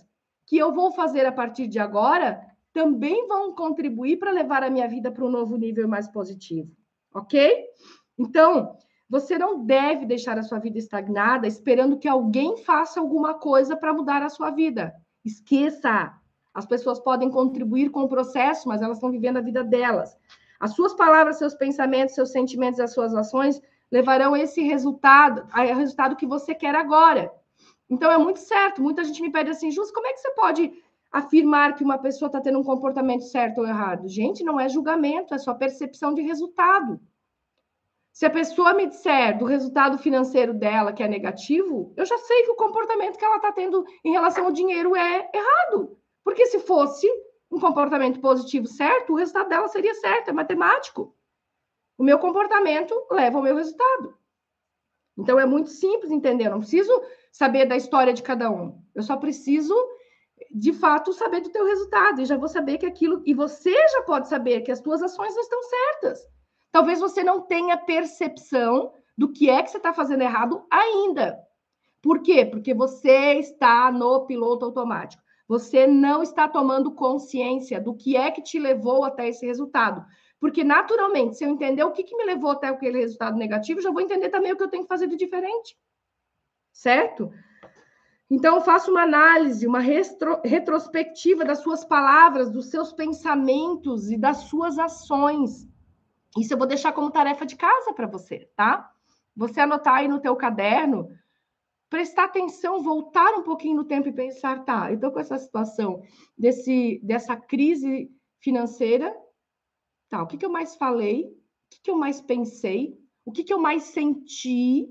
que 0.46 0.58
eu 0.58 0.74
vou 0.74 0.92
fazer 0.92 1.26
a 1.26 1.32
partir 1.32 1.68
de 1.68 1.80
agora 1.80 2.42
também 2.74 3.28
vão 3.28 3.54
contribuir 3.54 4.18
para 4.18 4.32
levar 4.32 4.64
a 4.64 4.70
minha 4.70 4.88
vida 4.88 5.12
para 5.12 5.26
um 5.26 5.30
novo 5.30 5.58
nível 5.58 5.88
mais 5.88 6.08
positivo, 6.08 6.72
ok? 7.14 7.66
Então, 8.18 8.78
você 9.10 9.38
não 9.38 9.66
deve 9.66 10.06
deixar 10.06 10.38
a 10.38 10.44
sua 10.44 10.60
vida 10.60 10.78
estagnada 10.78 11.48
esperando 11.48 11.98
que 11.98 12.08
alguém 12.08 12.58
faça 12.58 13.00
alguma 13.00 13.34
coisa 13.36 13.76
para 13.76 13.94
mudar 13.94 14.22
a 14.22 14.30
sua 14.30 14.52
vida. 14.52 14.94
Esqueça! 15.24 16.14
As 16.54 16.66
pessoas 16.66 17.00
podem 17.00 17.30
contribuir 17.30 17.90
com 17.90 18.02
o 18.02 18.10
processo, 18.10 18.68
mas 18.68 18.82
elas 18.82 18.98
estão 18.98 19.12
vivendo 19.12 19.38
a 19.38 19.42
vida 19.42 19.64
delas. 19.64 20.18
As 20.60 20.74
suas 20.74 20.94
palavras, 20.94 21.38
seus 21.38 21.54
pensamentos, 21.54 22.16
seus 22.16 22.32
sentimentos 22.32 22.80
as 22.80 22.94
suas 22.94 23.14
ações 23.14 23.62
levarão 23.92 24.36
esse 24.36 24.62
resultado, 24.62 25.48
ao 25.52 25.66
resultado 25.76 26.16
que 26.16 26.26
você 26.26 26.54
quer 26.54 26.76
agora. 26.76 27.32
Então 27.90 28.12
é 28.12 28.18
muito 28.18 28.40
certo. 28.40 28.82
Muita 28.82 29.04
gente 29.04 29.22
me 29.22 29.32
pede 29.32 29.50
assim, 29.50 29.72
Jus, 29.72 29.92
como 29.92 30.08
é 30.08 30.14
que 30.14 30.20
você 30.20 30.32
pode 30.32 30.72
afirmar 31.12 31.76
que 31.76 31.84
uma 31.84 31.98
pessoa 31.98 32.28
está 32.28 32.42
tendo 32.42 32.60
um 32.60 32.64
comportamento 32.64 33.24
certo 33.24 33.60
ou 33.60 33.68
errado? 33.68 34.08
Gente, 34.08 34.44
não 34.44 34.60
é 34.60 34.68
julgamento, 34.68 35.34
é 35.34 35.38
só 35.38 35.54
percepção 35.54 36.14
de 36.14 36.22
resultado. 36.22 37.00
Se 38.12 38.26
a 38.26 38.32
pessoa 38.32 38.74
me 38.74 38.88
disser 38.88 39.38
do 39.38 39.46
resultado 39.46 39.98
financeiro 40.00 40.54
dela 40.54 40.92
que 40.92 41.04
é 41.04 41.08
negativo, 41.08 41.94
eu 41.96 42.06
já 42.06 42.18
sei 42.18 42.44
que 42.44 42.52
o 42.52 42.56
comportamento 42.56 43.16
que 43.16 43.24
ela 43.24 43.36
está 43.36 43.52
tendo 43.52 43.86
em 44.04 44.12
relação 44.12 44.46
ao 44.46 44.52
dinheiro 44.52 44.96
é 44.96 45.30
errado. 45.34 45.98
Porque 46.24 46.48
se 46.48 46.60
fosse 46.60 47.08
um 47.52 47.60
comportamento 47.60 48.20
positivo 48.20 48.68
certo, 48.68 49.14
o 49.14 49.16
resultado 49.16 49.50
dela 49.50 49.68
seria 49.68 49.94
certo, 49.96 50.30
é 50.30 50.34
matemático. 50.34 51.16
O 51.98 52.04
meu 52.04 52.20
comportamento 52.20 52.94
leva 53.10 53.38
ao 53.38 53.44
meu 53.44 53.56
resultado. 53.56 54.18
Então 55.18 55.40
é 55.40 55.46
muito 55.46 55.70
simples 55.70 56.12
entender, 56.12 56.46
eu 56.46 56.52
não 56.52 56.60
preciso 56.60 57.02
saber 57.32 57.66
da 57.66 57.76
história 57.76 58.14
de 58.14 58.22
cada 58.22 58.52
um. 58.52 58.80
Eu 58.94 59.02
só 59.02 59.18
preciso, 59.18 59.76
de 60.52 60.74
fato, 60.74 61.12
saber 61.14 61.42
do 61.42 61.50
teu 61.50 61.66
resultado. 61.66 62.22
E 62.22 62.26
já 62.26 62.38
vou 62.38 62.48
saber 62.48 62.78
que 62.78 62.86
aquilo. 62.86 63.22
E 63.26 63.34
você 63.34 63.74
já 63.90 64.04
pode 64.04 64.28
saber 64.28 64.62
que 64.62 64.72
as 64.72 64.80
tuas 64.80 65.02
ações 65.02 65.34
não 65.34 65.42
estão 65.42 65.62
certas. 65.64 66.20
Talvez 66.72 67.00
você 67.00 67.24
não 67.24 67.42
tenha 67.42 67.78
percepção 67.78 68.94
do 69.18 69.32
que 69.32 69.50
é 69.50 69.64
que 69.64 69.72
você 69.72 69.78
está 69.78 69.94
fazendo 69.94 70.22
errado 70.22 70.66
ainda. 70.70 71.40
Por 72.02 72.22
quê? 72.22 72.46
Porque 72.46 72.74
você 72.74 73.34
está 73.40 73.92
no 73.92 74.26
piloto 74.26 74.66
automático. 74.66 75.24
Você 75.48 75.88
não 75.88 76.22
está 76.22 76.48
tomando 76.48 76.92
consciência 76.92 77.80
do 77.80 77.94
que 77.94 78.18
é 78.18 78.30
que 78.30 78.42
te 78.42 78.60
levou 78.60 79.06
até 79.06 79.30
esse 79.30 79.46
resultado. 79.46 80.06
Porque, 80.40 80.64
naturalmente, 80.64 81.38
se 81.38 81.46
eu 81.46 81.50
entender 81.50 81.84
o 81.84 81.92
que, 81.92 82.04
que 82.04 82.16
me 82.16 82.26
levou 82.26 82.52
até 82.52 82.68
aquele 82.68 83.00
resultado 83.00 83.38
negativo, 83.38 83.82
já 83.82 83.90
vou 83.90 84.02
entender 84.02 84.30
também 84.30 84.52
o 84.52 84.58
que 84.58 84.64
eu 84.64 84.70
tenho 84.70 84.84
que 84.84 84.90
fazer 84.90 85.08
de 85.08 85.16
diferente. 85.16 85.78
Certo? 86.72 87.32
Então, 88.30 88.60
faça 88.60 88.92
uma 88.92 89.04
análise, 89.04 89.66
uma 89.66 89.80
retro, 89.80 90.42
retrospectiva 90.44 91.46
das 91.46 91.60
suas 91.60 91.86
palavras, 91.86 92.52
dos 92.52 92.70
seus 92.70 92.92
pensamentos 92.92 94.12
e 94.12 94.18
das 94.18 94.38
suas 94.50 94.78
ações. 94.78 95.66
Isso 96.38 96.54
eu 96.54 96.58
vou 96.58 96.68
deixar 96.68 96.92
como 96.92 97.10
tarefa 97.10 97.46
de 97.46 97.56
casa 97.56 97.94
para 97.94 98.06
você, 98.06 98.50
tá? 98.56 98.92
Você 99.36 99.62
anotar 99.62 99.96
aí 99.96 100.08
no 100.08 100.20
teu 100.20 100.36
caderno, 100.36 101.10
prestar 101.90 102.26
atenção, 102.26 102.82
voltar 102.82 103.34
um 103.36 103.44
pouquinho 103.44 103.78
no 103.78 103.86
tempo 103.86 104.08
e 104.10 104.14
pensar, 104.14 104.64
tá, 104.66 104.96
tô 104.98 105.12
com 105.12 105.20
essa 105.20 105.38
situação 105.38 106.02
desse, 106.38 107.00
dessa 107.04 107.36
crise 107.36 108.12
financeira, 108.40 109.16
tá, 110.10 110.22
o 110.22 110.28
que, 110.28 110.38
que 110.38 110.46
eu 110.46 110.50
mais 110.50 110.76
falei, 110.76 111.26
o 111.26 111.70
que, 111.70 111.82
que 111.84 111.92
eu 111.92 111.98
mais 111.98 112.22
pensei, 112.22 112.98
o 113.26 113.32
que, 113.32 113.44
que 113.44 113.54
eu 113.54 113.60
mais 113.60 113.84
senti 113.84 114.90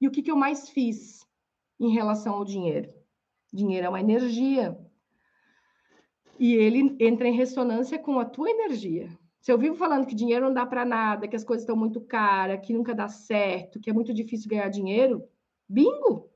e 0.00 0.08
o 0.08 0.10
que, 0.10 0.22
que 0.22 0.30
eu 0.30 0.36
mais 0.36 0.68
fiz 0.70 1.20
em 1.78 1.90
relação 1.90 2.34
ao 2.34 2.44
dinheiro. 2.44 2.92
Dinheiro 3.52 3.86
é 3.86 3.88
uma 3.88 4.00
energia. 4.00 4.78
E 6.38 6.54
ele 6.54 6.96
entra 7.00 7.28
em 7.28 7.36
ressonância 7.36 7.98
com 7.98 8.18
a 8.18 8.24
tua 8.24 8.50
energia. 8.50 9.10
Se 9.40 9.50
eu 9.50 9.58
vivo 9.58 9.74
falando 9.74 10.06
que 10.06 10.14
dinheiro 10.14 10.46
não 10.46 10.54
dá 10.54 10.66
para 10.66 10.84
nada, 10.84 11.26
que 11.26 11.36
as 11.36 11.44
coisas 11.44 11.62
estão 11.62 11.76
muito 11.76 12.00
caras, 12.00 12.64
que 12.64 12.72
nunca 12.72 12.94
dá 12.94 13.08
certo, 13.08 13.80
que 13.80 13.90
é 13.90 13.92
muito 13.92 14.12
difícil 14.12 14.48
ganhar 14.48 14.68
dinheiro, 14.68 15.22
bingo! 15.70 16.30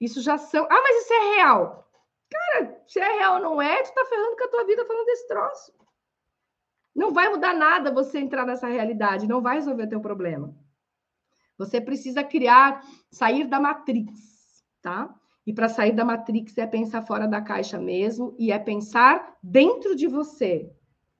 Isso 0.00 0.20
já 0.20 0.38
são. 0.38 0.64
Ah, 0.64 0.82
mas 0.82 1.04
isso 1.04 1.12
é 1.12 1.34
real. 1.36 1.90
Cara, 2.30 2.82
se 2.86 2.98
é 2.98 3.18
real 3.18 3.34
ou 3.34 3.40
não 3.40 3.62
é, 3.62 3.82
tu 3.82 3.92
tá 3.92 4.04
ferrando 4.06 4.36
com 4.36 4.44
a 4.44 4.48
tua 4.48 4.64
vida 4.64 4.86
falando 4.86 5.04
desse 5.04 5.28
troço. 5.28 5.72
Não 6.94 7.12
vai 7.12 7.28
mudar 7.28 7.54
nada 7.54 7.92
você 7.92 8.18
entrar 8.18 8.46
nessa 8.46 8.66
realidade, 8.66 9.28
não 9.28 9.40
vai 9.40 9.56
resolver 9.56 9.86
teu 9.86 10.00
problema. 10.00 10.54
Você 11.58 11.80
precisa 11.80 12.24
criar, 12.24 12.84
sair 13.10 13.46
da 13.46 13.60
matrix, 13.60 14.64
tá? 14.80 15.14
E 15.46 15.52
para 15.52 15.68
sair 15.68 15.92
da 15.92 16.04
matrix 16.04 16.56
é 16.58 16.66
pensar 16.66 17.02
fora 17.02 17.26
da 17.26 17.40
caixa 17.40 17.78
mesmo 17.78 18.34
e 18.38 18.52
é 18.52 18.58
pensar 18.58 19.36
dentro 19.42 19.94
de 19.94 20.06
você. 20.06 20.70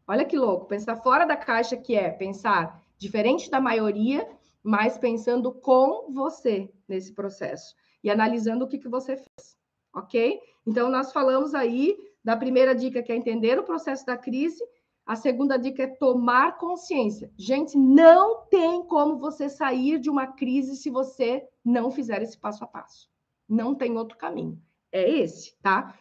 Olha 0.07 0.25
que 0.25 0.37
louco, 0.37 0.67
pensar 0.67 0.97
fora 0.97 1.25
da 1.25 1.37
caixa 1.37 1.77
que 1.77 1.95
é 1.95 2.11
pensar 2.11 2.83
diferente 2.99 3.51
da 3.51 3.61
maioria, 3.61 4.29
mas 4.63 4.97
pensando 4.99 5.53
com 5.53 6.13
você 6.13 6.73
nesse 6.89 7.13
processo 7.13 7.75
e 8.03 8.11
analisando 8.11 8.65
o 8.65 8.69
que, 8.69 8.79
que 8.79 8.89
você 8.89 9.17
fez, 9.17 9.57
ok? 9.95 10.41
Então, 10.67 10.89
nós 10.91 11.13
falamos 11.13 11.55
aí 11.55 11.97
da 12.25 12.37
primeira 12.37 12.75
dica, 12.75 13.03
que 13.03 13.11
é 13.11 13.17
entender 13.17 13.59
o 13.59 13.65
processo 13.65 14.07
da 14.07 14.17
crise, 14.17 14.63
a 15.05 15.17
segunda 15.17 15.57
dica 15.57 15.83
é 15.83 15.89
tomar 15.89 16.57
consciência. 16.59 17.33
Gente, 17.37 17.77
não 17.77 18.47
tem 18.47 18.85
como 18.85 19.19
você 19.19 19.49
sair 19.49 19.99
de 19.99 20.09
uma 20.09 20.29
crise 20.29 20.77
se 20.77 20.91
você 20.91 21.49
não 21.65 21.91
fizer 21.91 22.23
esse 22.23 22.39
passo 22.39 22.63
a 22.63 22.67
passo. 22.67 23.11
Não 23.49 23.75
tem 23.75 23.97
outro 23.97 24.17
caminho. 24.17 24.61
É 24.93 25.11
esse, 25.11 25.57
tá? 25.61 25.99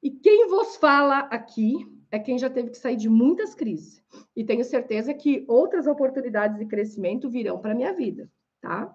E 0.00 0.10
quem 0.10 0.48
vos 0.48 0.76
fala 0.76 1.20
aqui 1.30 1.97
é 2.10 2.18
quem 2.18 2.38
já 2.38 2.48
teve 2.48 2.70
que 2.70 2.78
sair 2.78 2.96
de 2.96 3.08
muitas 3.08 3.54
crises. 3.54 4.02
E 4.34 4.44
tenho 4.44 4.64
certeza 4.64 5.12
que 5.12 5.44
outras 5.46 5.86
oportunidades 5.86 6.58
de 6.58 6.66
crescimento 6.66 7.28
virão 7.28 7.58
para 7.58 7.72
a 7.72 7.74
minha 7.74 7.92
vida, 7.92 8.30
tá? 8.60 8.94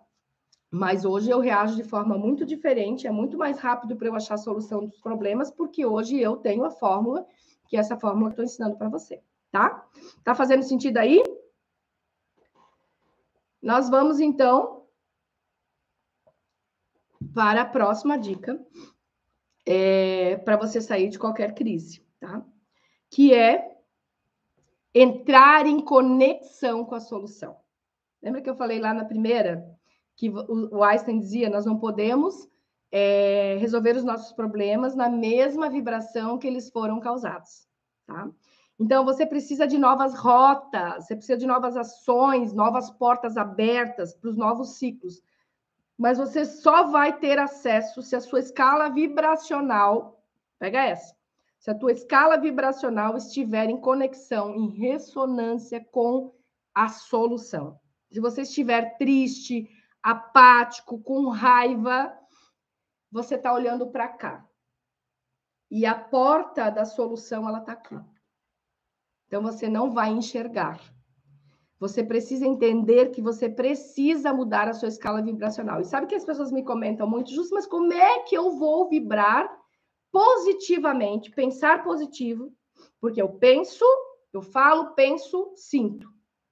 Mas 0.72 1.06
hoje 1.06 1.30
eu 1.30 1.40
reajo 1.40 1.76
de 1.76 1.84
forma 1.84 2.18
muito 2.18 2.46
diferente, 2.46 3.06
é 3.06 3.12
muito 3.12 3.38
mais 3.38 3.60
rápido 3.60 3.96
para 3.96 4.08
eu 4.08 4.16
achar 4.16 4.34
a 4.34 4.40
solução 4.40 4.86
dos 4.86 5.00
problemas, 5.00 5.52
porque 5.52 5.86
hoje 5.86 6.20
eu 6.20 6.38
tenho 6.38 6.66
a 6.66 6.72
fórmula, 6.72 7.26
que 7.68 7.78
é 7.78 7.80
essa 7.80 7.96
fórmula 7.96 8.30
que 8.30 8.34
estou 8.34 8.46
ensinando 8.46 8.76
para 8.76 8.90
você, 8.90 9.22
tá? 9.52 9.88
Tá 10.24 10.34
fazendo 10.34 10.64
sentido 10.64 10.98
aí? 10.98 11.22
Nós 13.62 13.88
vamos 13.88 14.20
então 14.20 14.84
para 17.36 17.62
a 17.62 17.66
próxima 17.66 18.18
dica, 18.18 18.60
é, 19.66 20.38
para 20.38 20.58
você 20.58 20.82
sair 20.82 21.10
de 21.10 21.20
qualquer 21.20 21.54
crise, 21.54 22.04
tá? 22.20 22.44
Que 23.14 23.32
é 23.32 23.78
entrar 24.94 25.68
em 25.68 25.80
conexão 25.80 26.84
com 26.84 26.96
a 26.96 27.00
solução. 27.00 27.56
Lembra 28.22 28.42
que 28.42 28.50
eu 28.50 28.56
falei 28.56 28.80
lá 28.80 28.92
na 28.92 29.06
primeira 29.06 29.64
que 30.16 30.30
o 30.30 30.84
Einstein 30.84 31.20
dizia: 31.20 31.50
nós 31.50 31.64
não 31.64 31.78
podemos 31.78 32.50
é, 32.92 33.58
resolver 33.60 33.96
os 33.96 34.04
nossos 34.04 34.34
problemas 34.34 34.96
na 34.96 35.10
mesma 35.10 35.70
vibração 35.70 36.40
que 36.40 36.48
eles 36.48 36.72
foram 36.72 37.00
causados, 37.00 37.68
tá? 38.08 38.30
Então 38.80 39.06
você 39.06 39.28
precisa 39.28 39.68
de 39.68 39.78
novas 39.78 40.16
rotas, 40.16 41.06
você 41.06 41.16
precisa 41.16 41.38
de 41.38 41.46
novas 41.46 41.78
ações, 41.78 42.52
novas 42.52 42.90
portas 42.90 43.38
abertas 43.38 44.16
para 44.16 44.30
os 44.32 44.36
novos 44.36 44.78
ciclos. 44.78 45.22
Mas 45.96 46.18
você 46.18 46.44
só 46.46 46.88
vai 46.88 47.20
ter 47.20 47.38
acesso 47.38 48.02
se 48.02 48.16
a 48.16 48.20
sua 48.20 48.40
escala 48.40 48.90
vibracional, 48.90 50.20
pega 50.58 50.84
essa, 50.84 51.16
se 51.64 51.72
a 51.72 51.76
tua 51.76 51.94
escala 51.94 52.36
vibracional 52.36 53.16
estiver 53.16 53.70
em 53.70 53.80
conexão, 53.80 54.54
em 54.54 54.68
ressonância 54.72 55.82
com 55.82 56.36
a 56.76 56.90
solução. 56.90 57.80
Se 58.12 58.20
você 58.20 58.42
estiver 58.42 58.98
triste, 58.98 59.70
apático, 60.04 61.00
com 61.00 61.30
raiva, 61.30 62.14
você 63.10 63.36
está 63.36 63.54
olhando 63.54 63.90
para 63.92 64.10
cá. 64.10 64.46
E 65.72 65.86
a 65.86 65.96
porta 65.96 66.70
da 66.70 66.84
solução, 66.84 67.48
ela 67.48 67.60
está 67.60 67.72
aqui. 67.72 67.98
Então, 69.28 69.42
você 69.42 69.70
não 69.70 69.90
vai 69.90 70.10
enxergar. 70.10 70.82
Você 71.80 72.04
precisa 72.04 72.46
entender 72.46 73.12
que 73.12 73.22
você 73.22 73.48
precisa 73.48 74.34
mudar 74.34 74.68
a 74.68 74.74
sua 74.74 74.90
escala 74.90 75.22
vibracional. 75.22 75.80
E 75.80 75.86
sabe 75.86 76.08
que 76.08 76.16
as 76.16 76.26
pessoas 76.26 76.52
me 76.52 76.66
comentam 76.66 77.10
muito, 77.10 77.32
justo, 77.32 77.56
mas 77.56 77.66
como 77.66 77.94
é 77.94 78.20
que 78.24 78.36
eu 78.36 78.52
vou 78.58 78.90
vibrar 78.90 79.63
positivamente, 80.14 81.32
pensar 81.32 81.84
positivo, 81.84 82.54
porque 83.02 83.20
eu 83.20 83.30
penso, 83.30 83.84
eu 84.32 84.44
falo, 84.44 84.94
penso, 84.94 85.52
sinto. 85.56 86.08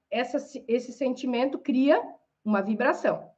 Essa, 0.10 0.38
esse 0.68 0.92
sentimento 0.92 1.60
cria 1.60 2.02
uma 2.44 2.62
vibração. 2.64 3.30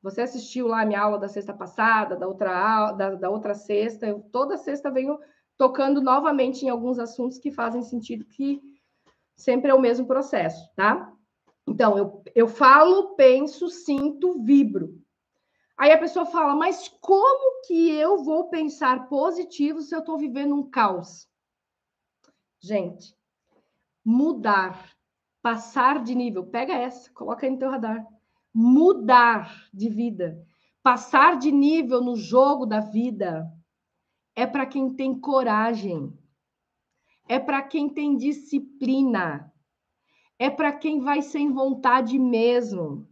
Você 0.00 0.20
assistiu 0.20 0.68
lá 0.68 0.82
a 0.82 0.86
minha 0.86 1.00
aula 1.00 1.18
da 1.18 1.28
sexta 1.28 1.52
passada, 1.52 2.14
da 2.14 2.28
outra, 2.28 2.92
da, 2.92 3.14
da 3.16 3.28
outra 3.28 3.54
sexta, 3.54 4.06
eu 4.06 4.20
toda 4.30 4.56
sexta 4.56 4.88
venho 4.88 5.18
tocando 5.58 6.00
novamente 6.00 6.64
em 6.64 6.68
alguns 6.68 7.00
assuntos 7.00 7.36
que 7.36 7.50
fazem 7.50 7.82
sentido, 7.82 8.24
que 8.24 8.62
sempre 9.34 9.72
é 9.72 9.74
o 9.74 9.80
mesmo 9.80 10.06
processo, 10.06 10.70
tá? 10.76 11.12
Então, 11.66 11.98
eu, 11.98 12.22
eu 12.36 12.46
falo, 12.46 13.16
penso, 13.16 13.68
sinto, 13.68 14.40
vibro. 14.44 14.96
Aí 15.76 15.92
a 15.92 15.98
pessoa 15.98 16.24
fala, 16.24 16.54
mas 16.54 16.88
como 17.00 17.62
que 17.66 17.90
eu 17.90 18.24
vou 18.24 18.48
pensar 18.48 19.08
positivo 19.08 19.82
se 19.82 19.94
eu 19.94 19.98
estou 19.98 20.16
vivendo 20.16 20.54
um 20.54 20.70
caos? 20.70 21.28
Gente, 22.58 23.14
mudar, 24.02 24.96
passar 25.42 26.02
de 26.02 26.14
nível, 26.14 26.46
pega 26.46 26.72
essa, 26.72 27.12
coloca 27.12 27.44
aí 27.44 27.52
no 27.52 27.58
teu 27.58 27.70
radar. 27.70 28.06
Mudar 28.54 29.68
de 29.72 29.90
vida, 29.90 30.42
passar 30.82 31.38
de 31.38 31.52
nível 31.52 32.02
no 32.02 32.16
jogo 32.16 32.64
da 32.64 32.80
vida 32.80 33.46
é 34.34 34.46
para 34.46 34.64
quem 34.64 34.94
tem 34.94 35.18
coragem, 35.18 36.10
é 37.28 37.38
para 37.38 37.62
quem 37.62 37.86
tem 37.86 38.16
disciplina, 38.16 39.52
é 40.38 40.48
para 40.48 40.72
quem 40.72 41.00
vai 41.00 41.20
sem 41.20 41.52
vontade 41.52 42.18
mesmo 42.18 43.06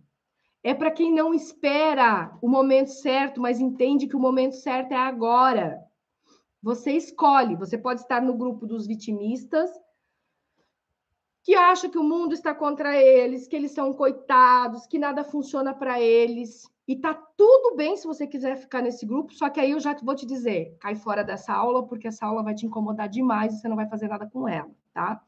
é 0.64 0.72
para 0.72 0.90
quem 0.90 1.12
não 1.12 1.34
espera 1.34 2.36
o 2.40 2.48
momento 2.48 2.88
certo, 2.88 3.38
mas 3.38 3.60
entende 3.60 4.06
que 4.06 4.16
o 4.16 4.20
momento 4.20 4.56
certo 4.56 4.92
é 4.92 4.96
agora. 4.96 5.78
Você 6.62 6.92
escolhe, 6.92 7.54
você 7.54 7.76
pode 7.76 8.00
estar 8.00 8.22
no 8.22 8.32
grupo 8.32 8.66
dos 8.66 8.86
vitimistas, 8.86 9.70
que 11.42 11.54
acha 11.54 11.90
que 11.90 11.98
o 11.98 12.02
mundo 12.02 12.32
está 12.32 12.54
contra 12.54 12.96
eles, 12.96 13.46
que 13.46 13.54
eles 13.54 13.72
são 13.72 13.92
coitados, 13.92 14.86
que 14.86 14.98
nada 14.98 15.22
funciona 15.22 15.74
para 15.74 16.00
eles. 16.00 16.66
E 16.88 16.96
tá 16.96 17.12
tudo 17.12 17.76
bem 17.76 17.94
se 17.98 18.06
você 18.06 18.26
quiser 18.26 18.56
ficar 18.56 18.80
nesse 18.80 19.04
grupo, 19.04 19.34
só 19.34 19.50
que 19.50 19.60
aí 19.60 19.72
eu 19.72 19.80
já 19.80 19.94
vou 20.02 20.14
te 20.14 20.24
dizer, 20.24 20.74
cai 20.80 20.94
fora 20.94 21.22
dessa 21.22 21.52
aula, 21.52 21.86
porque 21.86 22.08
essa 22.08 22.24
aula 22.24 22.42
vai 22.42 22.54
te 22.54 22.64
incomodar 22.64 23.10
demais 23.10 23.52
e 23.52 23.60
você 23.60 23.68
não 23.68 23.76
vai 23.76 23.86
fazer 23.86 24.08
nada 24.08 24.26
com 24.26 24.48
ela, 24.48 24.70
tá? 24.94 25.22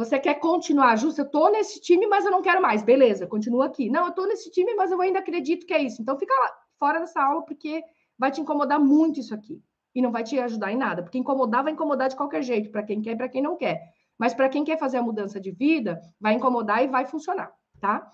Você 0.00 0.18
quer 0.18 0.36
continuar, 0.36 0.96
Justo? 0.96 1.20
Eu 1.20 1.26
estou 1.26 1.52
nesse 1.52 1.78
time, 1.78 2.06
mas 2.06 2.24
eu 2.24 2.30
não 2.30 2.40
quero 2.40 2.62
mais. 2.62 2.82
Beleza, 2.82 3.26
continua 3.26 3.66
aqui. 3.66 3.90
Não, 3.90 4.04
eu 4.04 4.08
estou 4.08 4.26
nesse 4.26 4.50
time, 4.50 4.74
mas 4.74 4.90
eu 4.90 4.98
ainda 4.98 5.18
acredito 5.18 5.66
que 5.66 5.74
é 5.74 5.82
isso. 5.82 6.00
Então 6.00 6.18
fica 6.18 6.32
lá, 6.32 6.50
fora 6.78 7.00
dessa 7.00 7.22
aula, 7.22 7.44
porque 7.44 7.82
vai 8.18 8.30
te 8.30 8.40
incomodar 8.40 8.80
muito 8.80 9.20
isso 9.20 9.34
aqui. 9.34 9.62
E 9.94 10.00
não 10.00 10.10
vai 10.10 10.24
te 10.24 10.40
ajudar 10.40 10.72
em 10.72 10.76
nada. 10.76 11.02
Porque 11.02 11.18
incomodar 11.18 11.62
vai 11.62 11.74
incomodar 11.74 12.08
de 12.08 12.16
qualquer 12.16 12.42
jeito, 12.42 12.70
para 12.70 12.82
quem 12.82 13.02
quer 13.02 13.10
e 13.10 13.16
para 13.16 13.28
quem 13.28 13.42
não 13.42 13.58
quer. 13.58 13.78
Mas 14.18 14.32
para 14.32 14.48
quem 14.48 14.64
quer 14.64 14.78
fazer 14.78 14.96
a 14.96 15.02
mudança 15.02 15.38
de 15.38 15.50
vida, 15.50 16.00
vai 16.18 16.32
incomodar 16.32 16.82
e 16.82 16.88
vai 16.88 17.04
funcionar, 17.06 17.52
tá? 17.78 18.10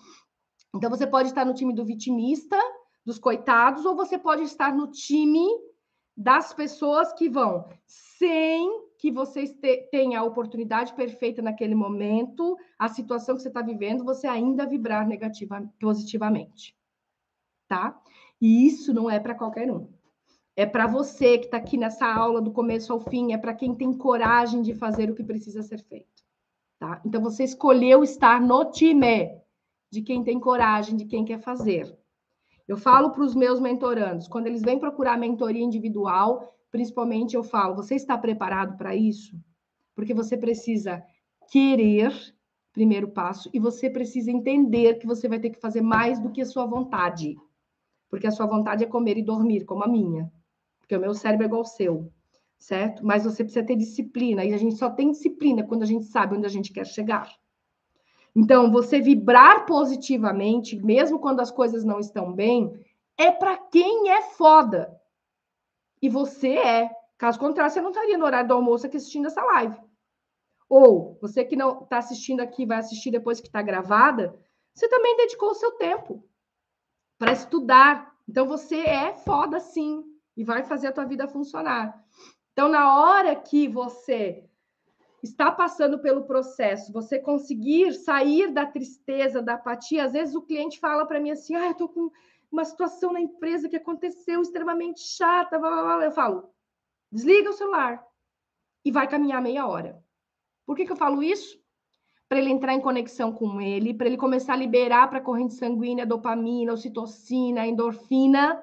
Então 0.74 0.90
você 0.90 1.06
pode 1.06 1.28
estar 1.28 1.44
no 1.44 1.54
time 1.54 1.72
do 1.72 1.84
vitimista, 1.84 2.58
dos 3.04 3.16
coitados, 3.16 3.84
ou 3.84 3.94
você 3.94 4.18
pode 4.18 4.42
estar 4.42 4.74
no 4.74 4.90
time 4.90 5.46
das 6.16 6.52
pessoas 6.52 7.12
que 7.12 7.28
vão, 7.28 7.68
sem 7.86 8.68
que 9.06 9.12
vocês 9.12 9.52
te, 9.52 9.88
tenham 9.92 10.20
a 10.20 10.26
oportunidade 10.26 10.92
perfeita 10.92 11.40
naquele 11.40 11.76
momento, 11.76 12.58
a 12.76 12.88
situação 12.88 13.36
que 13.36 13.42
você 13.42 13.46
está 13.46 13.62
vivendo, 13.62 14.02
você 14.02 14.26
ainda 14.26 14.66
vibrar 14.66 15.06
negativa, 15.06 15.62
positivamente. 15.78 16.76
Tá? 17.68 17.96
E 18.40 18.66
isso 18.66 18.92
não 18.92 19.08
é 19.08 19.20
para 19.20 19.36
qualquer 19.36 19.70
um. 19.70 19.88
É 20.56 20.66
para 20.66 20.88
você 20.88 21.38
que 21.38 21.44
está 21.44 21.56
aqui 21.56 21.76
nessa 21.76 22.04
aula 22.04 22.42
do 22.42 22.50
começo 22.50 22.92
ao 22.92 22.98
fim, 22.98 23.32
é 23.32 23.38
para 23.38 23.54
quem 23.54 23.76
tem 23.76 23.92
coragem 23.92 24.60
de 24.60 24.74
fazer 24.74 25.08
o 25.08 25.14
que 25.14 25.22
precisa 25.22 25.62
ser 25.62 25.84
feito. 25.84 26.24
Tá? 26.76 27.00
Então 27.06 27.22
você 27.22 27.44
escolheu 27.44 28.02
estar 28.02 28.40
no 28.40 28.72
time 28.72 29.40
de 29.88 30.02
quem 30.02 30.24
tem 30.24 30.40
coragem, 30.40 30.96
de 30.96 31.04
quem 31.04 31.24
quer 31.24 31.38
fazer. 31.38 31.96
Eu 32.66 32.76
falo 32.76 33.10
para 33.12 33.22
os 33.22 33.36
meus 33.36 33.60
mentorandos, 33.60 34.26
quando 34.26 34.48
eles 34.48 34.62
vêm 34.62 34.80
procurar 34.80 35.16
mentoria 35.16 35.62
individual, 35.62 36.55
principalmente 36.76 37.34
eu 37.34 37.42
falo: 37.42 37.74
você 37.74 37.94
está 37.94 38.18
preparado 38.18 38.76
para 38.76 38.94
isso? 38.94 39.34
Porque 39.94 40.12
você 40.12 40.36
precisa 40.36 41.02
querer, 41.50 42.12
primeiro 42.70 43.08
passo, 43.08 43.48
e 43.54 43.58
você 43.58 43.88
precisa 43.88 44.30
entender 44.30 44.98
que 44.98 45.06
você 45.06 45.26
vai 45.26 45.40
ter 45.40 45.48
que 45.48 45.58
fazer 45.58 45.80
mais 45.80 46.20
do 46.20 46.30
que 46.30 46.42
a 46.42 46.44
sua 46.44 46.66
vontade. 46.66 47.34
Porque 48.10 48.26
a 48.26 48.30
sua 48.30 48.44
vontade 48.46 48.84
é 48.84 48.86
comer 48.86 49.16
e 49.16 49.22
dormir, 49.22 49.64
como 49.64 49.84
a 49.84 49.88
minha. 49.88 50.30
Porque 50.78 50.94
o 50.94 51.00
meu 51.00 51.14
cérebro 51.14 51.44
é 51.44 51.46
igual 51.46 51.62
ao 51.62 51.64
seu, 51.64 52.12
certo? 52.58 53.04
Mas 53.04 53.24
você 53.24 53.42
precisa 53.42 53.64
ter 53.64 53.76
disciplina, 53.76 54.44
e 54.44 54.52
a 54.52 54.58
gente 54.58 54.76
só 54.76 54.90
tem 54.90 55.10
disciplina 55.10 55.64
quando 55.64 55.82
a 55.82 55.86
gente 55.86 56.04
sabe 56.04 56.36
onde 56.36 56.44
a 56.44 56.50
gente 56.50 56.74
quer 56.74 56.86
chegar. 56.86 57.32
Então, 58.34 58.70
você 58.70 59.00
vibrar 59.00 59.64
positivamente, 59.64 60.76
mesmo 60.76 61.18
quando 61.18 61.40
as 61.40 61.50
coisas 61.50 61.84
não 61.84 61.98
estão 61.98 62.34
bem, 62.34 62.70
é 63.16 63.30
para 63.30 63.56
quem 63.56 64.10
é 64.10 64.20
foda. 64.36 64.94
E 66.00 66.08
você 66.08 66.56
é. 66.56 66.90
Caso 67.18 67.38
contrário, 67.38 67.72
você 67.72 67.80
não 67.80 67.90
estaria 67.90 68.18
no 68.18 68.24
horário 68.24 68.48
do 68.48 68.54
almoço 68.54 68.86
aqui 68.86 68.96
assistindo 68.96 69.26
essa 69.26 69.42
live. 69.42 69.78
Ou 70.68 71.16
você 71.20 71.44
que 71.44 71.56
não 71.56 71.82
está 71.82 71.98
assistindo 71.98 72.40
aqui, 72.40 72.66
vai 72.66 72.78
assistir 72.78 73.10
depois 73.10 73.40
que 73.40 73.46
está 73.46 73.62
gravada, 73.62 74.36
você 74.74 74.88
também 74.88 75.16
dedicou 75.16 75.50
o 75.50 75.54
seu 75.54 75.72
tempo 75.72 76.22
para 77.18 77.32
estudar. 77.32 78.14
Então 78.28 78.46
você 78.46 78.80
é 78.80 79.14
foda 79.14 79.60
sim 79.60 80.04
e 80.36 80.44
vai 80.44 80.64
fazer 80.64 80.88
a 80.88 80.92
tua 80.92 81.04
vida 81.04 81.26
funcionar. 81.28 82.04
Então 82.52 82.68
na 82.68 83.00
hora 83.00 83.34
que 83.34 83.68
você 83.68 84.44
está 85.22 85.50
passando 85.50 85.98
pelo 85.98 86.24
processo, 86.24 86.92
você 86.92 87.18
conseguir 87.18 87.92
sair 87.92 88.52
da 88.52 88.66
tristeza, 88.66 89.40
da 89.40 89.54
apatia, 89.54 90.04
às 90.04 90.12
vezes 90.12 90.34
o 90.34 90.42
cliente 90.42 90.78
fala 90.78 91.06
para 91.06 91.20
mim 91.20 91.30
assim: 91.30 91.54
"Ah, 91.54 91.68
eu 91.68 91.74
tô 91.74 91.88
com 91.88 92.10
uma 92.50 92.64
situação 92.64 93.12
na 93.12 93.20
empresa 93.20 93.68
que 93.68 93.76
aconteceu 93.76 94.40
extremamente 94.40 95.00
chata, 95.00 95.58
blá, 95.58 95.70
blá, 95.70 95.96
blá. 95.96 96.04
eu 96.04 96.12
falo, 96.12 96.50
desliga 97.10 97.50
o 97.50 97.52
celular 97.52 98.04
e 98.84 98.90
vai 98.90 99.08
caminhar 99.08 99.42
meia 99.42 99.66
hora. 99.66 100.02
Por 100.64 100.76
que, 100.76 100.84
que 100.86 100.92
eu 100.92 100.96
falo 100.96 101.22
isso? 101.22 101.60
Para 102.28 102.38
ele 102.38 102.50
entrar 102.50 102.74
em 102.74 102.80
conexão 102.80 103.32
com 103.32 103.60
ele, 103.60 103.94
para 103.94 104.06
ele 104.06 104.16
começar 104.16 104.54
a 104.54 104.56
liberar 104.56 105.08
para 105.08 105.18
a 105.18 105.22
corrente 105.22 105.54
sanguínea 105.54 106.06
dopamina, 106.06 106.72
ocitocina, 106.72 107.66
endorfina, 107.66 108.62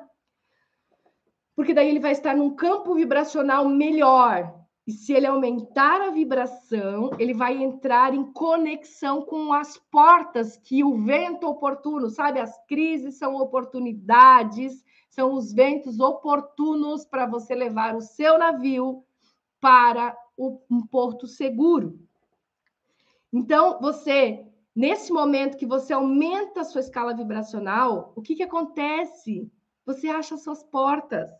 porque 1.56 1.74
daí 1.74 1.90
ele 1.90 2.00
vai 2.00 2.12
estar 2.12 2.36
num 2.36 2.56
campo 2.56 2.96
vibracional 2.96 3.68
melhor, 3.68 4.63
e 4.86 4.92
se 4.92 5.14
ele 5.14 5.26
aumentar 5.26 6.02
a 6.02 6.10
vibração, 6.10 7.12
ele 7.18 7.34
vai 7.34 7.62
entrar 7.64 8.14
em 8.14 8.32
conexão 8.34 9.22
com 9.22 9.54
as 9.54 9.78
portas 9.78 10.58
que 10.58 10.84
o 10.84 10.98
vento 10.98 11.48
oportuno, 11.48 12.10
sabe? 12.10 12.40
As 12.40 12.58
crises 12.66 13.16
são 13.16 13.36
oportunidades, 13.36 14.84
são 15.10 15.34
os 15.34 15.54
ventos 15.54 16.02
oportunos 16.02 17.06
para 17.06 17.26
você 17.26 17.56
levar 17.56 17.96
o 17.96 18.02
seu 18.02 18.38
navio 18.38 19.06
para 19.62 20.18
um 20.38 20.86
porto 20.86 21.28
seguro. 21.28 21.98
Então, 23.32 23.80
você, 23.80 24.46
nesse 24.76 25.14
momento 25.14 25.58
que 25.58 25.66
você 25.66 25.94
aumenta 25.94 26.62
a 26.62 26.66
sua 26.66 26.82
escala 26.82 27.14
vibracional, 27.14 28.12
o 28.18 28.22
que, 28.22 28.36
que 28.36 28.44
acontece? 28.44 29.50
Você 29.86 30.10
acha 30.10 30.36
suas 30.36 30.62
portas 30.62 31.32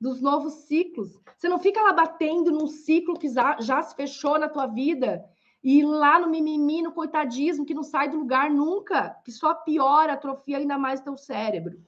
dos 0.00 0.20
novos 0.20 0.54
ciclos. 0.66 1.20
Você 1.36 1.48
não 1.48 1.58
fica 1.58 1.82
lá 1.82 1.92
batendo 1.92 2.50
num 2.50 2.66
ciclo 2.66 3.18
que 3.18 3.28
já, 3.28 3.60
já 3.60 3.82
se 3.82 3.94
fechou 3.94 4.38
na 4.38 4.48
tua 4.48 4.66
vida 4.66 5.24
e 5.62 5.84
lá 5.84 6.18
no 6.18 6.28
mimimi, 6.28 6.80
no 6.80 6.92
coitadismo, 6.92 7.66
que 7.66 7.74
não 7.74 7.82
sai 7.82 8.08
do 8.08 8.18
lugar 8.18 8.50
nunca, 8.50 9.10
que 9.24 9.30
só 9.30 9.54
piora, 9.54 10.14
atrofia 10.14 10.56
ainda 10.56 10.78
mais 10.78 11.02
teu 11.02 11.16
cérebro. 11.18 11.78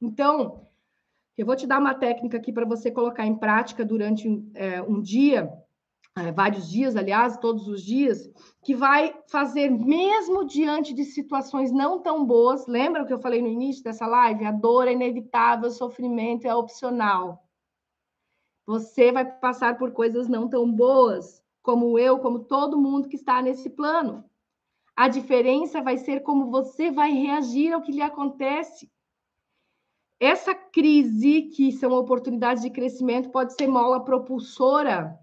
Então, 0.00 0.66
eu 1.38 1.46
vou 1.46 1.54
te 1.54 1.66
dar 1.66 1.78
uma 1.78 1.94
técnica 1.94 2.38
aqui 2.38 2.52
para 2.52 2.66
você 2.66 2.90
colocar 2.90 3.24
em 3.24 3.36
prática 3.36 3.84
durante 3.84 4.28
é, 4.54 4.82
um 4.82 5.00
dia 5.00 5.52
é, 6.16 6.32
vários 6.32 6.70
dias, 6.70 6.96
aliás, 6.96 7.36
todos 7.36 7.68
os 7.68 7.82
dias, 7.82 8.30
que 8.64 8.74
vai 8.74 9.14
fazer, 9.28 9.68
mesmo 9.68 10.46
diante 10.46 10.94
de 10.94 11.04
situações 11.04 11.70
não 11.70 12.00
tão 12.00 12.24
boas, 12.24 12.66
lembra 12.66 13.02
o 13.02 13.06
que 13.06 13.12
eu 13.12 13.18
falei 13.18 13.42
no 13.42 13.48
início 13.48 13.84
dessa 13.84 14.06
live? 14.06 14.46
A 14.46 14.50
dor 14.50 14.88
é 14.88 14.92
inevitável, 14.92 15.68
o 15.68 15.72
sofrimento 15.72 16.46
é 16.46 16.54
opcional. 16.54 17.46
Você 18.64 19.12
vai 19.12 19.26
passar 19.26 19.76
por 19.76 19.92
coisas 19.92 20.26
não 20.26 20.48
tão 20.48 20.72
boas, 20.72 21.44
como 21.62 21.98
eu, 21.98 22.18
como 22.18 22.44
todo 22.44 22.80
mundo 22.80 23.08
que 23.08 23.16
está 23.16 23.42
nesse 23.42 23.68
plano. 23.68 24.24
A 24.96 25.08
diferença 25.08 25.82
vai 25.82 25.98
ser 25.98 26.20
como 26.20 26.50
você 26.50 26.90
vai 26.90 27.12
reagir 27.12 27.74
ao 27.74 27.82
que 27.82 27.92
lhe 27.92 28.00
acontece. 28.00 28.90
Essa 30.18 30.54
crise, 30.54 31.42
que 31.42 31.70
são 31.72 31.92
oportunidades 31.92 32.62
de 32.62 32.70
crescimento, 32.70 33.30
pode 33.30 33.52
ser 33.52 33.66
mola 33.66 34.02
propulsora 34.02 35.20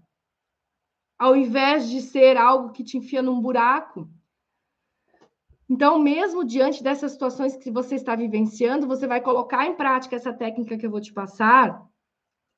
ao 1.24 1.34
invés 1.34 1.88
de 1.88 2.02
ser 2.02 2.36
algo 2.36 2.70
que 2.70 2.84
te 2.84 2.98
enfia 2.98 3.22
num 3.22 3.40
buraco. 3.40 4.06
Então, 5.66 5.98
mesmo 5.98 6.44
diante 6.44 6.82
dessas 6.82 7.12
situações 7.12 7.56
que 7.56 7.70
você 7.70 7.94
está 7.94 8.14
vivenciando, 8.14 8.86
você 8.86 9.06
vai 9.06 9.22
colocar 9.22 9.64
em 9.64 9.74
prática 9.74 10.16
essa 10.16 10.34
técnica 10.34 10.76
que 10.76 10.84
eu 10.84 10.90
vou 10.90 11.00
te 11.00 11.14
passar 11.14 11.82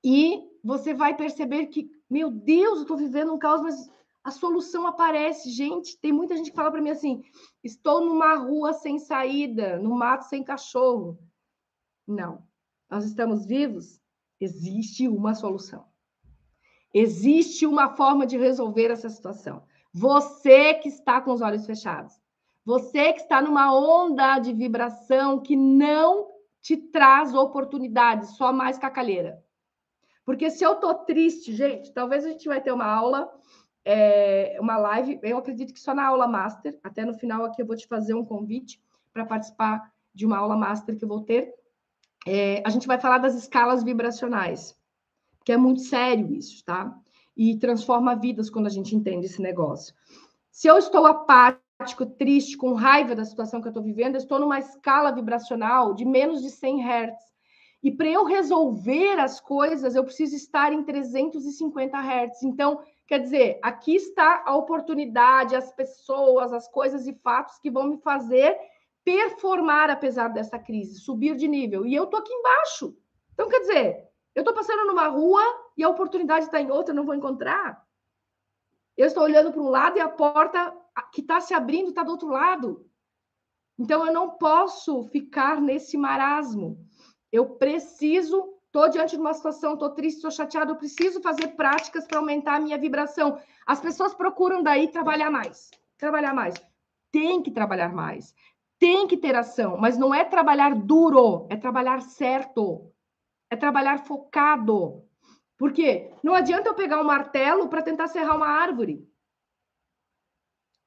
e 0.04 0.42
você 0.64 0.92
vai 0.92 1.16
perceber 1.16 1.66
que, 1.66 1.88
meu 2.10 2.28
Deus, 2.28 2.78
eu 2.78 2.82
estou 2.82 2.96
vivendo 2.96 3.32
um 3.32 3.38
caos, 3.38 3.62
mas 3.62 3.88
a 4.24 4.32
solução 4.32 4.84
aparece. 4.84 5.48
Gente, 5.50 5.96
tem 6.00 6.10
muita 6.10 6.36
gente 6.36 6.50
que 6.50 6.56
fala 6.56 6.72
para 6.72 6.82
mim 6.82 6.90
assim: 6.90 7.22
estou 7.62 8.04
numa 8.04 8.34
rua 8.34 8.72
sem 8.72 8.98
saída, 8.98 9.78
no 9.78 9.94
mato 9.94 10.24
sem 10.24 10.42
cachorro. 10.42 11.16
Não, 12.04 12.42
nós 12.90 13.04
estamos 13.04 13.46
vivos, 13.46 14.00
existe 14.40 15.06
uma 15.06 15.36
solução. 15.36 15.86
Existe 16.98 17.66
uma 17.66 17.90
forma 17.90 18.24
de 18.24 18.38
resolver 18.38 18.90
essa 18.90 19.10
situação. 19.10 19.62
Você 19.92 20.72
que 20.72 20.88
está 20.88 21.20
com 21.20 21.30
os 21.30 21.42
olhos 21.42 21.66
fechados, 21.66 22.18
você 22.64 23.12
que 23.12 23.20
está 23.20 23.42
numa 23.42 23.70
onda 23.78 24.38
de 24.38 24.50
vibração 24.54 25.38
que 25.38 25.54
não 25.54 26.28
te 26.58 26.74
traz 26.74 27.34
oportunidades, 27.34 28.30
só 28.38 28.50
mais 28.50 28.78
cacalheira. 28.78 29.44
Porque 30.24 30.48
se 30.48 30.64
eu 30.64 30.76
tô 30.76 30.94
triste, 30.94 31.54
gente, 31.54 31.92
talvez 31.92 32.24
a 32.24 32.30
gente 32.30 32.48
vai 32.48 32.62
ter 32.62 32.72
uma 32.72 32.86
aula, 32.86 33.30
é, 33.84 34.56
uma 34.58 34.78
live, 34.78 35.20
eu 35.22 35.36
acredito 35.36 35.74
que 35.74 35.80
só 35.80 35.94
na 35.94 36.06
aula 36.06 36.26
master, 36.26 36.80
até 36.82 37.04
no 37.04 37.12
final 37.12 37.44
aqui 37.44 37.60
eu 37.60 37.66
vou 37.66 37.76
te 37.76 37.86
fazer 37.86 38.14
um 38.14 38.24
convite 38.24 38.80
para 39.12 39.26
participar 39.26 39.92
de 40.14 40.24
uma 40.24 40.38
aula 40.38 40.56
master 40.56 40.96
que 40.96 41.04
eu 41.04 41.08
vou 41.08 41.20
ter. 41.20 41.52
É, 42.26 42.62
a 42.64 42.70
gente 42.70 42.86
vai 42.86 42.98
falar 42.98 43.18
das 43.18 43.34
escalas 43.34 43.84
vibracionais 43.84 44.74
que 45.46 45.52
é 45.52 45.56
muito 45.56 45.80
sério 45.82 46.34
isso, 46.34 46.64
tá? 46.64 46.92
E 47.36 47.56
transforma 47.56 48.16
vidas 48.16 48.50
quando 48.50 48.66
a 48.66 48.70
gente 48.70 48.96
entende 48.96 49.26
esse 49.26 49.40
negócio. 49.40 49.94
Se 50.50 50.66
eu 50.66 50.76
estou 50.76 51.06
apático, 51.06 52.04
triste, 52.04 52.56
com 52.56 52.72
raiva 52.72 53.14
da 53.14 53.24
situação 53.24 53.60
que 53.60 53.68
eu 53.68 53.70
estou 53.70 53.82
vivendo, 53.82 54.16
eu 54.16 54.20
estou 54.20 54.40
numa 54.40 54.58
escala 54.58 55.12
vibracional 55.12 55.94
de 55.94 56.04
menos 56.04 56.42
de 56.42 56.50
100 56.50 56.82
Hz. 56.82 57.14
E 57.80 57.92
para 57.92 58.08
eu 58.08 58.24
resolver 58.24 59.20
as 59.20 59.40
coisas, 59.40 59.94
eu 59.94 60.02
preciso 60.02 60.34
estar 60.34 60.72
em 60.72 60.82
350 60.82 61.96
Hz. 61.96 62.42
Então, 62.42 62.80
quer 63.06 63.20
dizer, 63.20 63.60
aqui 63.62 63.94
está 63.94 64.42
a 64.44 64.56
oportunidade, 64.56 65.54
as 65.54 65.70
pessoas, 65.70 66.52
as 66.52 66.66
coisas 66.66 67.06
e 67.06 67.14
fatos 67.22 67.56
que 67.60 67.70
vão 67.70 67.86
me 67.86 67.98
fazer 67.98 68.56
performar 69.04 69.90
apesar 69.90 70.26
dessa 70.26 70.58
crise, 70.58 70.98
subir 70.98 71.36
de 71.36 71.46
nível. 71.46 71.86
E 71.86 71.94
eu 71.94 72.02
estou 72.02 72.18
aqui 72.18 72.32
embaixo. 72.32 72.96
Então, 73.32 73.48
quer 73.48 73.60
dizer, 73.60 74.06
eu 74.36 74.42
estou 74.42 74.52
passando 74.52 74.86
numa 74.86 75.08
rua 75.08 75.42
e 75.78 75.82
a 75.82 75.88
oportunidade 75.88 76.44
está 76.44 76.60
em 76.60 76.70
outra, 76.70 76.92
eu 76.92 76.96
não 76.96 77.06
vou 77.06 77.14
encontrar. 77.14 77.82
Eu 78.94 79.06
estou 79.06 79.22
olhando 79.22 79.50
para 79.50 79.62
um 79.62 79.70
lado 79.70 79.96
e 79.96 80.00
a 80.00 80.10
porta 80.10 80.76
que 81.10 81.22
está 81.22 81.40
se 81.40 81.54
abrindo 81.54 81.88
está 81.88 82.02
do 82.02 82.10
outro 82.10 82.28
lado. 82.28 82.86
Então, 83.78 84.06
eu 84.06 84.12
não 84.12 84.28
posso 84.30 85.04
ficar 85.04 85.58
nesse 85.58 85.96
marasmo. 85.96 86.78
Eu 87.32 87.56
preciso, 87.56 88.54
estou 88.66 88.90
diante 88.90 89.16
de 89.16 89.20
uma 89.20 89.32
situação, 89.32 89.72
estou 89.72 89.90
triste, 89.90 90.16
estou 90.16 90.30
chateado, 90.30 90.72
eu 90.72 90.76
preciso 90.76 91.22
fazer 91.22 91.48
práticas 91.48 92.06
para 92.06 92.18
aumentar 92.18 92.56
a 92.56 92.60
minha 92.60 92.76
vibração. 92.76 93.40
As 93.66 93.80
pessoas 93.80 94.12
procuram 94.12 94.62
daí 94.62 94.88
trabalhar 94.88 95.30
mais. 95.30 95.70
Trabalhar 95.96 96.34
mais. 96.34 96.54
Tem 97.10 97.42
que 97.42 97.50
trabalhar 97.50 97.94
mais. 97.94 98.34
Tem 98.78 99.06
que 99.06 99.16
ter 99.16 99.34
ação, 99.34 99.78
mas 99.78 99.96
não 99.96 100.14
é 100.14 100.24
trabalhar 100.24 100.74
duro, 100.74 101.46
é 101.48 101.56
trabalhar 101.56 102.02
certo. 102.02 102.92
É 103.50 103.56
trabalhar 103.56 103.98
focado. 103.98 105.04
Por 105.56 105.72
quê? 105.72 106.12
Não 106.22 106.34
adianta 106.34 106.68
eu 106.68 106.74
pegar 106.74 107.00
um 107.00 107.04
martelo 107.04 107.68
para 107.68 107.82
tentar 107.82 108.08
serrar 108.08 108.36
uma 108.36 108.48
árvore. 108.48 109.08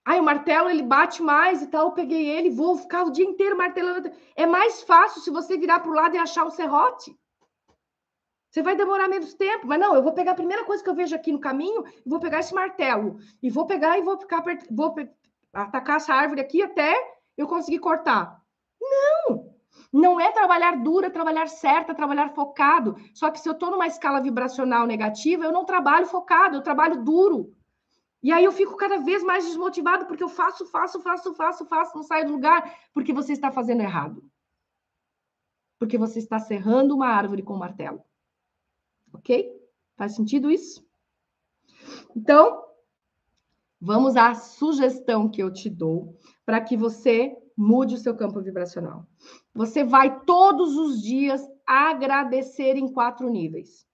Aí 0.06 0.20
o 0.20 0.24
martelo 0.24 0.70
ele 0.70 0.82
bate 0.82 1.22
mais 1.22 1.62
e 1.62 1.68
tal, 1.68 1.88
eu 1.88 1.92
peguei 1.92 2.28
ele, 2.28 2.50
vou 2.50 2.78
ficar 2.78 3.04
o 3.04 3.12
dia 3.12 3.26
inteiro 3.26 3.58
martelando. 3.58 4.12
É 4.36 4.46
mais 4.46 4.82
fácil 4.82 5.22
se 5.22 5.30
você 5.30 5.58
virar 5.58 5.80
para 5.80 5.92
o 5.92 5.94
lado 5.94 6.16
e 6.16 6.20
achar 6.20 6.46
o 6.46 6.52
serrote. 6.52 7.16
Você 8.50 8.64
vai 8.64 8.76
demorar 8.76 9.08
menos 9.08 9.36
tempo, 9.36 9.68
mas 9.68 9.80
não, 9.80 9.94
eu 9.94 10.02
vou 10.02 10.14
pegar 10.14 10.32
a 10.32 10.36
primeira 10.36 10.66
coisa 10.66 10.84
que 10.84 10.90
eu 10.90 10.96
vejo 10.96 11.16
aqui 11.16 11.32
no 11.32 11.40
caminho, 11.40 11.84
vou 12.04 12.20
pegar 12.20 12.40
esse 12.40 12.54
martelo 12.54 13.20
e 13.44 13.50
vou 13.50 13.68
pegar 13.68 14.00
e 14.00 14.02
vou 14.02 14.18
ficar 14.18 14.44
vou 14.72 14.96
atacar 15.54 15.98
essa 15.98 16.14
árvore 16.14 16.42
aqui 16.42 16.64
até 16.64 16.96
eu 17.38 17.48
conseguir 17.48 17.80
cortar. 17.80 18.42
Não! 18.82 19.49
Não 19.92 20.20
é 20.20 20.32
trabalhar 20.32 20.78
duro, 20.84 21.08
é 21.08 21.10
trabalhar 21.10 21.48
certo, 21.48 21.92
é 21.92 21.96
trabalhar 21.96 22.30
focado. 22.30 22.96
Só 23.14 23.32
que 23.32 23.40
se 23.40 23.50
eu 23.50 23.54
estou 23.54 23.72
numa 23.72 23.88
escala 23.88 24.22
vibracional 24.22 24.86
negativa, 24.86 25.46
eu 25.46 25.52
não 25.52 25.66
trabalho 25.66 26.06
focado, 26.06 26.56
eu 26.56 26.62
trabalho 26.62 27.04
duro. 27.04 27.56
E 28.22 28.32
aí 28.32 28.44
eu 28.44 28.52
fico 28.52 28.76
cada 28.76 28.98
vez 28.98 29.24
mais 29.24 29.46
desmotivado 29.46 30.06
porque 30.06 30.24
eu 30.24 30.30
faço, 30.30 30.66
faço, 30.68 31.00
faço, 31.02 31.34
faço, 31.34 31.66
faço, 31.66 31.96
não 31.96 32.04
saio 32.04 32.28
do 32.28 32.34
lugar, 32.34 32.78
porque 32.94 33.14
você 33.14 33.34
está 33.34 33.52
fazendo 33.52 33.82
errado. 33.82 34.24
Porque 35.80 35.98
você 35.98 36.20
está 36.20 36.38
serrando 36.38 36.94
uma 36.94 37.08
árvore 37.08 37.42
com 37.42 37.54
um 37.54 37.60
martelo. 37.60 38.04
Ok? 39.14 39.50
Faz 39.96 40.16
sentido 40.16 40.52
isso? 40.52 40.86
Então, 42.16 42.64
vamos 43.80 44.18
à 44.18 44.36
sugestão 44.36 45.30
que 45.30 45.42
eu 45.42 45.52
te 45.52 45.70
dou 45.70 46.16
para 46.46 46.60
que 46.60 46.76
você 46.76 47.39
mude 47.60 47.96
o 47.96 47.98
seu 47.98 48.16
campo 48.16 48.40
vibracional. 48.42 49.06
Você 49.54 49.84
vai 49.84 50.22
todos 50.22 50.78
os 50.78 51.02
dias 51.02 51.46
agradecer 51.66 52.78
em 52.78 52.88
quatro 52.88 53.30
níveis, 53.30 53.86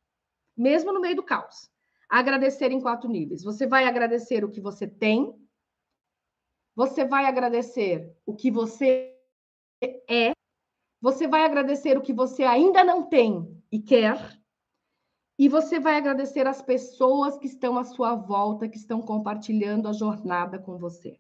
mesmo 0.56 0.94
no 0.94 1.02
meio 1.02 1.16
do 1.16 1.24
caos. 1.24 1.68
Agradecer 2.08 2.72
em 2.72 2.80
quatro 2.80 3.10
níveis. 3.10 3.44
Você 3.44 3.66
vai 3.66 3.86
agradecer 3.86 4.46
o 4.46 4.52
que 4.52 4.62
você 4.62 4.86
tem, 4.86 5.36
você 6.76 7.06
vai 7.06 7.26
agradecer 7.26 8.16
o 8.24 8.36
que 8.36 8.52
você 8.52 9.18
é, 10.08 10.34
você 11.02 11.28
vai 11.28 11.44
agradecer 11.44 11.98
o 11.98 12.02
que 12.02 12.14
você 12.14 12.44
ainda 12.44 12.84
não 12.84 13.10
tem 13.10 13.62
e 13.72 13.82
quer, 13.82 14.40
e 15.40 15.50
você 15.50 15.80
vai 15.80 15.98
agradecer 15.98 16.46
as 16.46 16.62
pessoas 16.62 17.36
que 17.40 17.48
estão 17.48 17.80
à 17.80 17.84
sua 17.84 18.14
volta, 18.14 18.70
que 18.70 18.78
estão 18.78 19.02
compartilhando 19.02 19.88
a 19.88 19.94
jornada 19.94 20.60
com 20.60 20.78
você. 20.78 21.20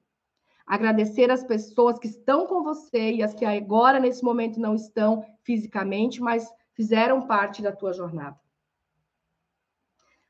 Agradecer 0.66 1.30
as 1.30 1.44
pessoas 1.44 2.00
que 2.00 2.08
estão 2.08 2.48
com 2.48 2.64
você 2.64 3.12
e 3.12 3.24
as 3.24 3.34
que 3.34 3.46
agora, 3.46 4.00
nesse 4.00 4.24
momento, 4.24 4.60
não 4.60 4.74
estão 4.74 5.24
fisicamente, 5.44 6.22
mas 6.22 6.52
fizeram 6.74 7.28
parte 7.28 7.62
da 7.62 7.72
tua 7.72 7.94
jornada. 7.94 8.40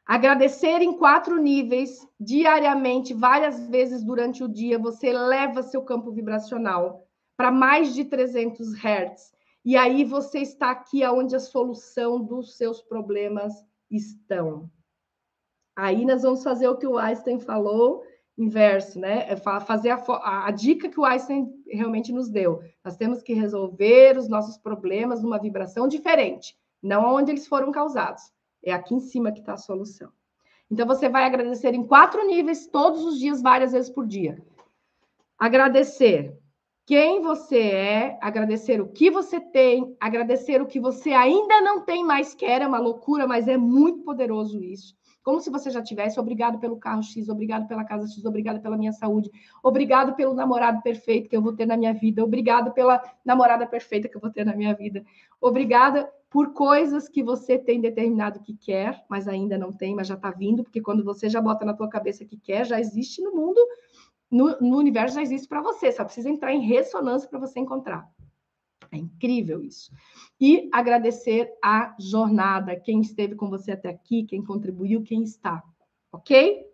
Agradecer 0.05 0.81
em 0.81 0.97
quatro 0.97 1.37
níveis, 1.37 2.07
diariamente, 2.19 3.13
várias 3.13 3.65
vezes 3.67 4.03
durante 4.03 4.43
o 4.43 4.47
dia, 4.47 4.77
você 4.77 5.11
leva 5.11 5.63
seu 5.63 5.81
campo 5.83 6.11
vibracional 6.11 7.07
para 7.35 7.49
mais 7.49 7.95
de 7.95 8.05
300 8.05 8.73
Hz. 8.73 9.33
E 9.63 9.75
aí 9.75 10.03
você 10.03 10.39
está 10.39 10.69
aqui 10.69 11.03
onde 11.07 11.35
a 11.35 11.39
solução 11.39 12.23
dos 12.23 12.55
seus 12.55 12.81
problemas 12.81 13.65
estão. 13.89 14.69
Aí 15.75 16.05
nós 16.05 16.21
vamos 16.21 16.43
fazer 16.43 16.67
o 16.67 16.77
que 16.77 16.85
o 16.85 16.99
Einstein 16.99 17.39
falou, 17.39 18.03
inverso, 18.37 18.99
né? 18.99 19.25
É 19.29 19.35
fazer 19.35 19.91
a, 19.91 20.47
a, 20.47 20.51
dica 20.51 20.89
que 20.89 20.99
o 20.99 21.05
Einstein 21.05 21.49
realmente 21.67 22.11
nos 22.11 22.29
deu. 22.29 22.61
Nós 22.83 22.97
temos 22.97 23.21
que 23.21 23.33
resolver 23.33 24.17
os 24.17 24.27
nossos 24.27 24.57
problemas 24.57 25.23
numa 25.23 25.39
vibração 25.39 25.87
diferente, 25.87 26.57
não 26.81 27.15
onde 27.15 27.31
eles 27.31 27.47
foram 27.47 27.71
causados. 27.71 28.23
É 28.63 28.73
aqui 28.73 28.95
em 28.95 28.99
cima 28.99 29.31
que 29.31 29.39
está 29.39 29.53
a 29.53 29.57
solução. 29.57 30.11
Então 30.69 30.85
você 30.85 31.07
vai 31.07 31.23
agradecer 31.23 31.73
em 31.73 31.85
quatro 31.85 32.25
níveis, 32.25 32.67
todos 32.67 33.05
os 33.05 33.19
dias, 33.19 33.41
várias 33.41 33.71
vezes 33.71 33.89
por 33.89 34.05
dia. 34.05 34.43
Agradecer 35.37 36.37
quem 36.85 37.21
você 37.21 37.59
é, 37.59 38.19
agradecer 38.21 38.79
o 38.79 38.87
que 38.87 39.09
você 39.09 39.39
tem, 39.39 39.95
agradecer 39.99 40.61
o 40.61 40.67
que 40.67 40.79
você 40.79 41.11
ainda 41.11 41.61
não 41.61 41.81
tem 41.81 42.03
mais 42.03 42.35
quer, 42.35 42.61
é 42.61 42.67
uma 42.67 42.79
loucura, 42.79 43.27
mas 43.27 43.47
é 43.47 43.57
muito 43.57 44.03
poderoso 44.03 44.61
isso. 44.63 44.95
Como 45.25 45.39
se 45.39 45.49
você 45.49 45.71
já 45.71 45.81
tivesse, 45.81 46.19
obrigado 46.19 46.59
pelo 46.59 46.77
carro 46.77 47.01
X, 47.01 47.29
obrigado 47.29 47.67
pela 47.67 47.83
casa 47.83 48.05
X, 48.05 48.23
obrigado 48.23 48.61
pela 48.61 48.77
minha 48.77 48.91
saúde, 48.91 49.31
obrigado 49.63 50.13
pelo 50.13 50.35
namorado 50.35 50.83
perfeito 50.83 51.27
que 51.27 51.35
eu 51.35 51.41
vou 51.41 51.51
ter 51.51 51.65
na 51.65 51.75
minha 51.75 51.95
vida, 51.95 52.23
obrigado 52.23 52.71
pela 52.73 53.01
namorada 53.25 53.65
perfeita 53.65 54.07
que 54.07 54.15
eu 54.15 54.21
vou 54.21 54.29
ter 54.29 54.45
na 54.45 54.55
minha 54.55 54.75
vida, 54.75 55.03
obrigada 55.41 56.07
por 56.29 56.53
coisas 56.53 57.09
que 57.09 57.23
você 57.23 57.57
tem 57.57 57.81
determinado 57.81 58.39
que 58.39 58.55
quer, 58.55 59.03
mas 59.09 59.27
ainda 59.27 59.57
não 59.57 59.73
tem, 59.73 59.95
mas 59.95 60.05
já 60.05 60.13
está 60.13 60.29
vindo, 60.29 60.63
porque 60.63 60.79
quando 60.79 61.03
você 61.03 61.27
já 61.27 61.41
bota 61.41 61.65
na 61.65 61.73
tua 61.73 61.89
cabeça 61.89 62.23
que 62.23 62.37
quer, 62.37 62.63
já 62.63 62.79
existe 62.79 63.19
no 63.23 63.33
mundo 63.33 63.59
no, 64.29 64.55
no 64.59 64.77
universo 64.77 65.15
já 65.15 65.23
existe 65.23 65.47
para 65.47 65.61
você, 65.61 65.91
só 65.91 66.03
precisa 66.03 66.29
entrar 66.29 66.53
em 66.53 66.67
ressonância 66.67 67.27
para 67.27 67.39
você 67.39 67.59
encontrar. 67.59 68.07
É 68.95 68.99
incrível 68.99 69.61
isso. 69.61 69.91
E 70.39 70.69
agradecer 70.71 71.51
a 71.63 71.95
jornada, 71.99 72.75
quem 72.75 73.01
esteve 73.01 73.35
com 73.35 73.49
você 73.49 73.73
até 73.73 73.89
aqui, 73.89 74.23
quem 74.23 74.43
contribuiu, 74.43 75.03
quem 75.03 75.23
está. 75.23 75.63
Ok? 76.11 76.65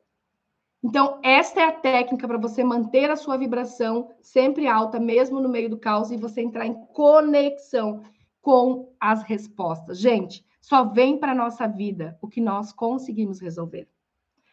Então, 0.84 1.19
esta 1.24 1.61
é 1.61 1.63
a 1.65 1.72
técnica 1.72 2.28
para 2.28 2.39
você 2.39 2.63
manter 2.63 3.09
a 3.11 3.15
sua 3.15 3.38
vibração 3.38 4.11
sempre 4.22 4.67
alta, 4.67 4.99
mesmo 4.99 5.39
no 5.39 5.49
meio 5.49 5.69
do 5.69 5.78
caos, 5.78 6.11
e 6.11 6.17
você 6.17 6.41
entrar 6.41 6.65
em 6.65 6.74
conexão 6.74 8.03
com 8.41 8.91
as 8.99 9.22
respostas. 9.24 9.99
Gente, 9.99 10.43
só 10.59 10.84
vem 10.84 11.17
para 11.17 11.34
a 11.34 11.36
nossa 11.36 11.67
vida 11.67 12.17
o 12.22 12.28
que 12.28 12.41
nós 12.41 12.74
conseguimos 12.74 13.39
resolver. 13.39 13.88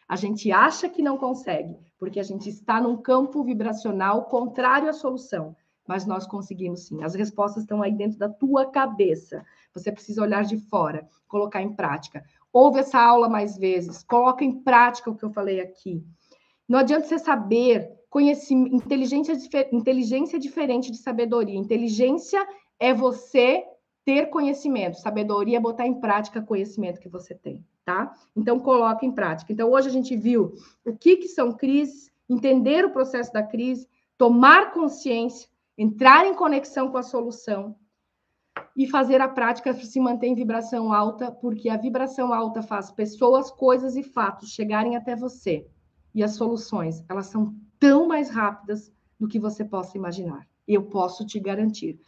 A 0.07 0.15
gente 0.15 0.51
acha 0.51 0.89
que 0.89 1.01
não 1.01 1.17
consegue, 1.17 1.77
porque 1.99 2.19
a 2.19 2.23
gente 2.23 2.49
está 2.49 2.81
num 2.81 2.97
campo 2.97 3.43
vibracional 3.43 4.25
contrário 4.25 4.89
à 4.89 4.93
solução. 4.93 5.55
Mas 5.89 6.05
nós 6.05 6.27
conseguimos 6.27 6.85
sim. 6.85 7.03
As 7.03 7.15
respostas 7.15 7.63
estão 7.63 7.81
aí 7.81 7.91
dentro 7.91 8.19
da 8.19 8.29
tua 8.29 8.69
cabeça. 8.69 9.43
Você 9.73 9.91
precisa 9.91 10.21
olhar 10.21 10.43
de 10.43 10.55
fora, 10.57 11.09
colocar 11.27 11.63
em 11.63 11.73
prática. 11.73 12.23
Ouve 12.53 12.81
essa 12.81 12.99
aula 13.01 13.27
mais 13.27 13.57
vezes, 13.57 14.03
coloca 14.03 14.45
em 14.45 14.61
prática 14.61 15.09
o 15.09 15.15
que 15.15 15.25
eu 15.25 15.31
falei 15.31 15.59
aqui. 15.59 16.05
Não 16.67 16.77
adianta 16.77 17.07
você 17.07 17.17
saber, 17.17 17.91
conhecimento, 18.07 18.75
inteligência, 18.75 19.33
inteligência 19.71 20.37
diferente 20.37 20.91
de 20.91 20.97
sabedoria. 20.97 21.57
Inteligência 21.57 22.47
é 22.79 22.93
você 22.93 23.65
ter 24.05 24.27
conhecimento, 24.27 24.99
sabedoria 24.99 25.57
é 25.57 25.59
botar 25.59 25.87
em 25.87 25.99
prática 25.99 26.39
conhecimento 26.39 26.99
que 26.99 27.09
você 27.09 27.33
tem 27.33 27.65
tá? 27.89 28.13
Então, 28.35 28.59
coloca 28.59 29.03
em 29.03 29.11
prática. 29.11 29.51
Então, 29.51 29.71
hoje 29.71 29.87
a 29.87 29.91
gente 29.91 30.15
viu 30.15 30.53
o 30.85 30.95
que, 30.95 31.17
que 31.17 31.27
são 31.27 31.51
crises, 31.51 32.11
entender 32.29 32.85
o 32.85 32.91
processo 32.91 33.33
da 33.33 33.41
crise, 33.41 33.87
tomar 34.15 34.71
consciência, 34.71 35.48
entrar 35.79 36.25
em 36.25 36.33
conexão 36.33 36.91
com 36.91 36.97
a 36.97 37.03
solução 37.03 37.75
e 38.75 38.85
fazer 38.87 39.21
a 39.21 39.27
prática 39.27 39.73
se 39.73 39.99
manter 39.99 40.27
em 40.27 40.35
vibração 40.35 40.93
alta, 40.93 41.31
porque 41.31 41.69
a 41.69 41.77
vibração 41.77 42.33
alta 42.33 42.61
faz 42.61 42.91
pessoas, 42.91 43.49
coisas 43.49 43.95
e 43.95 44.03
fatos 44.03 44.49
chegarem 44.49 44.95
até 44.95 45.15
você. 45.15 45.65
E 46.13 46.21
as 46.21 46.35
soluções, 46.35 47.03
elas 47.09 47.27
são 47.27 47.55
tão 47.79 48.07
mais 48.07 48.29
rápidas 48.29 48.91
do 49.19 49.27
que 49.27 49.39
você 49.39 49.63
possa 49.63 49.97
imaginar. 49.97 50.47
Eu 50.67 50.83
posso 50.83 51.25
te 51.25 51.39
garantir 51.39 51.99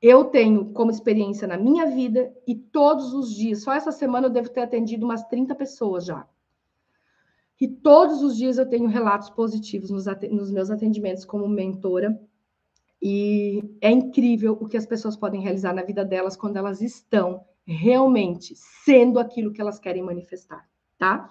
eu 0.00 0.24
tenho 0.24 0.66
como 0.66 0.90
experiência 0.90 1.46
na 1.46 1.56
minha 1.56 1.86
vida 1.86 2.32
e 2.46 2.54
todos 2.54 3.12
os 3.12 3.34
dias, 3.34 3.62
só 3.62 3.72
essa 3.72 3.90
semana 3.90 4.28
eu 4.28 4.30
devo 4.30 4.48
ter 4.48 4.60
atendido 4.60 5.04
umas 5.04 5.24
30 5.24 5.54
pessoas 5.54 6.04
já. 6.04 6.26
E 7.60 7.66
todos 7.66 8.22
os 8.22 8.36
dias 8.36 8.56
eu 8.56 8.68
tenho 8.68 8.86
relatos 8.86 9.28
positivos 9.30 9.90
nos, 9.90 10.04
nos 10.30 10.50
meus 10.52 10.70
atendimentos 10.70 11.24
como 11.24 11.48
mentora. 11.48 12.18
E 13.00 13.62
é 13.80 13.90
incrível 13.90 14.58
o 14.60 14.66
que 14.68 14.76
as 14.76 14.86
pessoas 14.86 15.16
podem 15.16 15.40
realizar 15.40 15.72
na 15.72 15.82
vida 15.82 16.04
delas 16.04 16.36
quando 16.36 16.56
elas 16.56 16.80
estão 16.80 17.44
realmente 17.64 18.54
sendo 18.56 19.18
aquilo 19.18 19.52
que 19.52 19.60
elas 19.60 19.78
querem 19.78 20.02
manifestar, 20.02 20.66
tá? 20.98 21.30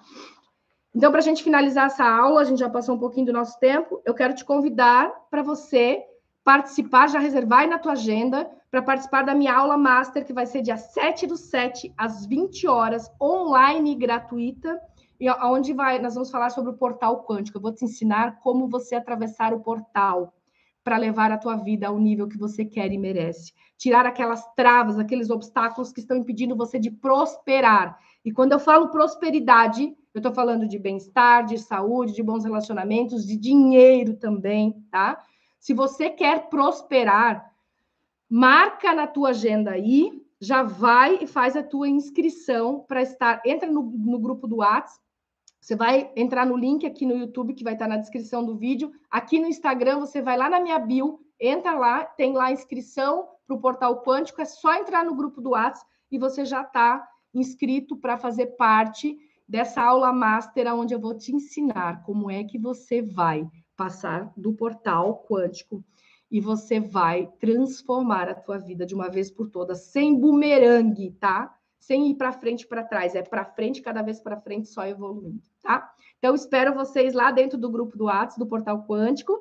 Então, 0.94 1.10
para 1.10 1.20
a 1.20 1.22
gente 1.22 1.42
finalizar 1.42 1.86
essa 1.86 2.04
aula, 2.04 2.40
a 2.40 2.44
gente 2.44 2.58
já 2.58 2.70
passou 2.70 2.94
um 2.94 2.98
pouquinho 2.98 3.26
do 3.26 3.32
nosso 3.32 3.58
tempo, 3.58 4.00
eu 4.04 4.14
quero 4.14 4.34
te 4.34 4.44
convidar 4.44 5.12
para 5.30 5.42
você 5.42 6.02
participar, 6.42 7.08
já 7.08 7.18
reservar 7.18 7.60
aí 7.60 7.66
na 7.66 7.78
tua 7.78 7.92
agenda 7.92 8.50
para 8.70 8.80
participar 8.80 9.22
da 9.22 9.34
minha 9.34 9.54
aula 9.54 9.76
master, 9.76 10.24
que 10.24 10.32
vai 10.32 10.46
ser 10.46 10.62
dia 10.62 10.76
7 10.76 11.26
do 11.26 11.36
7, 11.36 11.92
às 11.96 12.24
20 12.24 12.66
horas, 12.66 13.10
online 13.20 13.94
gratuita, 13.94 14.80
e 15.20 15.28
onde 15.30 15.72
vai, 15.72 15.98
nós 15.98 16.14
vamos 16.14 16.30
falar 16.30 16.50
sobre 16.50 16.70
o 16.70 16.76
portal 16.76 17.24
quântico. 17.24 17.58
Eu 17.58 17.62
vou 17.62 17.72
te 17.72 17.84
ensinar 17.84 18.38
como 18.40 18.68
você 18.68 18.94
atravessar 18.94 19.52
o 19.52 19.60
portal 19.60 20.32
para 20.88 20.96
levar 20.96 21.30
a 21.30 21.36
tua 21.36 21.54
vida 21.54 21.86
ao 21.86 21.98
nível 21.98 22.26
que 22.26 22.38
você 22.38 22.64
quer 22.64 22.90
e 22.90 22.96
merece. 22.96 23.52
Tirar 23.76 24.06
aquelas 24.06 24.42
travas, 24.54 24.98
aqueles 24.98 25.28
obstáculos 25.28 25.92
que 25.92 26.00
estão 26.00 26.16
impedindo 26.16 26.56
você 26.56 26.78
de 26.78 26.90
prosperar. 26.90 27.98
E 28.24 28.32
quando 28.32 28.52
eu 28.52 28.58
falo 28.58 28.88
prosperidade, 28.88 29.94
eu 30.14 30.18
estou 30.18 30.32
falando 30.32 30.66
de 30.66 30.78
bem-estar, 30.78 31.44
de 31.44 31.58
saúde, 31.58 32.14
de 32.14 32.22
bons 32.22 32.42
relacionamentos, 32.42 33.26
de 33.26 33.36
dinheiro 33.36 34.16
também, 34.16 34.82
tá? 34.90 35.22
Se 35.60 35.74
você 35.74 36.08
quer 36.08 36.48
prosperar, 36.48 37.52
marca 38.26 38.94
na 38.94 39.06
tua 39.06 39.28
agenda 39.28 39.72
aí 39.72 40.24
já 40.40 40.62
vai 40.62 41.18
e 41.20 41.26
faz 41.26 41.54
a 41.54 41.62
tua 41.62 41.86
inscrição 41.86 42.82
para 42.88 43.02
estar. 43.02 43.42
Entra 43.44 43.70
no, 43.70 43.82
no 43.82 44.18
grupo 44.18 44.46
do 44.46 44.56
WhatsApp. 44.56 45.04
Você 45.60 45.76
vai 45.76 46.10
entrar 46.16 46.46
no 46.46 46.56
link 46.56 46.86
aqui 46.86 47.04
no 47.04 47.16
YouTube, 47.16 47.54
que 47.54 47.64
vai 47.64 47.74
estar 47.74 47.88
na 47.88 47.96
descrição 47.96 48.44
do 48.44 48.56
vídeo. 48.56 48.92
Aqui 49.10 49.38
no 49.38 49.46
Instagram, 49.46 49.98
você 49.98 50.22
vai 50.22 50.36
lá 50.36 50.48
na 50.48 50.60
minha 50.60 50.78
bio, 50.78 51.20
entra 51.38 51.74
lá, 51.78 52.04
tem 52.04 52.32
lá 52.32 52.46
a 52.46 52.52
inscrição 52.52 53.28
para 53.46 53.56
o 53.56 53.60
Portal 53.60 54.02
Quântico. 54.02 54.40
É 54.40 54.44
só 54.44 54.74
entrar 54.74 55.04
no 55.04 55.14
grupo 55.14 55.40
do 55.40 55.50
WhatsApp 55.50 55.86
e 56.10 56.18
você 56.18 56.44
já 56.44 56.62
está 56.62 57.06
inscrito 57.34 57.96
para 57.96 58.16
fazer 58.16 58.56
parte 58.56 59.18
dessa 59.46 59.82
aula 59.82 60.12
master, 60.12 60.74
onde 60.74 60.94
eu 60.94 61.00
vou 61.00 61.16
te 61.16 61.34
ensinar 61.34 62.02
como 62.02 62.30
é 62.30 62.44
que 62.44 62.58
você 62.58 63.00
vai 63.00 63.48
passar 63.76 64.32
do 64.36 64.52
portal 64.52 65.24
quântico 65.28 65.82
e 66.30 66.40
você 66.40 66.78
vai 66.78 67.26
transformar 67.38 68.28
a 68.28 68.34
tua 68.34 68.58
vida 68.58 68.84
de 68.84 68.94
uma 68.94 69.08
vez 69.08 69.30
por 69.30 69.48
todas, 69.48 69.84
sem 69.84 70.18
bumerangue, 70.18 71.12
tá? 71.12 71.54
Sem 71.88 72.10
ir 72.10 72.16
para 72.16 72.32
frente 72.32 72.66
para 72.66 72.84
trás, 72.84 73.14
é 73.14 73.22
para 73.22 73.46
frente, 73.46 73.80
cada 73.80 74.02
vez 74.02 74.20
para 74.20 74.38
frente, 74.38 74.68
só 74.68 74.84
evoluindo, 74.84 75.40
tá? 75.62 75.90
Então, 76.18 76.34
espero 76.34 76.74
vocês 76.74 77.14
lá 77.14 77.30
dentro 77.30 77.56
do 77.56 77.70
grupo 77.70 77.96
do 77.96 78.04
WhatsApp, 78.04 78.38
do 78.38 78.46
Portal 78.46 78.84
Quântico, 78.86 79.40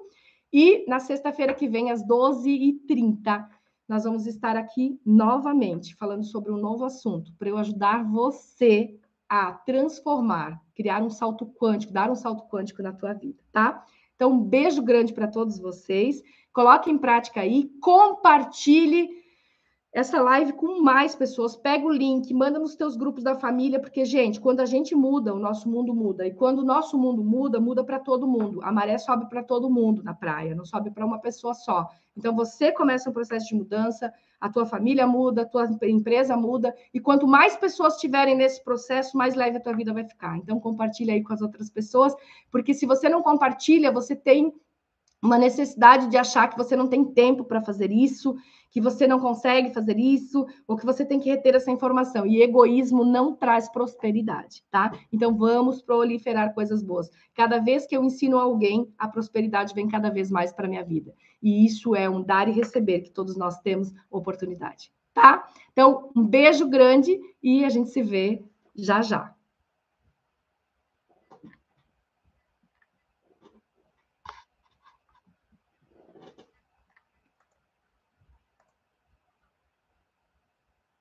e 0.54 0.86
na 0.88 0.98
sexta-feira 0.98 1.54
que 1.54 1.68
vem, 1.68 1.92
às 1.92 2.02
12h30, 2.08 3.46
nós 3.86 4.06
vamos 4.06 4.26
estar 4.26 4.56
aqui 4.56 4.98
novamente, 5.06 5.94
falando 5.96 6.24
sobre 6.24 6.50
um 6.54 6.58
novo 6.58 6.86
assunto, 6.86 7.34
para 7.38 7.50
eu 7.50 7.58
ajudar 7.58 8.10
você 8.10 8.98
a 9.28 9.52
transformar, 9.52 10.64
criar 10.74 11.04
um 11.04 11.10
salto 11.10 11.46
quântico, 11.46 11.92
dar 11.92 12.10
um 12.10 12.16
salto 12.16 12.48
quântico 12.48 12.82
na 12.82 12.94
tua 12.94 13.12
vida, 13.12 13.44
tá? 13.52 13.84
Então, 14.16 14.32
um 14.32 14.40
beijo 14.40 14.82
grande 14.82 15.12
para 15.12 15.28
todos 15.28 15.60
vocês. 15.60 16.24
Coloque 16.54 16.90
em 16.90 16.98
prática 16.98 17.42
aí, 17.42 17.70
compartilhe 17.82 19.10
essa 19.94 20.22
live 20.22 20.54
com 20.54 20.82
mais 20.82 21.16
pessoas. 21.16 21.56
Pega 21.56 21.86
o 21.86 21.92
link, 21.92 22.34
manda 22.34 22.60
nos 22.60 22.76
teus 22.76 22.96
grupos 22.96 23.24
da 23.24 23.36
família, 23.36 23.80
porque, 23.80 24.06
gente, 24.06 24.40
quando 24.40 24.60
a 24.60 24.66
gente 24.66 24.94
muda, 24.94 25.34
o 25.34 25.40
nosso 25.40 25.70
mundo 25.70 25.94
muda. 25.94 26.28
E 26.28 26.34
quando 26.34 26.60
o 26.60 26.66
nosso 26.66 26.98
mundo 26.98 27.24
muda, 27.24 27.60
muda 27.60 27.84
para 27.84 28.00
todo 28.00 28.28
mundo. 28.28 28.60
A 28.64 28.72
maré 28.72 28.98
sobe 28.98 29.28
para 29.30 29.44
todo 29.44 29.70
mundo 29.70 30.04
na 30.04 30.14
praia, 30.14 30.54
não 30.54 30.66
sobe 30.66 30.92
para 30.92 31.06
uma 31.06 31.20
pessoa 31.20 31.54
só. 31.54 31.90
Então, 32.16 32.36
você 32.36 32.72
começa 32.72 33.10
um 33.10 33.14
processo 33.14 33.48
de 33.48 33.56
mudança, 33.56 34.14
a 34.40 34.50
tua 34.50 34.66
família 34.66 35.08
muda, 35.08 35.44
a 35.44 35.46
tua 35.46 35.68
empresa 35.84 36.36
muda, 36.36 36.76
e 36.94 37.00
quanto 37.00 37.28
mais 37.28 37.56
pessoas 37.56 37.96
estiverem 37.96 38.36
nesse 38.36 38.64
processo, 38.64 39.18
mais 39.18 39.36
leve 39.36 39.58
a 39.58 39.62
tua 39.62 39.74
vida 39.74 39.94
vai 39.94 40.04
ficar. 40.04 40.38
Então, 40.38 40.60
compartilha 40.60 41.14
aí 41.14 41.24
com 41.24 41.34
as 41.34 41.42
outras 41.42 41.70
pessoas, 41.70 42.14
porque 42.52 42.74
se 42.74 42.86
você 42.86 43.10
não 43.10 43.22
compartilha, 43.22 43.92
você 43.92 44.16
tem 44.16 44.54
uma 45.22 45.38
necessidade 45.38 46.08
de 46.08 46.18
achar 46.18 46.48
que 46.48 46.58
você 46.58 46.76
não 46.76 46.88
tem 46.88 47.04
tempo 47.04 47.44
para 47.44 47.62
fazer 47.62 47.92
isso, 47.92 48.36
que 48.70 48.82
você 48.82 49.08
não 49.08 49.20
consegue 49.20 49.74
fazer 49.74 49.98
isso, 49.98 50.46
ou 50.68 50.78
que 50.78 50.86
você 50.86 51.06
tem 51.06 51.20
que 51.20 51.30
reter 51.30 51.56
essa 51.56 51.72
informação. 51.72 52.26
E 52.26 52.42
egoísmo 52.42 53.06
não 53.06 53.36
traz 53.36 53.70
prosperidade, 53.70 54.64
tá? 54.70 54.92
Então 55.12 55.36
vamos 55.36 55.82
proliferar 55.82 56.54
coisas 56.54 56.84
boas. 56.84 57.10
Cada 57.34 57.60
vez 57.60 57.86
que 57.86 57.96
eu 57.96 58.04
ensino 58.04 58.38
alguém, 58.38 58.92
a 58.98 59.08
prosperidade 59.08 59.74
vem 59.74 59.88
cada 59.88 60.10
vez 60.10 60.30
mais 60.30 60.52
para 60.52 60.68
minha 60.68 60.84
vida. 60.84 61.14
E 61.42 61.66
isso 61.66 61.96
é 61.96 62.10
um 62.10 62.22
dar 62.22 62.48
e 62.48 62.52
receber 62.52 63.02
que 63.02 63.12
todos 63.12 63.38
nós 63.38 63.60
temos 63.62 63.94
oportunidade, 64.10 64.92
tá? 65.14 65.48
Então, 65.72 66.12
um 66.16 66.26
beijo 66.26 66.68
grande 66.68 67.20
e 67.42 67.64
a 67.64 67.70
gente 67.70 67.90
se 67.90 68.02
vê 68.02 68.44
já 68.76 69.02
já. 69.02 69.37